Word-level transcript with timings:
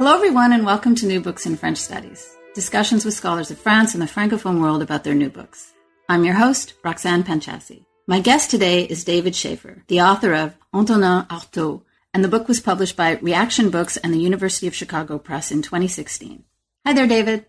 Hello, 0.00 0.14
everyone, 0.14 0.54
and 0.54 0.64
welcome 0.64 0.94
to 0.94 1.06
New 1.06 1.20
Books 1.20 1.44
in 1.44 1.58
French 1.58 1.76
Studies, 1.76 2.34
discussions 2.54 3.04
with 3.04 3.12
scholars 3.12 3.50
of 3.50 3.58
France 3.58 3.92
and 3.92 4.02
the 4.02 4.06
Francophone 4.06 4.58
world 4.58 4.80
about 4.80 5.04
their 5.04 5.14
new 5.14 5.28
books. 5.28 5.74
I'm 6.08 6.24
your 6.24 6.32
host, 6.32 6.72
Roxanne 6.82 7.22
Panchasi. 7.22 7.84
My 8.06 8.18
guest 8.20 8.50
today 8.50 8.84
is 8.84 9.04
David 9.04 9.36
Shafer, 9.36 9.84
the 9.88 10.00
author 10.00 10.32
of 10.32 10.56
Antonin 10.72 11.26
Artaud, 11.28 11.82
and 12.14 12.24
the 12.24 12.28
book 12.28 12.48
was 12.48 12.60
published 12.60 12.96
by 12.96 13.16
Reaktion 13.16 13.70
Books 13.70 13.98
and 13.98 14.14
the 14.14 14.20
University 14.20 14.66
of 14.66 14.74
Chicago 14.74 15.18
Press 15.18 15.52
in 15.52 15.60
2016. 15.60 16.44
Hi 16.86 16.94
there, 16.94 17.06
David. 17.06 17.44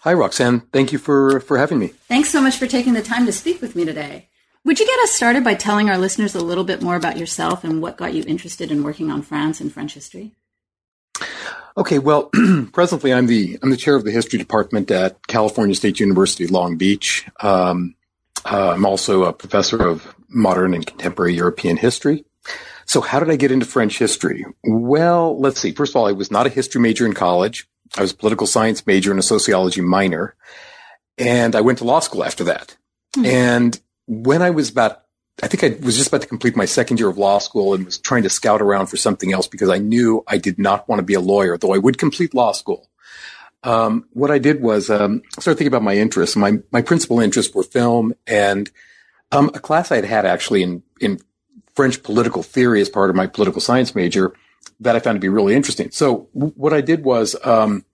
Hi, 0.00 0.12
Roxanne. 0.12 0.62
Thank 0.72 0.90
you 0.90 0.98
for, 0.98 1.38
for 1.38 1.56
having 1.56 1.78
me. 1.78 1.92
Thanks 2.08 2.30
so 2.30 2.40
much 2.40 2.56
for 2.56 2.66
taking 2.66 2.94
the 2.94 3.00
time 3.00 3.26
to 3.26 3.32
speak 3.32 3.62
with 3.62 3.76
me 3.76 3.84
today. 3.84 4.28
Would 4.64 4.80
you 4.80 4.86
get 4.86 4.98
us 5.04 5.12
started 5.12 5.44
by 5.44 5.54
telling 5.54 5.88
our 5.88 5.98
listeners 5.98 6.34
a 6.34 6.44
little 6.44 6.64
bit 6.64 6.82
more 6.82 6.96
about 6.96 7.16
yourself 7.16 7.62
and 7.62 7.80
what 7.80 7.96
got 7.96 8.12
you 8.12 8.24
interested 8.26 8.72
in 8.72 8.82
working 8.82 9.08
on 9.08 9.22
France 9.22 9.60
and 9.60 9.72
French 9.72 9.94
history? 9.94 10.34
Okay, 11.76 11.98
well, 11.98 12.30
presently 12.72 13.12
I'm 13.12 13.26
the 13.26 13.58
I'm 13.62 13.70
the 13.70 13.76
chair 13.76 13.94
of 13.94 14.04
the 14.04 14.10
history 14.10 14.38
department 14.38 14.90
at 14.90 15.26
California 15.26 15.74
State 15.74 16.00
University, 16.00 16.46
Long 16.46 16.76
Beach. 16.76 17.26
Um, 17.40 17.94
uh, 18.44 18.70
I'm 18.70 18.86
also 18.86 19.24
a 19.24 19.32
professor 19.32 19.86
of 19.86 20.14
modern 20.28 20.74
and 20.74 20.86
contemporary 20.86 21.34
European 21.34 21.76
history. 21.76 22.24
So, 22.86 23.00
how 23.00 23.20
did 23.20 23.30
I 23.30 23.36
get 23.36 23.52
into 23.52 23.66
French 23.66 23.98
history? 23.98 24.44
Well, 24.64 25.38
let's 25.38 25.60
see. 25.60 25.72
First 25.72 25.92
of 25.92 25.96
all, 25.96 26.08
I 26.08 26.12
was 26.12 26.30
not 26.30 26.46
a 26.46 26.50
history 26.50 26.80
major 26.80 27.06
in 27.06 27.12
college. 27.12 27.68
I 27.96 28.02
was 28.02 28.12
a 28.12 28.16
political 28.16 28.46
science 28.46 28.86
major 28.86 29.10
and 29.10 29.20
a 29.20 29.22
sociology 29.22 29.80
minor, 29.80 30.34
and 31.18 31.54
I 31.54 31.60
went 31.60 31.78
to 31.78 31.84
law 31.84 32.00
school 32.00 32.24
after 32.24 32.44
that. 32.44 32.76
Mm-hmm. 33.16 33.26
And 33.26 33.80
when 34.06 34.42
I 34.42 34.50
was 34.50 34.70
about 34.70 35.02
I 35.42 35.48
think 35.48 35.64
I 35.64 35.84
was 35.84 35.96
just 35.96 36.08
about 36.08 36.22
to 36.22 36.26
complete 36.26 36.56
my 36.56 36.64
second 36.64 36.98
year 36.98 37.08
of 37.08 37.18
law 37.18 37.38
school 37.38 37.74
and 37.74 37.86
was 37.86 37.98
trying 37.98 38.22
to 38.24 38.30
scout 38.30 38.60
around 38.60 38.86
for 38.86 38.96
something 38.96 39.32
else 39.32 39.46
because 39.46 39.68
I 39.68 39.78
knew 39.78 40.22
I 40.26 40.38
did 40.38 40.58
not 40.58 40.88
want 40.88 40.98
to 40.98 41.04
be 41.04 41.14
a 41.14 41.20
lawyer, 41.20 41.56
though 41.56 41.72
I 41.72 41.78
would 41.78 41.98
complete 41.98 42.34
law 42.34 42.52
school. 42.52 42.88
Um, 43.62 44.06
what 44.12 44.30
I 44.30 44.38
did 44.38 44.62
was 44.62 44.90
um, 44.90 45.22
start 45.38 45.58
thinking 45.58 45.68
about 45.68 45.82
my 45.82 45.96
interests. 45.96 46.36
My 46.36 46.58
my 46.70 46.82
principal 46.82 47.20
interests 47.20 47.54
were 47.54 47.62
film 47.62 48.14
and 48.26 48.70
um, 49.32 49.50
a 49.54 49.60
class 49.60 49.92
I 49.92 49.96
had 49.96 50.04
had 50.04 50.26
actually 50.26 50.62
in 50.62 50.82
in 51.00 51.20
French 51.74 52.02
political 52.02 52.42
theory 52.42 52.80
as 52.80 52.88
part 52.88 53.10
of 53.10 53.16
my 53.16 53.26
political 53.26 53.60
science 53.60 53.94
major 53.94 54.34
that 54.80 54.96
I 54.96 55.00
found 55.00 55.16
to 55.16 55.20
be 55.20 55.28
really 55.28 55.54
interesting. 55.54 55.90
So 55.90 56.28
w- 56.34 56.52
what 56.56 56.72
I 56.72 56.80
did 56.80 57.04
was 57.04 57.36
um, 57.44 57.84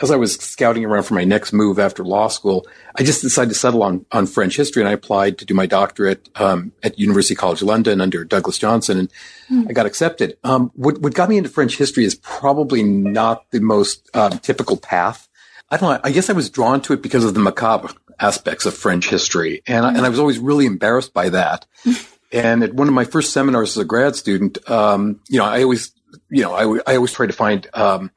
as 0.00 0.10
I 0.10 0.16
was 0.16 0.34
scouting 0.34 0.84
around 0.84 1.04
for 1.04 1.14
my 1.14 1.24
next 1.24 1.52
move 1.52 1.78
after 1.78 2.04
law 2.04 2.28
school, 2.28 2.66
I 2.96 3.04
just 3.04 3.22
decided 3.22 3.50
to 3.50 3.54
settle 3.54 3.82
on, 3.82 4.04
on 4.10 4.26
French 4.26 4.56
history 4.56 4.82
and 4.82 4.88
I 4.88 4.92
applied 4.92 5.38
to 5.38 5.44
do 5.44 5.54
my 5.54 5.66
doctorate, 5.66 6.28
um, 6.34 6.72
at 6.82 6.98
University 6.98 7.34
College 7.34 7.62
London 7.62 8.00
under 8.00 8.24
Douglas 8.24 8.58
Johnson 8.58 8.98
and 8.98 9.12
mm. 9.48 9.68
I 9.68 9.72
got 9.72 9.86
accepted. 9.86 10.36
Um, 10.42 10.72
what, 10.74 11.00
what 11.00 11.14
got 11.14 11.28
me 11.28 11.36
into 11.36 11.48
French 11.48 11.76
history 11.76 12.04
is 12.04 12.16
probably 12.16 12.82
not 12.82 13.50
the 13.52 13.60
most, 13.60 14.10
um, 14.14 14.38
typical 14.38 14.76
path. 14.76 15.28
I 15.70 15.76
don't 15.76 15.94
know. 15.94 16.00
I 16.02 16.10
guess 16.10 16.28
I 16.28 16.34
was 16.34 16.50
drawn 16.50 16.80
to 16.82 16.92
it 16.92 17.02
because 17.02 17.24
of 17.24 17.34
the 17.34 17.40
macabre 17.40 17.90
aspects 18.18 18.66
of 18.66 18.74
French 18.74 19.08
history. 19.08 19.62
And, 19.66 19.86
I, 19.86 19.94
and 19.94 20.04
I 20.04 20.08
was 20.08 20.18
always 20.18 20.38
really 20.38 20.66
embarrassed 20.66 21.14
by 21.14 21.28
that. 21.28 21.66
and 22.32 22.64
at 22.64 22.74
one 22.74 22.88
of 22.88 22.94
my 22.94 23.04
first 23.04 23.32
seminars 23.32 23.76
as 23.76 23.82
a 23.82 23.84
grad 23.84 24.16
student, 24.16 24.58
um, 24.68 25.20
you 25.28 25.38
know, 25.38 25.44
I 25.44 25.62
always, 25.62 25.92
you 26.30 26.42
know, 26.42 26.52
I, 26.52 26.80
I 26.92 26.96
always 26.96 27.12
try 27.12 27.26
to 27.26 27.32
find, 27.32 27.68
um, 27.74 28.10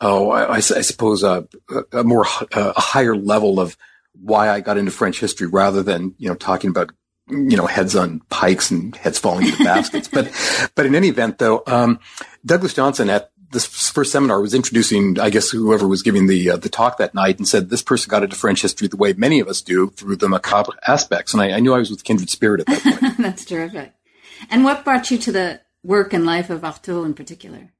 oh, 0.00 0.30
I, 0.30 0.56
I 0.56 0.60
suppose 0.60 1.22
a, 1.22 1.48
a 1.92 2.04
more 2.04 2.24
a 2.52 2.80
higher 2.80 3.16
level 3.16 3.60
of 3.60 3.76
why 4.20 4.50
I 4.50 4.60
got 4.60 4.78
into 4.78 4.90
French 4.90 5.20
history 5.20 5.46
rather 5.46 5.82
than 5.82 6.14
you 6.18 6.28
know 6.28 6.34
talking 6.34 6.70
about 6.70 6.90
you 7.28 7.56
know 7.56 7.66
heads 7.66 7.94
on 7.96 8.20
pikes 8.30 8.70
and 8.70 8.94
heads 8.96 9.18
falling 9.18 9.46
into 9.46 9.64
baskets. 9.64 10.08
But 10.08 10.32
but 10.74 10.86
in 10.86 10.94
any 10.94 11.08
event, 11.08 11.38
though, 11.38 11.62
um, 11.66 12.00
Douglas 12.44 12.74
Johnson 12.74 13.10
at 13.10 13.30
this 13.50 13.66
first 13.66 14.12
seminar 14.12 14.40
was 14.40 14.52
introducing, 14.52 15.18
I 15.18 15.30
guess, 15.30 15.50
whoever 15.50 15.88
was 15.88 16.02
giving 16.02 16.26
the 16.26 16.50
uh, 16.50 16.56
the 16.56 16.68
talk 16.68 16.98
that 16.98 17.14
night, 17.14 17.38
and 17.38 17.48
said 17.48 17.70
this 17.70 17.82
person 17.82 18.10
got 18.10 18.22
into 18.22 18.36
French 18.36 18.62
history 18.62 18.88
the 18.88 18.96
way 18.96 19.12
many 19.14 19.40
of 19.40 19.48
us 19.48 19.62
do 19.62 19.90
through 19.90 20.16
the 20.16 20.28
macabre 20.28 20.72
aspects. 20.86 21.32
And 21.32 21.42
I, 21.42 21.52
I 21.52 21.60
knew 21.60 21.74
I 21.74 21.78
was 21.78 21.90
with 21.90 22.04
kindred 22.04 22.30
spirit 22.30 22.60
at 22.60 22.66
that 22.66 23.00
point. 23.00 23.16
That's 23.18 23.44
terrific. 23.44 23.92
And 24.50 24.64
what 24.64 24.84
brought 24.84 25.10
you 25.10 25.18
to 25.18 25.32
the 25.32 25.60
work 25.82 26.12
and 26.12 26.24
life 26.24 26.50
of 26.50 26.62
Artaud 26.62 27.04
in 27.04 27.14
particular? 27.14 27.72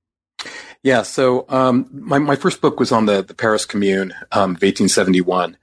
Yeah. 0.82 1.02
So, 1.02 1.44
um, 1.48 1.88
my, 1.92 2.18
my 2.18 2.36
first 2.36 2.60
book 2.60 2.78
was 2.78 2.92
on 2.92 3.06
the, 3.06 3.22
the 3.22 3.34
Paris 3.34 3.64
Commune, 3.66 4.12
um, 4.32 4.50
of 4.50 4.62
1871. 4.62 5.56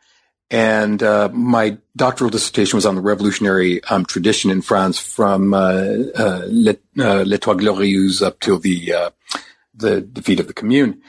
And, 0.52 1.02
uh, 1.02 1.30
my 1.34 1.78
doctoral 1.96 2.30
dissertation 2.30 2.78
was 2.78 2.86
on 2.86 2.96
the 2.96 3.02
revolutionary, 3.02 3.84
um, 3.86 4.06
tradition 4.06 4.52
in 4.52 4.62
France 4.62 5.00
from, 5.00 5.54
uh, 5.54 5.94
uh, 6.16 6.42
Les, 6.48 6.78
uh, 7.00 7.24
Trois 7.38 7.56
Glorieuses 7.56 8.22
up 8.22 8.40
till 8.40 8.60
the, 8.60 8.94
uh, 8.94 9.10
the 9.74 10.02
defeat 10.02 10.40
of 10.40 10.48
the 10.48 10.54
Commune. 10.54 11.02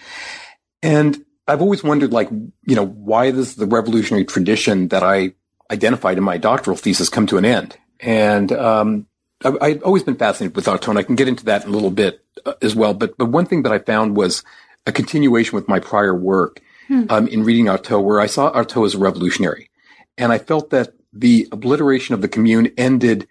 And 0.82 1.24
I've 1.48 1.60
always 1.60 1.84
wondered, 1.84 2.12
like, 2.12 2.30
you 2.30 2.76
know, 2.76 2.86
why 2.86 3.30
does 3.30 3.56
the 3.56 3.66
revolutionary 3.66 4.24
tradition 4.24 4.88
that 4.88 5.02
I 5.02 5.34
identified 5.70 6.16
in 6.16 6.24
my 6.24 6.38
doctoral 6.38 6.76
thesis 6.76 7.08
come 7.08 7.26
to 7.26 7.38
an 7.38 7.44
end? 7.44 7.76
And, 8.00 8.52
um, 8.52 9.06
I've 9.44 9.82
always 9.82 10.02
been 10.02 10.16
fascinated 10.16 10.56
with 10.56 10.66
Artaud, 10.66 10.90
and 10.90 10.98
I 10.98 11.02
can 11.02 11.14
get 11.14 11.28
into 11.28 11.44
that 11.44 11.64
in 11.64 11.68
a 11.68 11.72
little 11.72 11.90
bit 11.90 12.24
uh, 12.44 12.54
as 12.62 12.74
well. 12.74 12.94
But 12.94 13.18
but 13.18 13.26
one 13.26 13.46
thing 13.46 13.62
that 13.62 13.72
I 13.72 13.78
found 13.78 14.16
was 14.16 14.42
a 14.86 14.92
continuation 14.92 15.56
with 15.56 15.68
my 15.68 15.78
prior 15.78 16.14
work 16.14 16.60
hmm. 16.88 17.04
um, 17.10 17.28
in 17.28 17.44
reading 17.44 17.66
Artaud, 17.66 18.02
where 18.02 18.20
I 18.20 18.26
saw 18.26 18.52
Artaud 18.52 18.86
as 18.86 18.94
a 18.94 18.98
revolutionary, 18.98 19.68
and 20.16 20.32
I 20.32 20.38
felt 20.38 20.70
that 20.70 20.94
the 21.12 21.48
obliteration 21.52 22.14
of 22.14 22.22
the 22.22 22.28
Commune 22.28 22.72
ended 22.76 23.28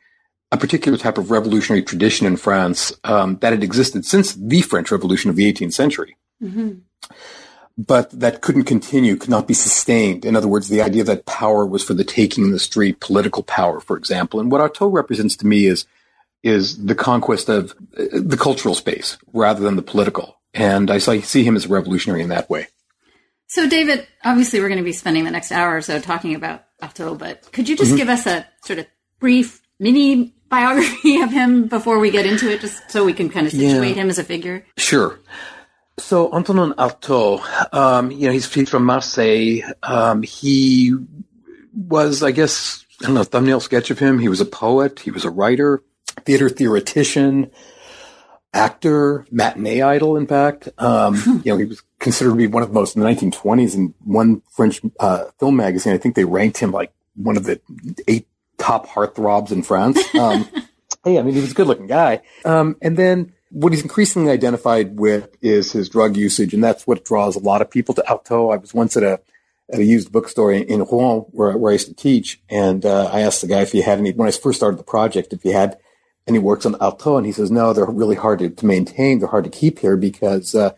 a 0.51 0.57
particular 0.57 0.97
type 0.97 1.17
of 1.17 1.31
revolutionary 1.31 1.83
tradition 1.83 2.27
in 2.27 2.37
France 2.37 2.93
um, 3.03 3.37
that 3.37 3.51
had 3.51 3.63
existed 3.63 4.05
since 4.05 4.33
the 4.35 4.61
French 4.61 4.91
Revolution 4.91 5.29
of 5.29 5.35
the 5.35 5.51
18th 5.51 5.73
century. 5.73 6.17
Mm-hmm. 6.41 6.79
But 7.77 8.09
that 8.11 8.41
couldn't 8.41 8.63
continue, 8.63 9.17
could 9.17 9.29
not 9.29 9.47
be 9.47 9.53
sustained. 9.53 10.23
In 10.23 10.35
other 10.35 10.47
words, 10.47 10.69
the 10.69 10.81
idea 10.81 11.03
that 11.03 11.25
power 11.25 11.65
was 11.65 11.83
for 11.83 11.93
the 11.93 12.05
taking 12.05 12.45
in 12.45 12.51
the 12.51 12.59
street, 12.59 13.01
political 13.01 13.43
power, 13.43 13.81
for 13.81 13.97
example. 13.97 14.39
And 14.39 14.49
what 14.49 14.61
Artaud 14.61 14.93
represents 14.93 15.35
to 15.37 15.47
me 15.47 15.65
is 15.65 15.85
is 16.45 16.85
the 16.85 16.95
conquest 16.95 17.49
of 17.49 17.71
uh, 17.97 18.03
the 18.13 18.37
cultural 18.39 18.75
space 18.75 19.17
rather 19.33 19.61
than 19.61 19.75
the 19.75 19.81
political. 19.81 20.39
And 20.53 20.89
I 20.89 20.99
see 20.99 21.43
him 21.43 21.57
as 21.57 21.65
a 21.65 21.69
revolutionary 21.69 22.21
in 22.21 22.29
that 22.29 22.49
way. 22.49 22.67
So, 23.47 23.67
David, 23.67 24.07
obviously, 24.23 24.61
we're 24.61 24.69
going 24.69 24.77
to 24.77 24.85
be 24.85 24.93
spending 24.93 25.25
the 25.25 25.31
next 25.31 25.51
hour 25.51 25.75
or 25.75 25.81
so 25.81 25.99
talking 25.99 26.35
about 26.35 26.63
Artaud, 26.81 27.17
but 27.17 27.51
could 27.51 27.67
you 27.67 27.75
just 27.75 27.89
mm-hmm. 27.89 27.97
give 27.97 28.09
us 28.09 28.25
a 28.25 28.47
sort 28.63 28.79
of 28.79 28.85
brief 29.19 29.61
mini 29.79 30.33
biography 30.47 31.21
of 31.21 31.31
him 31.31 31.67
before 31.67 31.99
we 31.99 32.11
get 32.11 32.25
into 32.25 32.49
it, 32.49 32.61
just 32.61 32.89
so 32.89 33.03
we 33.03 33.13
can 33.13 33.29
kind 33.29 33.47
of 33.47 33.51
situate 33.51 33.95
yeah. 33.95 34.03
him 34.03 34.09
as 34.09 34.19
a 34.19 34.23
figure? 34.23 34.65
Sure. 34.77 35.19
So, 35.97 36.33
Antonin 36.33 36.73
Artaud, 36.73 37.73
um, 37.73 38.11
you 38.11 38.27
know, 38.27 38.31
he's, 38.31 38.51
he's 38.53 38.69
from 38.69 38.85
Marseille. 38.85 39.61
Um, 39.83 40.21
he 40.21 40.95
was, 41.73 42.23
I 42.23 42.31
guess, 42.31 42.85
I 43.01 43.07
don't 43.07 43.15
know, 43.15 43.23
thumbnail 43.23 43.59
sketch 43.59 43.91
of 43.91 43.99
him. 43.99 44.19
He 44.19 44.29
was 44.29 44.41
a 44.41 44.45
poet. 44.45 44.99
He 44.99 45.11
was 45.11 45.25
a 45.25 45.29
writer 45.29 45.83
theater 46.23 46.49
theoretician, 46.49 47.51
actor, 48.53 49.25
matinee 49.31 49.81
idol, 49.81 50.17
in 50.17 50.27
fact. 50.27 50.69
Um, 50.77 51.17
hmm. 51.17 51.37
you 51.43 51.51
know, 51.51 51.57
he 51.57 51.65
was 51.65 51.83
considered 51.99 52.31
to 52.31 52.35
be 52.35 52.47
one 52.47 52.63
of 52.63 52.69
the 52.69 52.73
most 52.73 52.95
in 52.95 53.01
the 53.01 53.07
1920s 53.07 53.75
in 53.75 53.93
one 54.03 54.41
French 54.51 54.81
uh, 54.99 55.25
film 55.39 55.57
magazine. 55.57 55.93
I 55.93 55.97
think 55.97 56.15
they 56.15 56.25
ranked 56.25 56.57
him 56.57 56.71
like 56.71 56.93
one 57.15 57.37
of 57.37 57.43
the 57.43 57.59
eight 58.07 58.27
top 58.57 58.87
heartthrobs 58.87 59.51
in 59.51 59.63
France. 59.63 59.99
Um, 60.15 60.47
hey, 61.03 61.19
I 61.19 61.23
mean, 61.23 61.35
he 61.35 61.41
was 61.41 61.51
a 61.51 61.55
good 61.55 61.67
looking 61.67 61.87
guy. 61.87 62.21
Um, 62.45 62.77
and 62.81 62.95
then 62.95 63.33
what 63.49 63.73
he's 63.73 63.81
increasingly 63.81 64.31
identified 64.31 64.97
with 64.97 65.35
is 65.41 65.71
his 65.71 65.89
drug 65.89 66.15
usage, 66.15 66.53
and 66.53 66.63
that's 66.63 66.87
what 66.87 67.05
draws 67.05 67.35
a 67.35 67.39
lot 67.39 67.61
of 67.61 67.69
people 67.69 67.93
to 67.95 68.03
Artaud. 68.03 68.53
I 68.53 68.57
was 68.57 68.73
once 68.73 68.95
at 68.97 69.03
a 69.03 69.19
at 69.71 69.79
a 69.79 69.83
used 69.83 70.11
bookstore 70.11 70.53
in 70.53 70.83
Rouen 70.83 71.21
where, 71.31 71.57
where 71.57 71.71
I 71.71 71.73
used 71.73 71.87
to 71.87 71.93
teach, 71.93 72.41
and 72.49 72.85
uh, 72.85 73.09
I 73.11 73.21
asked 73.21 73.41
the 73.41 73.47
guy 73.47 73.61
if 73.61 73.71
he 73.71 73.81
had 73.81 73.99
any 73.99 74.11
when 74.11 74.27
I 74.27 74.31
first 74.31 74.57
started 74.57 74.77
the 74.77 74.83
project 74.83 75.33
if 75.33 75.43
he 75.43 75.51
had 75.51 75.77
and 76.27 76.35
he 76.35 76.39
works 76.39 76.65
on 76.65 76.73
Artaud 76.75 77.17
and 77.17 77.25
he 77.25 77.31
says, 77.31 77.51
no, 77.51 77.73
they're 77.73 77.85
really 77.85 78.15
hard 78.15 78.39
to, 78.39 78.49
to 78.49 78.65
maintain. 78.65 79.19
They're 79.19 79.27
hard 79.29 79.43
to 79.45 79.49
keep 79.49 79.79
here 79.79 79.95
because 79.97 80.55
uh, 80.55 80.71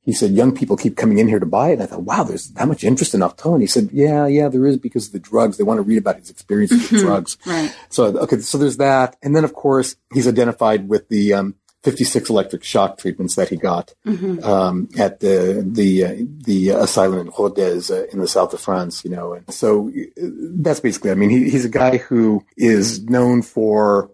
he 0.00 0.12
said, 0.12 0.32
young 0.32 0.54
people 0.54 0.76
keep 0.76 0.96
coming 0.96 1.18
in 1.18 1.28
here 1.28 1.38
to 1.40 1.46
buy 1.46 1.70
it. 1.70 1.74
And 1.74 1.82
I 1.82 1.86
thought, 1.86 2.02
wow, 2.02 2.24
there's 2.24 2.48
that 2.52 2.68
much 2.68 2.84
interest 2.84 3.14
in 3.14 3.20
Artaud. 3.20 3.54
And 3.54 3.62
he 3.62 3.66
said, 3.66 3.90
yeah, 3.92 4.26
yeah, 4.26 4.48
there 4.48 4.66
is 4.66 4.76
because 4.78 5.06
of 5.06 5.12
the 5.12 5.18
drugs. 5.18 5.56
They 5.56 5.64
want 5.64 5.78
to 5.78 5.82
read 5.82 5.98
about 5.98 6.16
his 6.16 6.30
experiences 6.30 6.90
with 6.90 7.00
Mm-hmm. 7.00 7.06
drugs. 7.06 7.36
Right. 7.46 7.74
So, 7.90 8.04
okay, 8.18 8.38
so 8.40 8.58
there's 8.58 8.78
that. 8.78 9.16
And 9.22 9.34
then, 9.36 9.44
of 9.44 9.52
course, 9.54 9.96
he's 10.12 10.26
identified 10.28 10.88
with 10.88 11.08
the, 11.08 11.34
um, 11.34 11.54
56 11.82 12.30
electric 12.30 12.64
shock 12.64 12.96
treatments 12.96 13.34
that 13.34 13.50
he 13.50 13.56
got 13.56 13.92
Mm-hmm. 14.06 14.42
um, 14.42 14.88
at 14.96 15.20
the 15.20 15.62
the 15.70 16.04
uh, 16.04 16.14
the 16.46 16.70
asylum 16.70 17.18
in 17.26 17.32
Rodez 17.38 17.90
uh, 17.90 18.06
in 18.10 18.20
the 18.20 18.26
south 18.26 18.54
of 18.54 18.60
France. 18.62 19.04
You 19.04 19.10
know, 19.10 19.34
and 19.34 19.52
so 19.52 19.90
uh, 19.90 20.00
that's 20.16 20.80
basically. 20.80 21.10
I 21.10 21.14
mean, 21.14 21.28
he, 21.28 21.50
he's 21.50 21.66
a 21.66 21.68
guy 21.68 21.98
who 21.98 22.42
is 22.56 23.04
known 23.04 23.42
for 23.42 24.10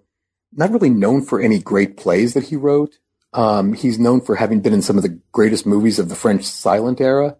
not 0.52 0.70
really 0.70 0.90
known 0.90 1.22
for 1.22 1.40
any 1.40 1.58
great 1.58 1.96
plays 1.96 2.34
that 2.34 2.44
he 2.44 2.56
wrote. 2.56 2.98
Um, 3.32 3.74
he's 3.74 3.98
known 3.98 4.20
for 4.20 4.34
having 4.34 4.60
been 4.60 4.72
in 4.72 4.82
some 4.82 4.96
of 4.96 5.02
the 5.02 5.20
greatest 5.32 5.64
movies 5.64 5.98
of 5.98 6.08
the 6.08 6.16
French 6.16 6.44
silent 6.44 7.00
era 7.00 7.36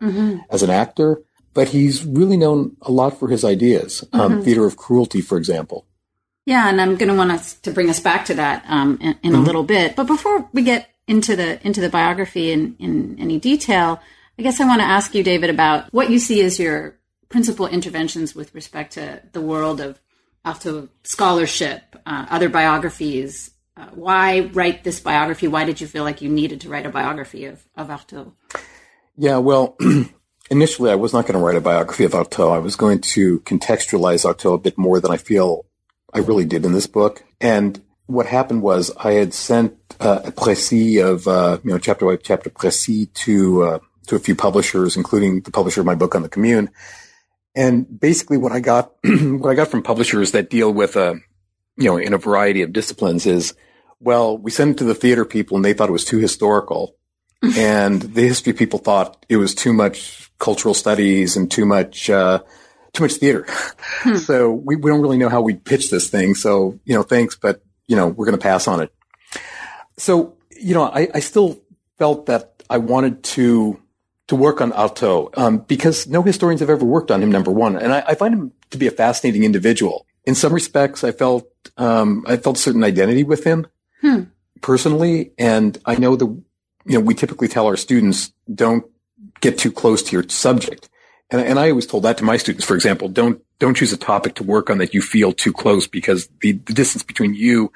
as 0.49 0.62
an 0.62 0.71
actor, 0.71 1.23
but 1.53 1.69
he's 1.69 2.05
really 2.05 2.37
known 2.37 2.77
a 2.83 2.93
lot 2.93 3.19
for 3.19 3.29
his 3.29 3.45
ideas. 3.45 4.05
Um, 4.12 4.43
Theater 4.43 4.67
of 4.67 4.77
Cruelty, 4.77 5.21
for 5.21 5.37
example. 5.37 5.87
Yeah, 6.47 6.69
and 6.69 6.81
I'm 6.81 6.97
going 6.97 7.09
to 7.09 7.15
want 7.15 7.33
us 7.33 7.55
to 7.55 7.71
bring 7.71 7.91
us 7.91 8.01
back 8.01 8.25
to 8.27 8.35
that 8.35 8.65
um, 8.69 8.99
in, 9.01 9.19
in 9.23 9.35
a 9.35 9.41
little 9.41 9.65
bit. 9.65 9.97
But 9.97 10.07
before 10.07 10.49
we 10.53 10.62
get 10.62 10.89
into 11.07 11.35
the 11.35 11.65
into 11.67 11.81
the 11.81 11.91
biography 11.91 12.53
in, 12.53 12.77
in 12.79 13.19
any 13.19 13.39
detail, 13.39 14.01
I 14.39 14.43
guess 14.43 14.61
I 14.61 14.65
want 14.65 14.81
to 14.81 14.87
ask 14.87 15.15
you, 15.15 15.23
David, 15.23 15.51
about 15.51 15.93
what 15.93 16.09
you 16.09 16.19
see 16.19 16.41
as 16.43 16.59
your 16.59 16.97
principal 17.29 17.67
interventions 17.67 18.35
with 18.35 18.55
respect 18.55 18.95
to 18.95 19.23
the 19.33 19.41
world 19.41 19.81
of 19.81 20.01
Artaud 20.44 20.88
scholarship, 21.02 21.96
uh, 22.06 22.26
other 22.31 22.48
biographies. 22.48 23.50
Uh, 23.76 23.87
why 23.94 24.40
write 24.52 24.84
this 24.84 25.00
biography? 25.00 25.48
Why 25.48 25.64
did 25.64 25.81
you 25.81 25.87
feel 25.87 26.04
like 26.04 26.22
you 26.22 26.28
needed 26.28 26.62
to 26.62 26.69
write 26.69 26.87
a 26.87 26.90
biography 26.90 27.44
of, 27.44 27.64
of 27.76 27.88
Artaud? 27.88 28.32
Yeah, 29.16 29.38
well, 29.38 29.76
initially 30.50 30.90
I 30.90 30.94
was 30.96 31.12
not 31.12 31.26
going 31.26 31.38
to 31.38 31.44
write 31.44 31.56
a 31.56 31.60
biography 31.60 32.04
of 32.04 32.12
Artaud. 32.12 32.52
I 32.52 32.58
was 32.58 32.76
going 32.76 33.00
to 33.00 33.40
contextualize 33.40 34.25
Artaud 34.25 34.54
a 34.54 34.58
bit 34.58 34.78
more 34.78 35.00
than 35.00 35.10
I 35.10 35.16
feel 35.16 35.66
I 36.12 36.19
really 36.19 36.44
did 36.44 36.64
in 36.64 36.72
this 36.72 36.87
book. 36.87 37.22
And 37.40 37.81
what 38.06 38.26
happened 38.26 38.62
was 38.62 38.90
I 38.96 39.12
had 39.12 39.32
sent 39.32 39.76
uh, 40.00 40.20
a 40.25 40.32
précis 40.32 41.04
of, 41.04 41.28
uh, 41.28 41.58
you 41.62 41.70
know, 41.70 41.78
chapter 41.78 42.06
by 42.06 42.16
chapter 42.16 42.50
précis 42.50 43.12
to, 43.12 43.62
uh, 43.62 43.78
to 44.08 44.16
a 44.16 44.19
few 44.19 44.34
publishers, 44.34 44.96
including 44.96 45.42
the 45.42 45.52
publisher 45.52 45.81
of 45.81 45.87
my 45.87 45.94
book 45.94 46.14
on 46.14 46.22
the 46.22 46.28
commune. 46.28 46.70
And 47.55 48.00
basically 48.00 48.38
what 48.38 48.52
I 48.52 48.61
got, 48.61 48.93
what 49.05 49.50
I 49.50 49.55
got 49.55 49.69
from 49.69 49.82
publishers 49.82 50.32
that 50.32 50.50
deal 50.50 50.73
with, 50.73 50.97
uh, 50.97 51.14
you 51.76 51.85
know, 51.85 51.97
in 51.97 52.12
a 52.12 52.19
variety 52.19 52.62
of 52.62 52.73
disciplines 52.73 53.26
is, 53.26 53.55
well, 53.99 54.37
we 54.38 54.50
sent 54.50 54.73
it 54.73 54.79
to 54.79 54.85
the 54.85 54.94
theater 54.94 55.25
people 55.25 55.56
and 55.56 55.64
they 55.64 55.73
thought 55.73 55.88
it 55.88 55.93
was 55.93 56.05
too 56.05 56.19
historical 56.19 56.97
and 57.56 58.02
the 58.02 58.23
history 58.23 58.52
people 58.52 58.79
thought 58.79 59.25
it 59.29 59.38
was 59.38 59.55
too 59.55 59.73
much 59.73 60.31
cultural 60.38 60.75
studies 60.75 61.37
and 61.37 61.50
too 61.50 61.64
much 61.64 62.11
uh, 62.11 62.41
too 62.93 63.05
much 63.05 63.14
theater. 63.14 63.47
so 64.17 64.50
we, 64.50 64.76
we 64.76 64.91
don't 64.91 65.00
really 65.00 65.17
know 65.17 65.29
how 65.29 65.41
we 65.41 65.55
pitch 65.55 65.91
this 65.91 66.11
thing. 66.11 66.35
So 66.35 66.79
you 66.85 66.94
know, 66.94 67.02
thanks, 67.02 67.37
but 67.37 67.62
you 67.87 67.97
know, 67.97 68.08
we're 68.08 68.26
going 68.26 68.38
to 68.38 68.43
pass 68.43 68.69
on 68.69 68.81
it. 68.81 68.93
So 69.97 70.37
you 70.55 70.75
know, 70.75 70.85
I, 70.85 71.08
I 71.14 71.20
still 71.20 71.61
felt 71.99 72.26
that 72.26 72.62
I 72.69 72.79
wanted 72.79 73.23
to 73.25 73.81
to 74.31 74.37
work 74.37 74.61
on 74.61 74.71
Artaud 74.71 75.37
um, 75.37 75.59
because 75.59 76.06
no 76.06 76.23
historians 76.23 76.61
have 76.61 76.71
ever 76.71 76.85
worked 76.85 77.11
on 77.11 77.21
him. 77.21 77.32
Number 77.32 77.50
one, 77.50 77.77
and 77.77 77.93
I, 77.93 78.05
I 78.06 78.15
find 78.15 78.32
him 78.32 78.53
to 78.71 78.79
be 78.79 78.87
a 78.87 78.93
fascinating 78.93 79.43
individual. 79.43 80.06
In 80.25 80.37
some 80.37 80.53
respects, 80.53 81.03
I 81.03 81.11
felt 81.11 81.49
um, 81.77 82.25
I 82.29 82.37
felt 82.37 82.56
a 82.56 82.61
certain 82.61 82.85
identity 82.85 83.25
with 83.25 83.43
him 83.43 83.67
personally, 84.61 85.32
and 85.37 85.77
I 85.85 85.97
know 85.97 86.15
the 86.15 86.27
you 86.27 86.44
know 86.94 87.00
we 87.00 87.15
typically 87.15 87.49
tell 87.49 87.67
our 87.67 87.77
students 87.77 88.32
don't 88.55 88.85
get 89.41 89.59
too 89.59 89.73
close 89.73 90.00
to 90.05 90.12
your 90.12 90.29
subject, 90.29 90.88
and, 91.33 91.41
and 91.41 91.59
I 91.59 91.71
always 91.71 91.87
told 91.87 92.05
that 92.05 92.17
to 92.19 92.25
my 92.25 92.37
students. 92.37 92.65
For 92.65 92.76
example, 92.76 93.09
don't 93.09 93.43
don't 93.59 93.76
choose 93.76 93.93
a 93.93 93.97
topic 93.97 94.37
to 94.37 94.44
work 94.44 94.71
on 94.71 94.79
that 94.79 94.94
you 94.94 95.03
feel 95.03 95.33
too 95.33 95.53
close 95.53 95.88
because 95.88 96.29
the, 96.41 96.53
the 96.53 96.73
distance 96.73 97.03
between 97.03 97.35
you 97.35 97.73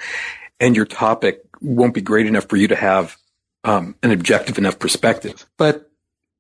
and 0.61 0.77
your 0.77 0.87
topic 0.87 1.41
won't 1.61 1.95
be 1.95 2.01
great 2.01 2.27
enough 2.27 2.49
for 2.49 2.57
you 2.57 2.69
to 2.69 2.77
have 2.77 3.17
um, 3.65 3.97
an 4.05 4.13
objective 4.13 4.57
enough 4.57 4.79
perspective. 4.79 5.47
But 5.57 5.91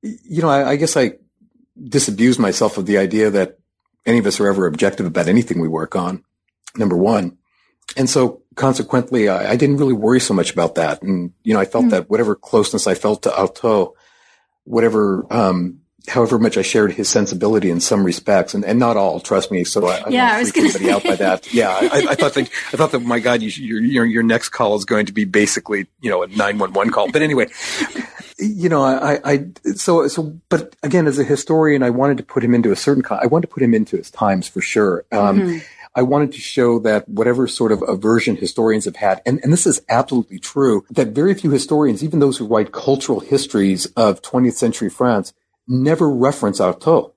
you 0.04 0.42
know, 0.42 0.48
I, 0.48 0.70
I 0.70 0.76
guess 0.76 0.96
I 0.96 1.12
disabuse 1.82 2.38
myself 2.38 2.78
of 2.78 2.86
the 2.86 2.98
idea 2.98 3.30
that 3.30 3.58
any 4.06 4.18
of 4.18 4.26
us 4.26 4.38
are 4.38 4.48
ever 4.48 4.66
objective 4.66 5.06
about 5.06 5.28
anything 5.28 5.60
we 5.60 5.68
work 5.68 5.96
on. 5.96 6.22
Number 6.76 6.96
one. 6.96 7.38
And 7.96 8.08
so 8.10 8.42
consequently, 8.54 9.28
I, 9.28 9.52
I 9.52 9.56
didn't 9.56 9.76
really 9.76 9.92
worry 9.92 10.20
so 10.20 10.34
much 10.34 10.52
about 10.52 10.74
that. 10.74 11.02
And, 11.02 11.32
you 11.42 11.54
know, 11.54 11.60
I 11.60 11.64
felt 11.64 11.90
that 11.90 12.10
whatever 12.10 12.34
closeness 12.34 12.86
I 12.86 12.94
felt 12.94 13.22
to 13.22 13.30
Artaud, 13.30 13.92
whatever, 14.64 15.26
um, 15.30 15.80
however 16.08 16.38
much 16.38 16.58
I 16.58 16.62
shared 16.62 16.92
his 16.92 17.08
sensibility 17.08 17.70
in 17.70 17.80
some 17.80 18.04
respects, 18.04 18.54
and, 18.54 18.64
and 18.64 18.78
not 18.78 18.96
all, 18.96 19.20
trust 19.20 19.50
me. 19.50 19.64
So 19.64 19.86
I, 19.86 20.02
I 20.04 20.08
Yeah, 20.08 20.26
I 20.26 20.30
don't 20.30 20.38
was 20.40 20.50
freak 20.50 20.64
anybody 20.64 20.90
out 20.90 21.04
by 21.04 21.16
that. 21.16 21.52
Yeah, 21.54 21.70
I, 21.70 22.06
I 22.10 22.14
thought 22.14 22.34
that 22.34 22.50
I 22.72 22.76
thought 22.76 22.92
that 22.92 23.00
my 23.00 23.20
God, 23.20 23.42
you, 23.42 23.48
your, 23.48 23.80
your 23.80 24.04
your 24.04 24.22
next 24.22 24.50
call 24.50 24.74
is 24.76 24.84
going 24.84 25.06
to 25.06 25.12
be 25.12 25.24
basically 25.24 25.86
you 26.00 26.10
know 26.10 26.22
a 26.22 26.26
nine 26.26 26.58
one 26.58 26.72
one 26.72 26.90
call. 26.90 27.10
But 27.10 27.22
anyway, 27.22 27.46
you 28.46 28.68
know, 28.68 28.82
I, 28.82 29.20
I 29.24 29.46
so 29.74 30.06
so. 30.08 30.38
But 30.48 30.74
again, 30.82 31.06
as 31.06 31.18
a 31.18 31.24
historian, 31.24 31.82
I 31.82 31.90
wanted 31.90 32.16
to 32.18 32.22
put 32.24 32.44
him 32.44 32.54
into 32.54 32.70
a 32.72 32.76
certain. 32.76 33.02
I 33.10 33.26
wanted 33.26 33.48
to 33.48 33.54
put 33.54 33.62
him 33.62 33.74
into 33.74 33.96
his 33.96 34.10
times 34.10 34.48
for 34.48 34.60
sure. 34.60 35.04
Um, 35.12 35.62
I 35.96 36.02
wanted 36.02 36.32
to 36.32 36.40
show 36.40 36.80
that 36.80 37.08
whatever 37.08 37.46
sort 37.46 37.70
of 37.70 37.82
aversion 37.86 38.34
historians 38.36 38.84
have 38.86 38.96
had, 38.96 39.22
and, 39.24 39.38
and 39.44 39.52
this 39.52 39.64
is 39.64 39.80
absolutely 39.88 40.40
true, 40.40 40.84
that 40.90 41.08
very 41.08 41.34
few 41.34 41.50
historians, 41.50 42.02
even 42.02 42.18
those 42.18 42.36
who 42.38 42.46
write 42.46 42.72
cultural 42.72 43.20
histories 43.20 43.86
of 43.94 44.20
20th 44.20 44.54
century 44.54 44.90
France, 44.90 45.32
never 45.68 46.10
reference 46.10 46.58
Artaud. 46.60 47.12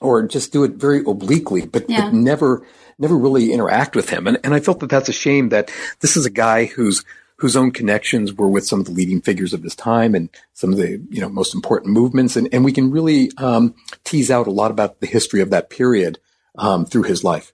Or 0.00 0.22
just 0.26 0.52
do 0.52 0.64
it 0.64 0.72
very 0.72 1.02
obliquely, 1.06 1.64
but, 1.64 1.88
Yeah. 1.88 2.06
but 2.06 2.14
never, 2.14 2.66
never 2.98 3.16
really 3.16 3.52
interact 3.52 3.96
with 3.96 4.10
him. 4.10 4.26
And, 4.26 4.38
and 4.44 4.52
I 4.52 4.60
felt 4.60 4.80
that 4.80 4.90
that's 4.90 5.08
a 5.08 5.12
shame 5.14 5.48
that 5.50 5.70
this 6.00 6.16
is 6.18 6.26
a 6.26 6.30
guy 6.30 6.66
whose, 6.66 7.02
whose 7.44 7.56
own 7.56 7.70
connections 7.70 8.32
were 8.32 8.48
with 8.48 8.66
some 8.66 8.80
of 8.80 8.86
the 8.86 8.90
leading 8.90 9.20
figures 9.20 9.52
of 9.52 9.62
his 9.62 9.76
time 9.76 10.14
and 10.14 10.30
some 10.54 10.72
of 10.72 10.78
the, 10.78 10.98
you 11.10 11.20
know, 11.20 11.28
most 11.28 11.54
important 11.54 11.92
movements. 11.92 12.36
And, 12.36 12.48
and 12.54 12.64
we 12.64 12.72
can 12.72 12.90
really, 12.90 13.30
um, 13.36 13.74
tease 14.02 14.30
out 14.30 14.46
a 14.46 14.50
lot 14.50 14.70
about 14.70 15.00
the 15.00 15.06
history 15.06 15.42
of 15.42 15.50
that 15.50 15.68
period, 15.68 16.18
um, 16.56 16.86
through 16.86 17.02
his 17.02 17.22
life. 17.22 17.52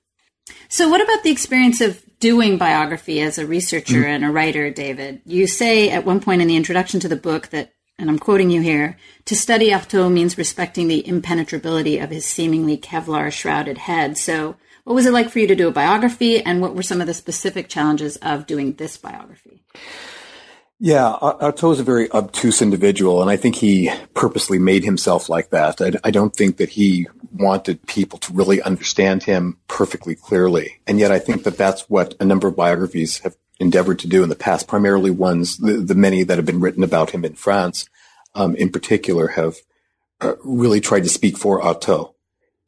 So, 0.68 0.88
what 0.88 1.02
about 1.02 1.24
the 1.24 1.32
experience 1.32 1.80
of 1.80 2.04
doing 2.20 2.56
biography 2.56 3.20
as 3.20 3.36
a 3.36 3.48
researcher 3.48 4.06
and 4.06 4.24
a 4.24 4.30
writer, 4.30 4.70
David? 4.70 5.22
You 5.26 5.48
say 5.48 5.90
at 5.90 6.06
one 6.06 6.20
point 6.20 6.40
in 6.40 6.46
the 6.46 6.54
introduction 6.54 7.00
to 7.00 7.08
the 7.08 7.16
book 7.16 7.48
that, 7.48 7.72
and 7.98 8.08
I'm 8.08 8.20
quoting 8.20 8.50
you 8.50 8.60
here, 8.60 8.96
to 9.24 9.34
study 9.34 9.70
Artaud 9.70 10.12
means 10.12 10.38
respecting 10.38 10.86
the 10.86 11.04
impenetrability 11.04 11.98
of 11.98 12.10
his 12.10 12.24
seemingly 12.24 12.78
Kevlar 12.78 13.32
shrouded 13.32 13.78
head. 13.78 14.16
So, 14.16 14.54
what 14.84 14.94
was 14.94 15.06
it 15.06 15.12
like 15.12 15.30
for 15.30 15.38
you 15.38 15.46
to 15.46 15.56
do 15.56 15.68
a 15.68 15.72
biography, 15.72 16.42
and 16.42 16.60
what 16.60 16.74
were 16.74 16.82
some 16.82 17.00
of 17.00 17.06
the 17.06 17.14
specific 17.14 17.68
challenges 17.68 18.16
of 18.16 18.46
doing 18.46 18.74
this 18.74 18.96
biography? 18.96 19.62
Yeah, 20.82 21.14
Artaud 21.20 21.72
is 21.72 21.80
a 21.80 21.84
very 21.84 22.10
obtuse 22.10 22.62
individual, 22.62 23.20
and 23.20 23.30
I 23.30 23.36
think 23.36 23.56
he 23.56 23.90
purposely 24.14 24.58
made 24.58 24.82
himself 24.82 25.28
like 25.28 25.50
that. 25.50 25.80
I, 25.82 25.92
I 26.04 26.10
don't 26.10 26.34
think 26.34 26.56
that 26.56 26.70
he 26.70 27.06
wanted 27.32 27.86
people 27.86 28.18
to 28.20 28.32
really 28.32 28.62
understand 28.62 29.22
him 29.22 29.58
perfectly 29.68 30.14
clearly. 30.14 30.80
And 30.86 30.98
yet 30.98 31.12
I 31.12 31.18
think 31.18 31.44
that 31.44 31.58
that's 31.58 31.90
what 31.90 32.14
a 32.18 32.24
number 32.24 32.48
of 32.48 32.56
biographies 32.56 33.18
have 33.18 33.36
endeavored 33.60 33.98
to 33.98 34.08
do 34.08 34.22
in 34.22 34.30
the 34.30 34.34
past, 34.34 34.66
primarily 34.66 35.10
ones, 35.10 35.58
the, 35.58 35.74
the 35.74 35.94
many 35.94 36.22
that 36.22 36.38
have 36.38 36.46
been 36.46 36.60
written 36.60 36.82
about 36.82 37.10
him 37.10 37.26
in 37.26 37.34
France, 37.34 37.86
um, 38.34 38.56
in 38.56 38.70
particular, 38.70 39.28
have 39.28 39.56
uh, 40.22 40.32
really 40.42 40.80
tried 40.80 41.02
to 41.02 41.10
speak 41.10 41.36
for 41.36 41.60
Artaud. 41.60 42.14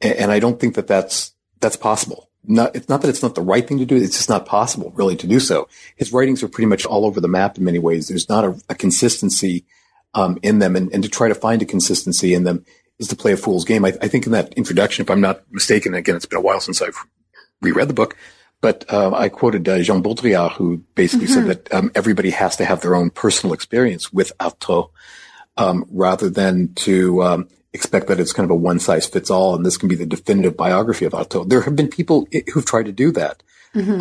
And, 0.01 0.13
and 0.13 0.31
I 0.31 0.37
don't 0.37 0.59
think 0.59 0.75
that 0.75 0.87
that's, 0.87 1.33
that's 1.63 1.75
possible. 1.75 2.29
Not, 2.45 2.75
it's 2.75 2.89
not 2.89 3.01
that 3.01 3.09
it's 3.09 3.23
not 3.23 3.35
the 3.35 3.41
right 3.41 3.65
thing 3.67 3.79
to 3.79 3.85
do. 3.85 3.95
It's 3.95 4.17
just 4.17 4.29
not 4.29 4.45
possible 4.45 4.91
really 4.95 5.15
to 5.15 5.27
do 5.27 5.39
so. 5.39 5.67
His 5.95 6.13
writings 6.13 6.43
are 6.43 6.49
pretty 6.49 6.67
much 6.67 6.85
all 6.85 7.05
over 7.05 7.19
the 7.19 7.27
map 7.27 7.57
in 7.57 7.63
many 7.63 7.79
ways. 7.79 8.07
There's 8.07 8.29
not 8.29 8.43
a, 8.43 8.61
a 8.69 8.75
consistency, 8.75 9.65
um, 10.13 10.37
in 10.43 10.59
them 10.59 10.75
and, 10.75 10.93
and 10.93 11.03
to 11.03 11.09
try 11.09 11.27
to 11.27 11.35
find 11.35 11.61
a 11.61 11.65
consistency 11.65 12.33
in 12.33 12.43
them 12.43 12.65
is 12.99 13.07
to 13.07 13.15
play 13.15 13.31
a 13.31 13.37
fool's 13.37 13.65
game. 13.65 13.85
I, 13.85 13.93
I 14.01 14.07
think 14.07 14.25
in 14.25 14.31
that 14.33 14.53
introduction, 14.53 15.03
if 15.03 15.09
I'm 15.09 15.21
not 15.21 15.41
mistaken, 15.51 15.93
again, 15.93 16.15
it's 16.15 16.25
been 16.25 16.39
a 16.39 16.41
while 16.41 16.59
since 16.59 16.81
I've 16.81 17.07
reread 17.61 17.87
the 17.87 17.93
book, 17.93 18.15
but 18.61 18.85
uh, 18.91 19.13
I 19.13 19.29
quoted 19.29 19.67
uh, 19.67 19.79
Jean 19.79 20.03
Baudrillard, 20.03 20.51
who 20.53 20.77
basically 20.95 21.27
said 21.27 21.45
that 21.47 21.73
um, 21.73 21.91
everybody 21.95 22.29
has 22.29 22.57
to 22.57 22.65
have 22.65 22.81
their 22.81 22.95
own 22.95 23.09
personal 23.09 23.53
experience 23.53 24.13
with 24.13 24.31
Artaud, 24.39 24.91
um, 25.57 25.85
rather 25.91 26.29
than 26.29 26.73
to 26.75 27.23
um, 27.23 27.47
expect 27.73 28.07
that 28.07 28.19
it's 28.19 28.33
kind 28.33 28.45
of 28.45 28.51
a 28.51 28.55
one 28.55 28.79
size 28.79 29.05
fits 29.05 29.29
all, 29.29 29.55
and 29.55 29.65
this 29.65 29.77
can 29.77 29.89
be 29.89 29.95
the 29.95 30.05
definitive 30.05 30.55
biography 30.55 31.05
of 31.05 31.13
Artaud. 31.13 31.49
There 31.49 31.61
have 31.61 31.75
been 31.75 31.89
people 31.89 32.27
who've 32.53 32.65
tried 32.65 32.85
to 32.85 32.91
do 32.91 33.11
that 33.11 33.43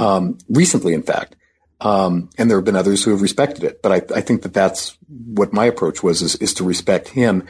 um, 0.01 0.39
recently, 0.49 0.95
in 0.95 1.03
fact. 1.03 1.37
Um, 1.81 2.31
and 2.39 2.49
there 2.49 2.59
have 2.59 2.65
been 2.65 2.77
others 2.77 3.03
who 3.03 3.11
have 3.11 3.23
respected 3.23 3.65
it, 3.65 3.83
but 3.83 3.91
I, 3.91 4.19
I 4.19 4.21
think 4.21 4.43
that 4.43 4.55
that's 4.55 4.97
what 5.09 5.53
my 5.53 5.65
approach 5.65 6.03
was: 6.03 6.23
is, 6.23 6.37
is 6.37 6.55
to 6.55 6.65
respect 6.65 7.09
him 7.09 7.45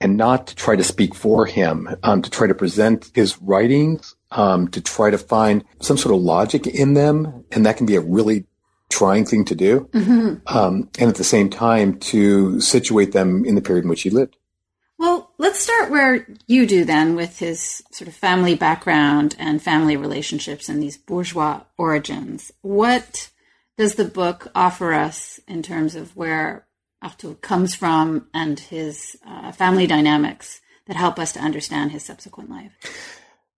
and 0.00 0.16
not 0.16 0.48
to 0.48 0.54
try 0.54 0.76
to 0.76 0.84
speak 0.84 1.14
for 1.14 1.46
him, 1.46 1.88
um, 2.02 2.22
to 2.22 2.30
try 2.30 2.46
to 2.46 2.54
present 2.54 3.10
his 3.14 3.40
writings, 3.40 4.14
um, 4.32 4.68
to 4.68 4.80
try 4.80 5.10
to 5.10 5.18
find 5.18 5.64
some 5.80 5.96
sort 5.96 6.14
of 6.14 6.20
logic 6.20 6.66
in 6.66 6.94
them. 6.94 7.44
And 7.52 7.66
that 7.66 7.76
can 7.76 7.86
be 7.86 7.96
a 7.96 8.00
really 8.00 8.44
trying 8.90 9.24
thing 9.24 9.44
to 9.46 9.54
do, 9.54 9.88
mm-hmm. 9.92 10.56
um, 10.56 10.88
and 10.98 11.08
at 11.08 11.16
the 11.16 11.24
same 11.24 11.50
time 11.50 11.98
to 11.98 12.60
situate 12.60 13.12
them 13.12 13.44
in 13.44 13.54
the 13.54 13.62
period 13.62 13.84
in 13.84 13.90
which 13.90 14.02
he 14.02 14.10
lived. 14.10 14.36
Well, 15.02 15.32
let's 15.36 15.58
start 15.58 15.90
where 15.90 16.28
you 16.46 16.64
do 16.64 16.84
then 16.84 17.16
with 17.16 17.40
his 17.40 17.82
sort 17.90 18.06
of 18.06 18.14
family 18.14 18.54
background 18.54 19.34
and 19.36 19.60
family 19.60 19.96
relationships 19.96 20.68
and 20.68 20.80
these 20.80 20.96
bourgeois 20.96 21.62
origins. 21.76 22.52
What 22.60 23.28
does 23.76 23.96
the 23.96 24.04
book 24.04 24.52
offer 24.54 24.92
us 24.92 25.40
in 25.48 25.64
terms 25.64 25.96
of 25.96 26.14
where 26.14 26.68
Artaud 27.02 27.40
comes 27.40 27.74
from 27.74 28.28
and 28.32 28.60
his 28.60 29.16
uh, 29.26 29.50
family 29.50 29.88
dynamics 29.88 30.60
that 30.86 30.94
help 30.94 31.18
us 31.18 31.32
to 31.32 31.40
understand 31.40 31.90
his 31.90 32.04
subsequent 32.04 32.48
life? 32.48 32.72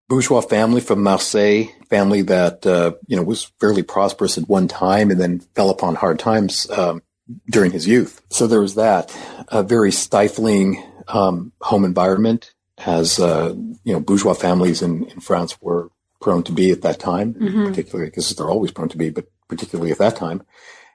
bourgeois 0.08 0.40
family 0.40 0.80
from 0.80 1.02
Marseille, 1.02 1.64
family 1.90 2.22
that 2.22 2.64
uh, 2.64 2.92
you 3.06 3.16
know 3.16 3.22
was 3.22 3.52
fairly 3.60 3.82
prosperous 3.82 4.38
at 4.38 4.48
one 4.48 4.68
time 4.68 5.10
and 5.10 5.20
then 5.20 5.40
fell 5.54 5.68
upon 5.68 5.94
hard 5.94 6.18
times 6.18 6.70
um, 6.70 7.02
during 7.50 7.70
his 7.70 7.86
youth. 7.86 8.22
So 8.30 8.46
there 8.46 8.60
was 8.60 8.76
that 8.76 9.14
a 9.48 9.62
very 9.62 9.92
stifling 9.92 10.82
um, 11.08 11.52
home 11.60 11.84
environment, 11.84 12.52
as 12.78 13.18
uh, 13.18 13.54
you 13.84 13.92
know, 13.92 14.00
bourgeois 14.00 14.34
families 14.34 14.82
in, 14.82 15.04
in, 15.04 15.20
France 15.20 15.60
were 15.60 15.90
prone 16.20 16.42
to 16.44 16.52
be 16.52 16.70
at 16.70 16.82
that 16.82 16.98
time, 16.98 17.34
mm-hmm. 17.34 17.66
particularly 17.66 18.10
because 18.10 18.30
they're 18.30 18.50
always 18.50 18.72
prone 18.72 18.88
to 18.88 18.96
be, 18.96 19.10
but 19.10 19.26
particularly 19.48 19.92
at 19.92 19.98
that 19.98 20.16
time. 20.16 20.42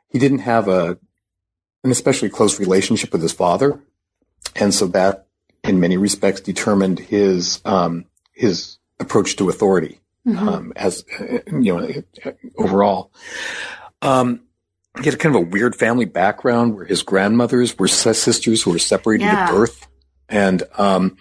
He 0.10 0.20
didn't 0.20 0.40
have 0.40 0.68
a 0.68 0.98
an 1.84 1.92
especially 1.92 2.30
close 2.30 2.60
relationship 2.60 3.14
with 3.14 3.22
his 3.22 3.32
father, 3.32 3.82
and 4.56 4.74
so 4.74 4.88
that, 4.88 5.28
in 5.64 5.80
many 5.80 5.98
respects, 5.98 6.42
determined 6.42 7.00
his 7.00 7.62
um, 7.64 8.06
his 8.34 8.78
approach 9.00 9.38
to 9.38 9.50
authority 9.50 10.00
mm-hmm. 10.28 10.50
um, 10.50 10.74
as 10.76 11.06
you 11.48 11.78
know 11.78 12.04
overall. 12.58 13.12
Um, 14.02 14.42
he 15.00 15.06
had 15.06 15.20
kind 15.20 15.36
of 15.36 15.42
a 15.42 15.46
weird 15.46 15.76
family 15.76 16.06
background 16.06 16.76
where 16.76 16.86
his 16.86 17.04
grandmothers 17.04 17.78
were 17.78 17.88
sisters 17.88 18.64
who 18.64 18.72
were 18.72 18.80
separated 18.80 19.26
yeah. 19.26 19.46
at 19.46 19.52
birth, 19.52 19.88
and 20.30 20.64
um, 20.78 21.18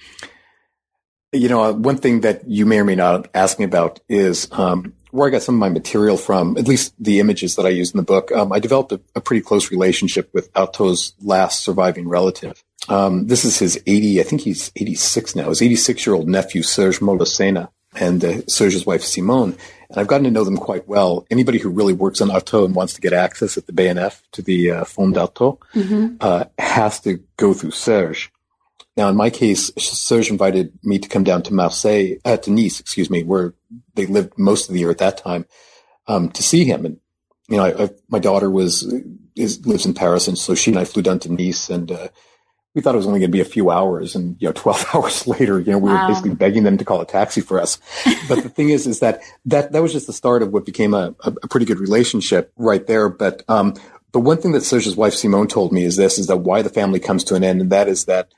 you 1.32 1.48
know 1.48 1.72
one 1.72 1.96
thing 1.96 2.20
that 2.22 2.48
you 2.48 2.66
may 2.66 2.78
or 2.78 2.84
may 2.84 2.96
not 2.96 3.28
ask 3.34 3.58
me 3.58 3.64
about 3.64 4.00
is 4.08 4.48
um, 4.52 4.94
where 5.10 5.28
I 5.28 5.30
got 5.30 5.42
some 5.42 5.56
of 5.56 5.60
my 5.60 5.68
material 5.68 6.16
from. 6.16 6.56
At 6.56 6.68
least 6.68 6.94
the 6.98 7.20
images 7.20 7.56
that 7.56 7.66
I 7.66 7.70
used 7.70 7.94
in 7.94 7.98
the 7.98 8.04
book. 8.04 8.30
Um, 8.32 8.52
I 8.52 8.58
developed 8.58 8.92
a, 8.92 9.00
a, 9.14 9.20
pretty 9.20 9.42
close 9.42 9.70
relationship 9.70 10.30
with 10.32 10.52
Artaud's 10.52 11.14
last 11.22 11.64
surviving 11.64 12.08
relative. 12.08 12.62
Um, 12.88 13.26
this 13.26 13.44
is 13.44 13.58
his 13.58 13.82
80, 13.86 14.20
I 14.20 14.22
think 14.22 14.42
he's 14.42 14.70
86 14.76 15.36
now, 15.36 15.48
his 15.48 15.62
86 15.62 16.06
year 16.06 16.14
old 16.14 16.28
nephew, 16.28 16.62
Serge 16.62 17.00
Malausséna, 17.00 17.68
and 17.94 18.24
uh, 18.24 18.46
Serge's 18.46 18.86
wife, 18.86 19.02
Simone. 19.02 19.56
And 19.90 19.98
I've 19.98 20.06
gotten 20.06 20.24
to 20.24 20.30
know 20.30 20.44
them 20.44 20.56
quite 20.56 20.86
well. 20.86 21.26
Anybody 21.30 21.58
who 21.58 21.70
really 21.70 21.94
works 21.94 22.20
on 22.20 22.28
Artaud 22.28 22.66
and 22.66 22.74
wants 22.74 22.94
to 22.94 23.00
get 23.00 23.12
access 23.12 23.56
at 23.56 23.66
the 23.66 23.72
BNF 23.72 24.20
to 24.32 24.42
the 24.42 24.70
uh, 24.70 24.84
Fond 24.84 25.14
d'Artaud 25.14 25.58
mm-hmm. 25.74 26.16
uh, 26.20 26.44
has 26.58 27.00
to 27.00 27.22
go 27.36 27.54
through 27.54 27.70
Serge. 27.72 28.30
Now, 28.98 29.08
in 29.08 29.14
my 29.14 29.30
case, 29.30 29.70
Serge 29.78 30.28
invited 30.28 30.76
me 30.82 30.98
to 30.98 31.08
come 31.08 31.22
down 31.22 31.42
to 31.44 31.54
Marseille, 31.54 32.16
uh, 32.24 32.36
to 32.38 32.50
Nice, 32.50 32.80
excuse 32.80 33.08
me, 33.08 33.22
where 33.22 33.54
they 33.94 34.06
lived 34.06 34.36
most 34.36 34.68
of 34.68 34.74
the 34.74 34.80
year 34.80 34.90
at 34.90 34.98
that 34.98 35.18
time, 35.18 35.46
um, 36.08 36.30
to 36.30 36.42
see 36.42 36.64
him. 36.64 36.84
And, 36.84 36.98
you 37.48 37.58
know, 37.58 37.64
I, 37.64 37.84
I, 37.84 37.90
my 38.08 38.18
daughter 38.18 38.50
was, 38.50 38.82
is, 39.36 39.64
lives 39.64 39.86
in 39.86 39.94
Paris. 39.94 40.26
And 40.26 40.36
so 40.36 40.56
she 40.56 40.72
and 40.72 40.80
I 40.80 40.84
flew 40.84 41.02
down 41.02 41.20
to 41.20 41.32
Nice 41.32 41.70
and, 41.70 41.92
uh, 41.92 42.08
we 42.74 42.82
thought 42.82 42.94
it 42.94 42.98
was 42.98 43.06
only 43.06 43.18
going 43.18 43.30
to 43.30 43.36
be 43.36 43.40
a 43.40 43.44
few 43.44 43.70
hours 43.70 44.14
and 44.14 44.36
you 44.38 44.46
know 44.46 44.52
12 44.56 44.86
hours 44.94 45.26
later 45.26 45.58
you 45.58 45.72
know 45.72 45.78
we 45.78 45.90
wow. 45.90 46.02
were 46.02 46.08
basically 46.08 46.34
begging 46.34 46.62
them 46.62 46.76
to 46.78 46.84
call 46.84 47.00
a 47.00 47.06
taxi 47.06 47.40
for 47.40 47.60
us 47.60 47.78
but 48.28 48.42
the 48.42 48.48
thing 48.48 48.68
is 48.68 48.86
is 48.86 49.00
that 49.00 49.20
that 49.46 49.72
that 49.72 49.82
was 49.82 49.92
just 49.92 50.06
the 50.06 50.12
start 50.12 50.42
of 50.42 50.52
what 50.52 50.64
became 50.64 50.94
a, 50.94 51.12
a, 51.24 51.48
pretty 51.48 51.66
good 51.66 51.80
relationship 51.80 52.52
right 52.56 52.86
there 52.86 53.08
but 53.08 53.42
um 53.48 53.74
the 54.12 54.20
one 54.20 54.36
thing 54.36 54.52
that 54.52 54.62
Serge's 54.62 54.94
wife 54.94 55.14
Simone 55.14 55.48
told 55.48 55.72
me 55.72 55.82
is 55.82 55.96
this 55.96 56.18
is 56.18 56.28
that 56.28 56.36
why 56.36 56.62
the 56.62 56.68
family 56.68 57.00
comes 57.00 57.24
to 57.24 57.34
an 57.34 57.42
end 57.42 57.60
and 57.60 57.72
that 57.72 57.88
is 57.88 58.04
that 58.04 58.32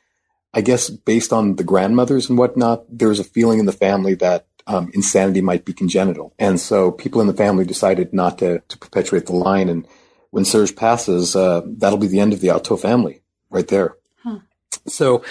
I 0.52 0.61
guess 0.61 0.90
based 0.90 1.33
on 1.33 1.57
the 1.57 1.64
grandmothers 1.64 2.28
and 2.28 2.38
whatnot 2.38 2.85
there's 2.88 3.21
a 3.21 3.25
feeling 3.25 3.59
in 3.59 3.66
the 3.66 3.73
family 3.73 4.14
that 4.16 4.47
um, 4.66 4.90
insanity 4.95 5.40
might 5.40 5.64
be 5.64 5.73
congenital. 5.73 6.35
And 6.38 6.61
so 6.61 6.90
people 6.90 7.21
in 7.21 7.26
the 7.26 7.35
family 7.35 7.64
decided 7.64 8.12
not 8.12 8.38
to 8.38 8.61
to 8.61 8.78
perpetuate 8.78 9.26
the 9.26 9.37
line. 9.37 9.69
And 9.69 9.87
when 10.30 10.45
Serge 10.45 10.75
passes 10.76 11.35
uh, 11.35 11.62
that'll 11.64 11.99
be 11.99 12.07
the 12.07 12.21
end 12.21 12.33
of 12.33 12.40
the 12.40 12.49
Artaud 12.49 12.80
family 12.80 13.23
right 13.50 13.69
there. 13.69 13.97
So 14.87 15.25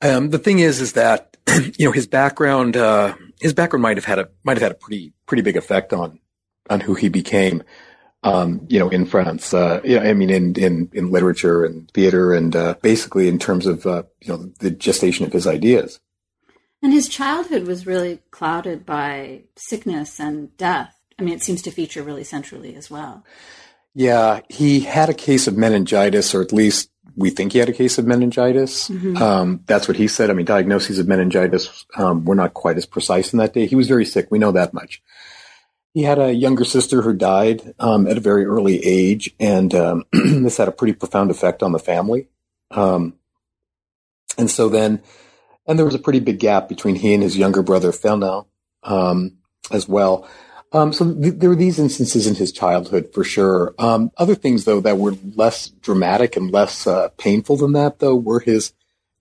um, 0.00 0.30
the 0.30 0.38
thing 0.38 0.58
is, 0.58 0.80
is 0.80 0.94
that 0.94 1.36
you 1.78 1.86
know 1.86 1.92
his 1.92 2.06
background, 2.06 2.76
uh, 2.76 3.14
his 3.40 3.52
background 3.52 3.82
might 3.82 3.96
have 3.96 4.04
had 4.04 4.18
a 4.18 4.28
might 4.44 4.56
have 4.56 4.62
had 4.62 4.72
a 4.72 4.76
pretty 4.76 5.12
pretty 5.26 5.42
big 5.42 5.56
effect 5.56 5.92
on 5.92 6.18
on 6.70 6.80
who 6.80 6.94
he 6.94 7.08
became. 7.08 7.62
Um, 8.24 8.66
you 8.68 8.78
know, 8.78 8.88
in 8.88 9.04
France, 9.04 9.52
uh, 9.52 9.80
yeah, 9.82 9.98
I 9.98 10.12
mean, 10.12 10.30
in, 10.30 10.54
in, 10.54 10.88
in 10.92 11.10
literature 11.10 11.64
and 11.64 11.90
theater 11.90 12.32
and, 12.32 12.54
uh, 12.54 12.76
basically 12.80 13.26
in 13.26 13.36
terms 13.38 13.66
of, 13.66 13.84
uh, 13.84 14.04
you 14.20 14.28
know, 14.28 14.52
the 14.60 14.70
gestation 14.70 15.26
of 15.26 15.32
his 15.32 15.44
ideas. 15.44 15.98
And 16.82 16.92
his 16.92 17.08
childhood 17.08 17.66
was 17.66 17.84
really 17.84 18.20
clouded 18.30 18.86
by 18.86 19.42
sickness 19.56 20.20
and 20.20 20.56
death. 20.56 20.96
I 21.18 21.24
mean, 21.24 21.34
it 21.34 21.42
seems 21.42 21.62
to 21.62 21.72
feature 21.72 22.02
really 22.02 22.22
centrally 22.22 22.76
as 22.76 22.90
well. 22.90 23.24
Yeah, 23.94 24.40
he 24.48 24.80
had 24.80 25.08
a 25.08 25.14
case 25.14 25.46
of 25.48 25.56
meningitis, 25.56 26.34
or 26.34 26.42
at 26.42 26.52
least 26.52 26.90
we 27.14 27.30
think 27.30 27.52
he 27.52 27.58
had 27.58 27.68
a 27.68 27.74
case 27.74 27.98
of 27.98 28.06
meningitis. 28.06 28.88
Mm-hmm. 28.88 29.16
Um, 29.16 29.60
that's 29.66 29.86
what 29.86 29.96
he 29.96 30.08
said. 30.08 30.30
I 30.30 30.32
mean, 30.32 30.46
diagnoses 30.46 30.98
of 30.98 31.08
meningitis 31.08 31.84
um, 31.96 32.24
were 32.24 32.34
not 32.34 32.54
quite 32.54 32.76
as 32.76 32.86
precise 32.86 33.32
in 33.32 33.38
that 33.38 33.52
day. 33.52 33.66
He 33.66 33.76
was 33.76 33.88
very 33.88 34.04
sick. 34.04 34.28
We 34.30 34.38
know 34.38 34.52
that 34.52 34.72
much. 34.72 35.02
He 35.94 36.04
had 36.04 36.18
a 36.18 36.32
younger 36.32 36.64
sister 36.64 37.02
who 37.02 37.12
died 37.12 37.74
um, 37.78 38.06
at 38.06 38.16
a 38.16 38.20
very 38.20 38.46
early 38.46 38.84
age, 38.84 39.34
and 39.38 39.74
um, 39.74 40.04
this 40.12 40.56
had 40.56 40.68
a 40.68 40.72
pretty 40.72 40.94
profound 40.94 41.30
effect 41.30 41.62
on 41.62 41.72
the 41.72 41.78
family. 41.78 42.28
Um, 42.70 43.14
and 44.38 44.50
so 44.50 44.68
then, 44.68 45.02
and 45.66 45.78
there 45.78 45.86
was 45.86 45.94
a 45.94 45.98
pretty 45.98 46.20
big 46.20 46.38
gap 46.38 46.68
between 46.68 46.94
he 46.94 47.12
and 47.12 47.22
his 47.22 47.36
younger 47.36 47.62
brother 47.62 47.92
Fernand 47.92 48.46
um, 48.82 49.36
as 49.70 49.86
well. 49.86 50.26
Um, 50.72 50.92
so 50.92 51.12
th- 51.12 51.34
there 51.36 51.50
were 51.50 51.56
these 51.56 51.78
instances 51.78 52.26
in 52.26 52.34
his 52.34 52.50
childhood 52.50 53.10
for 53.12 53.24
sure. 53.24 53.74
Um, 53.78 54.10
other 54.16 54.34
things 54.34 54.64
though 54.64 54.80
that 54.80 54.98
were 54.98 55.14
less 55.36 55.68
dramatic 55.68 56.36
and 56.36 56.50
less 56.50 56.86
uh, 56.86 57.10
painful 57.18 57.58
than 57.58 57.72
that 57.72 57.98
though 57.98 58.16
were 58.16 58.40
his 58.40 58.72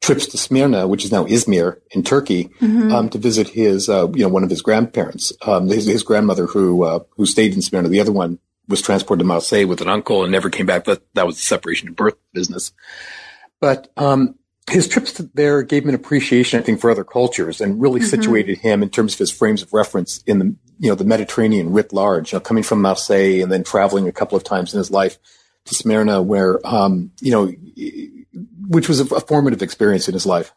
trips 0.02 0.26
to 0.28 0.38
Smyrna, 0.38 0.88
which 0.88 1.06
is 1.06 1.12
now 1.12 1.26
Izmir 1.26 1.80
in 1.92 2.04
Turkey, 2.04 2.50
mm-hmm. 2.60 2.92
um, 2.92 3.10
to 3.10 3.18
visit 3.18 3.48
his, 3.48 3.88
uh, 3.88 4.10
you 4.14 4.24
know, 4.24 4.30
one 4.30 4.44
of 4.44 4.50
his 4.50 4.62
grandparents, 4.62 5.32
um, 5.44 5.68
his, 5.68 5.86
his, 5.86 6.04
grandmother 6.04 6.48
who, 6.48 6.84
uh, 6.84 7.00
who 7.12 7.26
stayed 7.26 7.54
in 7.54 7.62
Smyrna. 7.62 7.88
The 7.88 8.00
other 8.00 8.12
one 8.12 8.40
was 8.68 8.82
transported 8.82 9.20
to 9.20 9.28
Marseille 9.28 9.68
with 9.68 9.82
an 9.82 9.90
uncle 9.90 10.24
and 10.24 10.32
never 10.32 10.50
came 10.50 10.66
back, 10.66 10.86
but 10.86 11.06
that 11.14 11.28
was 11.28 11.36
the 11.36 11.44
separation 11.44 11.88
of 11.88 11.96
birth 11.96 12.16
business. 12.34 12.74
But, 13.60 13.92
um, 13.96 14.36
his 14.70 14.88
trips 14.88 15.14
there 15.14 15.64
gave 15.64 15.84
him 15.84 15.90
an 15.90 15.96
appreciation, 15.96 16.60
I 16.60 16.64
think, 16.64 16.80
for 16.80 16.90
other 16.90 17.04
cultures 17.04 17.62
and 17.62 17.82
really 17.82 18.00
mm-hmm. 18.00 18.10
situated 18.10 18.60
him 18.60 18.84
in 18.84 18.90
terms 18.90 19.14
of 19.14 19.20
his 19.20 19.32
frames 19.32 19.62
of 19.62 19.74
reference 19.74 20.24
in 20.24 20.40
the, 20.40 20.56
you 20.80 20.90
know, 20.90 20.96
the 20.96 21.04
Mediterranean 21.04 21.72
writ 21.74 21.92
large, 21.92 22.32
you 22.32 22.38
know, 22.38 22.42
coming 22.42 22.64
from 22.64 22.82
Marseille 22.82 23.42
and 23.42 23.52
then 23.52 23.64
traveling 23.64 24.08
a 24.08 24.12
couple 24.12 24.38
of 24.38 24.44
times 24.44 24.74
in 24.74 24.78
his 24.78 24.90
life 24.90 25.18
to 25.66 25.76
Smyrna 25.76 26.22
where, 26.22 26.66
um, 26.66 27.12
you 27.22 27.32
know, 27.32 27.52
which 28.68 28.88
was 28.88 29.00
a, 29.00 29.16
a 29.16 29.20
formative 29.20 29.62
experience 29.62 30.08
in 30.08 30.14
his 30.14 30.26
life. 30.26 30.54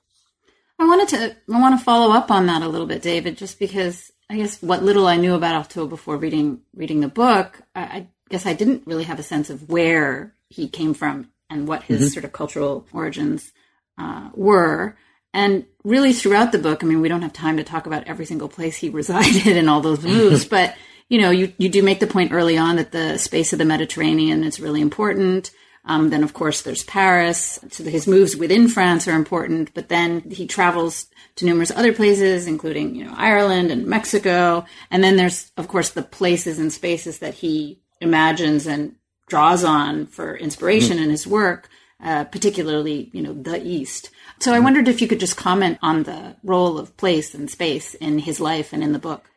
I 0.79 0.87
wanted 0.87 1.09
to, 1.09 1.37
I 1.55 1.61
want 1.61 1.79
to 1.79 1.85
follow 1.85 2.13
up 2.13 2.31
on 2.31 2.47
that 2.47 2.63
a 2.63 2.69
little 2.69 2.87
bit, 2.87 3.03
David, 3.03 3.37
just 3.37 3.59
because 3.59 4.11
I 4.29 4.37
guess 4.37 4.61
what 4.63 4.83
little 4.83 5.07
I 5.07 5.17
knew 5.17 5.35
about 5.35 5.69
Artaud 5.69 5.89
before 5.89 6.17
reading, 6.17 6.61
reading 6.75 7.01
the 7.01 7.09
book, 7.09 7.61
I, 7.75 7.83
I 7.83 8.09
guess 8.29 8.47
I 8.47 8.55
didn't 8.55 8.87
really 8.87 9.05
have 9.05 9.19
a 9.19 9.25
sense 9.25 9.51
of 9.51 9.69
where 9.69 10.35
he 10.49 10.69
came 10.69 10.95
from 10.95 11.31
and 11.51 11.69
what 11.69 11.85
his 11.85 12.01
mm-hmm. 12.01 12.09
sort 12.09 12.25
of 12.25 12.33
cultural 12.33 12.87
origins 12.93 13.53
uh, 13.99 14.31
were. 14.35 14.97
And 15.33 15.67
really 15.85 16.13
throughout 16.13 16.53
the 16.53 16.59
book, 16.59 16.83
I 16.83 16.87
mean, 16.87 17.01
we 17.01 17.09
don't 17.09 17.23
have 17.23 17.33
time 17.33 17.59
to 17.59 17.65
talk 17.65 17.87
about 17.87 18.07
every 18.07 18.27
single 18.27 18.49
place 18.49 18.77
he 18.77 18.89
resided 18.91 19.57
and 19.57 19.69
all 19.69 19.81
those 19.81 20.03
moves, 20.03 20.45
but 20.45 20.75
you 21.09 21.21
know, 21.21 21.31
you, 21.31 21.53
you 21.59 21.69
do 21.69 21.83
make 21.83 22.01
the 22.01 22.07
point 22.07 22.33
early 22.33 22.57
on 22.57 22.77
that 22.77 22.91
the 22.91 23.19
space 23.19 23.53
of 23.53 23.59
the 23.59 23.65
Mediterranean 23.65 24.43
is 24.43 24.59
really 24.59 24.81
important. 24.81 25.51
Um, 25.87 26.11
then, 26.11 26.23
of 26.23 26.33
course, 26.33 26.63
there's 26.63 26.83
Paris. 26.85 27.59
So 27.71 27.85
his 27.85 28.07
moves 28.07 28.37
within 28.37 28.69
France 28.69 29.07
are 29.07 29.15
important, 29.15 29.75
but 29.75 29.89
then 29.89 30.21
he 30.31 30.47
travels 30.47 31.07
to 31.37 31.45
numerous 31.45 31.71
other 31.71 31.93
places, 31.93 32.47
including, 32.47 32.95
you 32.95 33.05
know, 33.05 33.15
Ireland 33.17 33.71
and 33.71 33.87
Mexico. 33.87 34.65
And 34.91 35.05
then 35.05 35.17
there's, 35.17 35.53
of 35.57 35.69
course, 35.69 35.91
the 35.91 36.03
places 36.03 36.59
and 36.59 36.73
spaces 36.73 37.19
that 37.19 37.35
he 37.35 37.81
imagines 38.01 38.67
and 38.67 38.95
draws 39.29 39.65
on 39.65 40.07
for 40.07 40.37
inspiration 40.37 40.97
mm-hmm. 40.97 41.05
in 41.05 41.11
his 41.11 41.27
work 41.27 41.69
uh, 42.05 42.25
particularly, 42.25 43.11
you 43.13 43.23
know, 43.23 43.33
the 43.33 43.65
East. 43.65 44.11
So 44.39 44.53
I 44.53 44.61
wondered 44.61 44.89
if 44.89 45.01
you 45.01 45.09
could 45.09 45.21
just 45.21 45.37
comment 45.37 45.79
on 45.81 46.03
the 46.03 46.37
role 46.43 46.79
of 46.79 46.97
place 46.97 47.35
and 47.35 47.51
space 47.51 47.95
in 47.95 48.19
his 48.19 48.41
life 48.41 48.73
and 48.73 48.83
in 48.83 48.93
the 48.93 48.99
book. 48.99 49.31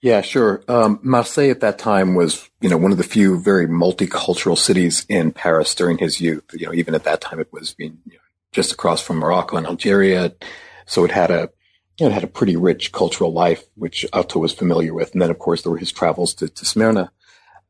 Yeah, 0.00 0.20
sure. 0.20 0.62
Um, 0.68 1.00
Marseille 1.02 1.50
at 1.50 1.60
that 1.60 1.78
time 1.78 2.14
was, 2.14 2.48
you 2.60 2.68
know, 2.68 2.76
one 2.76 2.92
of 2.92 2.98
the 2.98 3.04
few 3.04 3.38
very 3.40 3.66
multicultural 3.66 4.56
cities 4.56 5.04
in 5.08 5.32
Paris 5.32 5.74
during 5.74 5.98
his 5.98 6.20
youth. 6.20 6.44
You 6.52 6.66
know, 6.66 6.74
even 6.74 6.94
at 6.94 7.04
that 7.04 7.20
time, 7.20 7.40
it 7.40 7.52
was 7.52 7.74
being 7.74 7.98
you 8.06 8.12
know, 8.14 8.18
just 8.52 8.72
across 8.72 9.02
from 9.02 9.16
Morocco 9.16 9.56
and 9.56 9.66
Algeria, 9.66 10.32
so 10.86 11.04
it 11.04 11.10
had 11.10 11.30
a, 11.30 11.50
you 11.98 12.06
know, 12.06 12.10
it 12.10 12.14
had 12.14 12.24
a 12.24 12.28
pretty 12.28 12.56
rich 12.56 12.92
cultural 12.92 13.32
life, 13.32 13.64
which 13.74 14.06
Artaud 14.12 14.40
was 14.40 14.52
familiar 14.52 14.94
with. 14.94 15.12
And 15.12 15.22
then, 15.22 15.30
of 15.30 15.38
course, 15.38 15.62
there 15.62 15.72
were 15.72 15.78
his 15.78 15.92
travels 15.92 16.34
to, 16.34 16.48
to 16.48 16.64
Smyrna. 16.64 17.10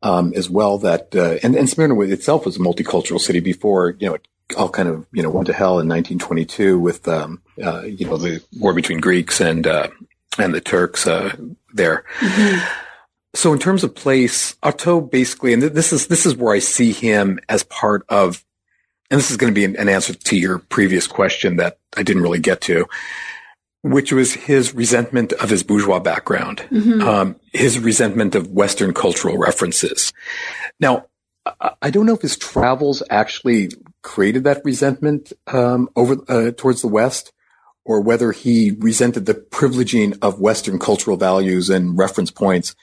um, 0.03 0.33
as 0.37 0.49
well. 0.51 0.79
That 0.79 1.15
uh, 1.17 1.39
and 1.43 1.57
and 1.57 1.69
Smyrna 1.69 1.99
itself 2.03 2.45
was 2.45 2.57
a 2.57 2.61
multicultural 2.61 3.19
city 3.21 3.41
before 3.41 3.97
you 3.99 4.09
know 4.09 4.15
it 4.15 4.29
all 4.57 4.69
kind 4.69 4.89
of 4.89 5.07
you 5.13 5.23
know 5.23 5.31
went 5.31 5.47
to 5.47 5.53
hell 5.55 5.81
in 5.81 5.89
1922 5.89 6.79
with 6.79 7.09
um, 7.09 7.43
uh, 7.63 7.83
you 7.83 8.07
know 8.07 8.17
the 8.19 8.43
war 8.61 8.75
between 8.75 9.01
Greeks 9.01 9.41
and 9.41 9.67
uh, 9.67 9.89
and 10.39 10.55
the 10.55 10.61
Turks 10.61 11.07
uh, 11.07 11.35
there. 11.73 12.05
Mm-hmm. 12.21 12.81
So 13.35 13.53
in 13.53 13.59
terms 13.59 13.83
of 13.83 13.95
place, 13.95 14.55
Artaud 14.63 15.11
basically, 15.11 15.53
and 15.53 15.63
this 15.63 15.93
is 15.93 16.07
this 16.07 16.25
is 16.25 16.37
where 16.37 16.55
I 16.55 16.61
see 16.61 16.93
him 16.93 17.41
as 17.49 17.65
part 17.65 18.05
of, 18.09 18.45
and 19.11 19.19
this 19.19 19.31
is 19.31 19.37
going 19.37 19.53
to 19.53 19.55
be 19.55 19.65
an, 19.65 19.77
an 19.77 19.89
answer 19.89 20.15
to 20.15 20.37
your 20.37 20.59
previous 20.59 21.07
question 21.07 21.57
that 21.57 21.79
I 21.97 22.03
didn't 22.03 22.23
really 22.23 22.41
get 22.41 22.61
to 22.63 22.87
which 23.85 24.15
was 24.15 24.33
his 24.33 24.75
resentment 24.75 25.35
of 25.35 25.51
his 25.51 25.63
bourgeois 25.63 25.99
background, 25.99 26.67
mm-hmm. 26.71 27.07
um, 27.07 27.37
his 27.53 27.79
resentment 27.79 28.35
of 28.35 28.49
Western 28.49 28.95
cultural 28.95 29.37
references. 29.37 30.11
Now, 30.81 31.05
I 31.83 31.91
don't 31.91 32.07
know 32.07 32.15
if 32.15 32.23
his 32.23 32.39
travels 32.39 33.03
actually 33.11 33.73
created 34.03 34.45
that 34.45 34.65
resentment 34.65 35.35
um, 35.47 35.91
over 35.95 36.17
uh, 36.29 36.53
towards 36.53 36.81
the 36.81 36.89
West, 36.89 37.33
or 37.85 38.01
whether 38.01 38.33
he 38.33 38.71
resented 38.79 39.27
the 39.27 39.35
privileging 39.35 40.19
of 40.23 40.41
Western 40.41 40.79
cultural 40.79 41.17
values 41.17 41.69
and 41.69 41.99
reference 41.99 42.31
points, 42.31 42.75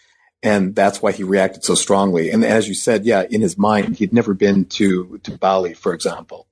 and 0.44 0.76
that's 0.76 1.02
why 1.02 1.12
he 1.12 1.24
reacted 1.24 1.64
so 1.64 1.76
strongly. 1.76 2.30
And 2.32 2.44
as 2.44 2.68
you 2.68 2.74
said, 2.74 3.06
yeah, 3.06 3.24
in 3.30 3.42
his 3.42 3.58
mind, 3.58 3.98
he'd 3.98 4.14
never 4.14 4.34
been 4.34 4.66
to 4.66 5.20
to 5.24 5.38
Bali, 5.38 5.74
for 5.74 5.94
example. 5.94 6.48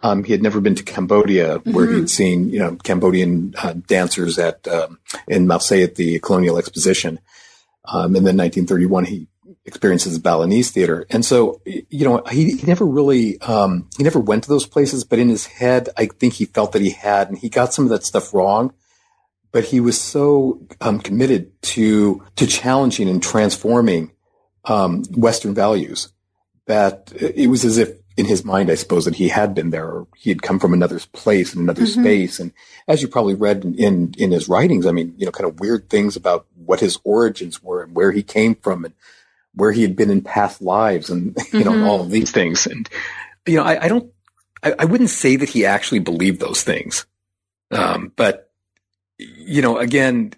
Um, 0.00 0.22
he 0.22 0.32
had 0.32 0.42
never 0.42 0.60
been 0.60 0.76
to 0.76 0.84
Cambodia, 0.84 1.58
where 1.64 1.86
mm-hmm. 1.86 1.96
he'd 1.96 2.10
seen, 2.10 2.50
you 2.50 2.60
know, 2.60 2.76
Cambodian 2.76 3.54
uh, 3.58 3.72
dancers 3.72 4.38
at 4.38 4.66
um, 4.68 5.00
in 5.26 5.48
Marseille 5.48 5.82
at 5.82 5.96
the 5.96 6.20
Colonial 6.20 6.58
Exposition. 6.58 7.18
Um, 7.84 8.14
and 8.14 8.26
then 8.26 8.36
1931, 8.36 9.06
he 9.06 9.28
experiences 9.68 10.14
the 10.14 10.20
Balinese 10.20 10.72
theater, 10.72 11.06
and 11.10 11.24
so 11.24 11.60
you 11.64 12.04
know, 12.04 12.22
he, 12.30 12.56
he 12.56 12.66
never 12.66 12.84
really 12.84 13.40
um, 13.42 13.88
he 13.96 14.02
never 14.02 14.18
went 14.18 14.42
to 14.44 14.48
those 14.48 14.66
places. 14.66 15.04
But 15.04 15.20
in 15.20 15.28
his 15.28 15.46
head, 15.46 15.90
I 15.96 16.06
think 16.06 16.34
he 16.34 16.46
felt 16.46 16.72
that 16.72 16.82
he 16.82 16.90
had, 16.90 17.28
and 17.28 17.38
he 17.38 17.48
got 17.48 17.72
some 17.72 17.84
of 17.84 17.90
that 17.90 18.04
stuff 18.04 18.34
wrong. 18.34 18.72
But 19.52 19.64
he 19.64 19.80
was 19.80 19.98
so 20.00 20.60
um, 20.80 20.98
committed 20.98 21.62
to 21.74 22.24
to 22.36 22.46
challenging 22.46 23.08
and 23.08 23.22
transforming 23.22 24.10
um, 24.64 25.04
Western 25.16 25.54
values 25.54 26.12
that 26.66 27.12
it 27.16 27.48
was 27.48 27.64
as 27.64 27.78
if 27.78 27.92
in 28.18 28.26
his 28.26 28.44
mind, 28.44 28.68
I 28.68 28.74
suppose 28.74 29.04
that 29.04 29.14
he 29.14 29.28
had 29.28 29.54
been 29.54 29.70
there 29.70 29.86
or 29.86 30.08
he 30.16 30.28
had 30.28 30.42
come 30.42 30.58
from 30.58 30.72
another 30.72 30.98
place 31.12 31.54
and 31.54 31.62
another 31.62 31.82
mm-hmm. 31.82 32.02
space. 32.02 32.40
And 32.40 32.52
as 32.88 33.00
you 33.00 33.06
probably 33.06 33.36
read 33.36 33.64
in, 33.64 33.74
in, 33.76 34.14
in, 34.18 34.32
his 34.32 34.48
writings, 34.48 34.86
I 34.86 34.90
mean, 34.90 35.14
you 35.16 35.24
know, 35.24 35.30
kind 35.30 35.48
of 35.48 35.60
weird 35.60 35.88
things 35.88 36.16
about 36.16 36.44
what 36.56 36.80
his 36.80 36.98
origins 37.04 37.62
were 37.62 37.84
and 37.84 37.94
where 37.94 38.10
he 38.10 38.24
came 38.24 38.56
from 38.56 38.84
and 38.84 38.92
where 39.58 39.72
he 39.72 39.82
had 39.82 39.96
been 39.96 40.10
in 40.10 40.22
past 40.22 40.62
lives 40.62 41.10
and, 41.10 41.26
you 41.36 41.60
mm-hmm. 41.60 41.64
know, 41.64 41.86
all 41.86 42.00
of 42.00 42.10
these 42.10 42.30
things. 42.30 42.66
And, 42.66 42.88
you 43.46 43.56
know, 43.56 43.64
I, 43.64 43.84
I 43.84 43.88
don't, 43.88 44.12
I, 44.62 44.74
I, 44.78 44.84
wouldn't 44.84 45.10
say 45.10 45.36
that 45.36 45.48
he 45.48 45.66
actually 45.66 45.98
believed 45.98 46.40
those 46.40 46.62
things. 46.62 47.06
Um, 47.70 48.12
but, 48.16 48.50
you 49.18 49.62
know, 49.62 49.78
again, 49.78 50.32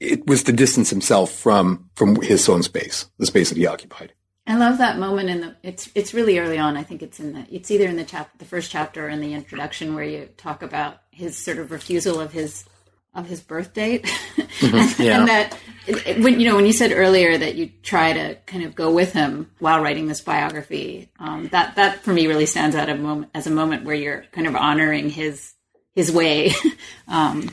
it 0.00 0.26
was 0.26 0.42
to 0.44 0.52
distance 0.52 0.90
himself 0.90 1.32
from, 1.32 1.88
from 1.94 2.20
his 2.20 2.48
own 2.48 2.62
space, 2.62 3.08
the 3.18 3.26
space 3.26 3.48
that 3.48 3.58
he 3.58 3.66
occupied. 3.66 4.12
I 4.48 4.56
love 4.56 4.78
that 4.78 4.98
moment 4.98 5.28
in 5.28 5.40
the 5.42 5.56
it's 5.62 5.90
it's 5.94 6.14
really 6.14 6.38
early 6.38 6.56
on. 6.56 6.78
I 6.78 6.82
think 6.82 7.02
it's 7.02 7.20
in 7.20 7.34
the 7.34 7.46
it's 7.50 7.70
either 7.70 7.84
in 7.84 7.96
the 7.96 8.04
chap 8.04 8.30
the 8.38 8.46
first 8.46 8.70
chapter 8.70 9.06
or 9.06 9.10
in 9.10 9.20
the 9.20 9.34
introduction 9.34 9.94
where 9.94 10.04
you 10.04 10.26
talk 10.38 10.62
about 10.62 11.02
his 11.10 11.36
sort 11.36 11.58
of 11.58 11.70
refusal 11.70 12.18
of 12.18 12.32
his 12.32 12.64
of 13.14 13.26
his 13.26 13.42
birth 13.42 13.74
date, 13.74 14.04
mm-hmm. 14.36 14.74
and, 14.74 14.98
yeah. 14.98 15.18
and, 15.18 15.28
that 15.28 15.58
when 16.18 16.40
you 16.40 16.48
know 16.48 16.56
when 16.56 16.66
you 16.66 16.72
said 16.72 16.92
earlier 16.92 17.36
that 17.36 17.54
you 17.54 17.70
try 17.82 18.12
to 18.12 18.34
kind 18.46 18.64
of 18.64 18.74
go 18.74 18.92
with 18.92 19.12
him 19.12 19.50
while 19.58 19.82
writing 19.82 20.06
this 20.06 20.20
biography, 20.20 21.10
um, 21.18 21.48
that 21.48 21.76
that 21.76 22.02
for 22.02 22.12
me 22.12 22.26
really 22.26 22.46
stands 22.46 22.76
out 22.76 22.88
a 22.88 22.94
moment 22.94 23.30
as 23.34 23.46
a 23.46 23.50
moment 23.50 23.84
where 23.84 23.94
you're 23.94 24.24
kind 24.32 24.46
of 24.46 24.56
honoring 24.56 25.10
his 25.10 25.54
his 25.94 26.12
way. 26.12 26.52
um, 27.08 27.50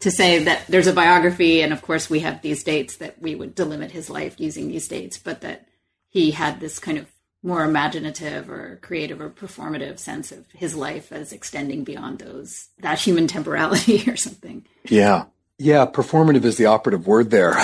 to 0.00 0.12
say 0.12 0.44
that 0.44 0.64
there's 0.68 0.86
a 0.86 0.92
biography, 0.92 1.60
and 1.60 1.72
of 1.72 1.82
course 1.82 2.08
we 2.08 2.20
have 2.20 2.40
these 2.40 2.62
dates 2.62 2.96
that 2.96 3.20
we 3.20 3.34
would 3.34 3.56
delimit 3.56 3.90
his 3.90 4.08
life 4.08 4.38
using 4.38 4.68
these 4.68 4.86
dates, 4.86 5.18
but 5.18 5.40
that 5.40 5.66
he 6.08 6.30
had 6.30 6.60
this 6.60 6.78
kind 6.78 6.98
of 6.98 7.06
more 7.42 7.64
imaginative 7.64 8.50
or 8.50 8.78
creative 8.82 9.20
or 9.20 9.30
performative 9.30 9.98
sense 9.98 10.32
of 10.32 10.50
his 10.52 10.74
life 10.74 11.12
as 11.12 11.32
extending 11.32 11.84
beyond 11.84 12.18
those 12.18 12.68
that 12.80 12.98
human 12.98 13.26
temporality 13.26 14.04
or 14.10 14.16
something. 14.16 14.66
Yeah. 14.84 15.24
Yeah, 15.58 15.86
performative 15.86 16.44
is 16.44 16.56
the 16.56 16.66
operative 16.66 17.06
word 17.08 17.30
there. 17.30 17.54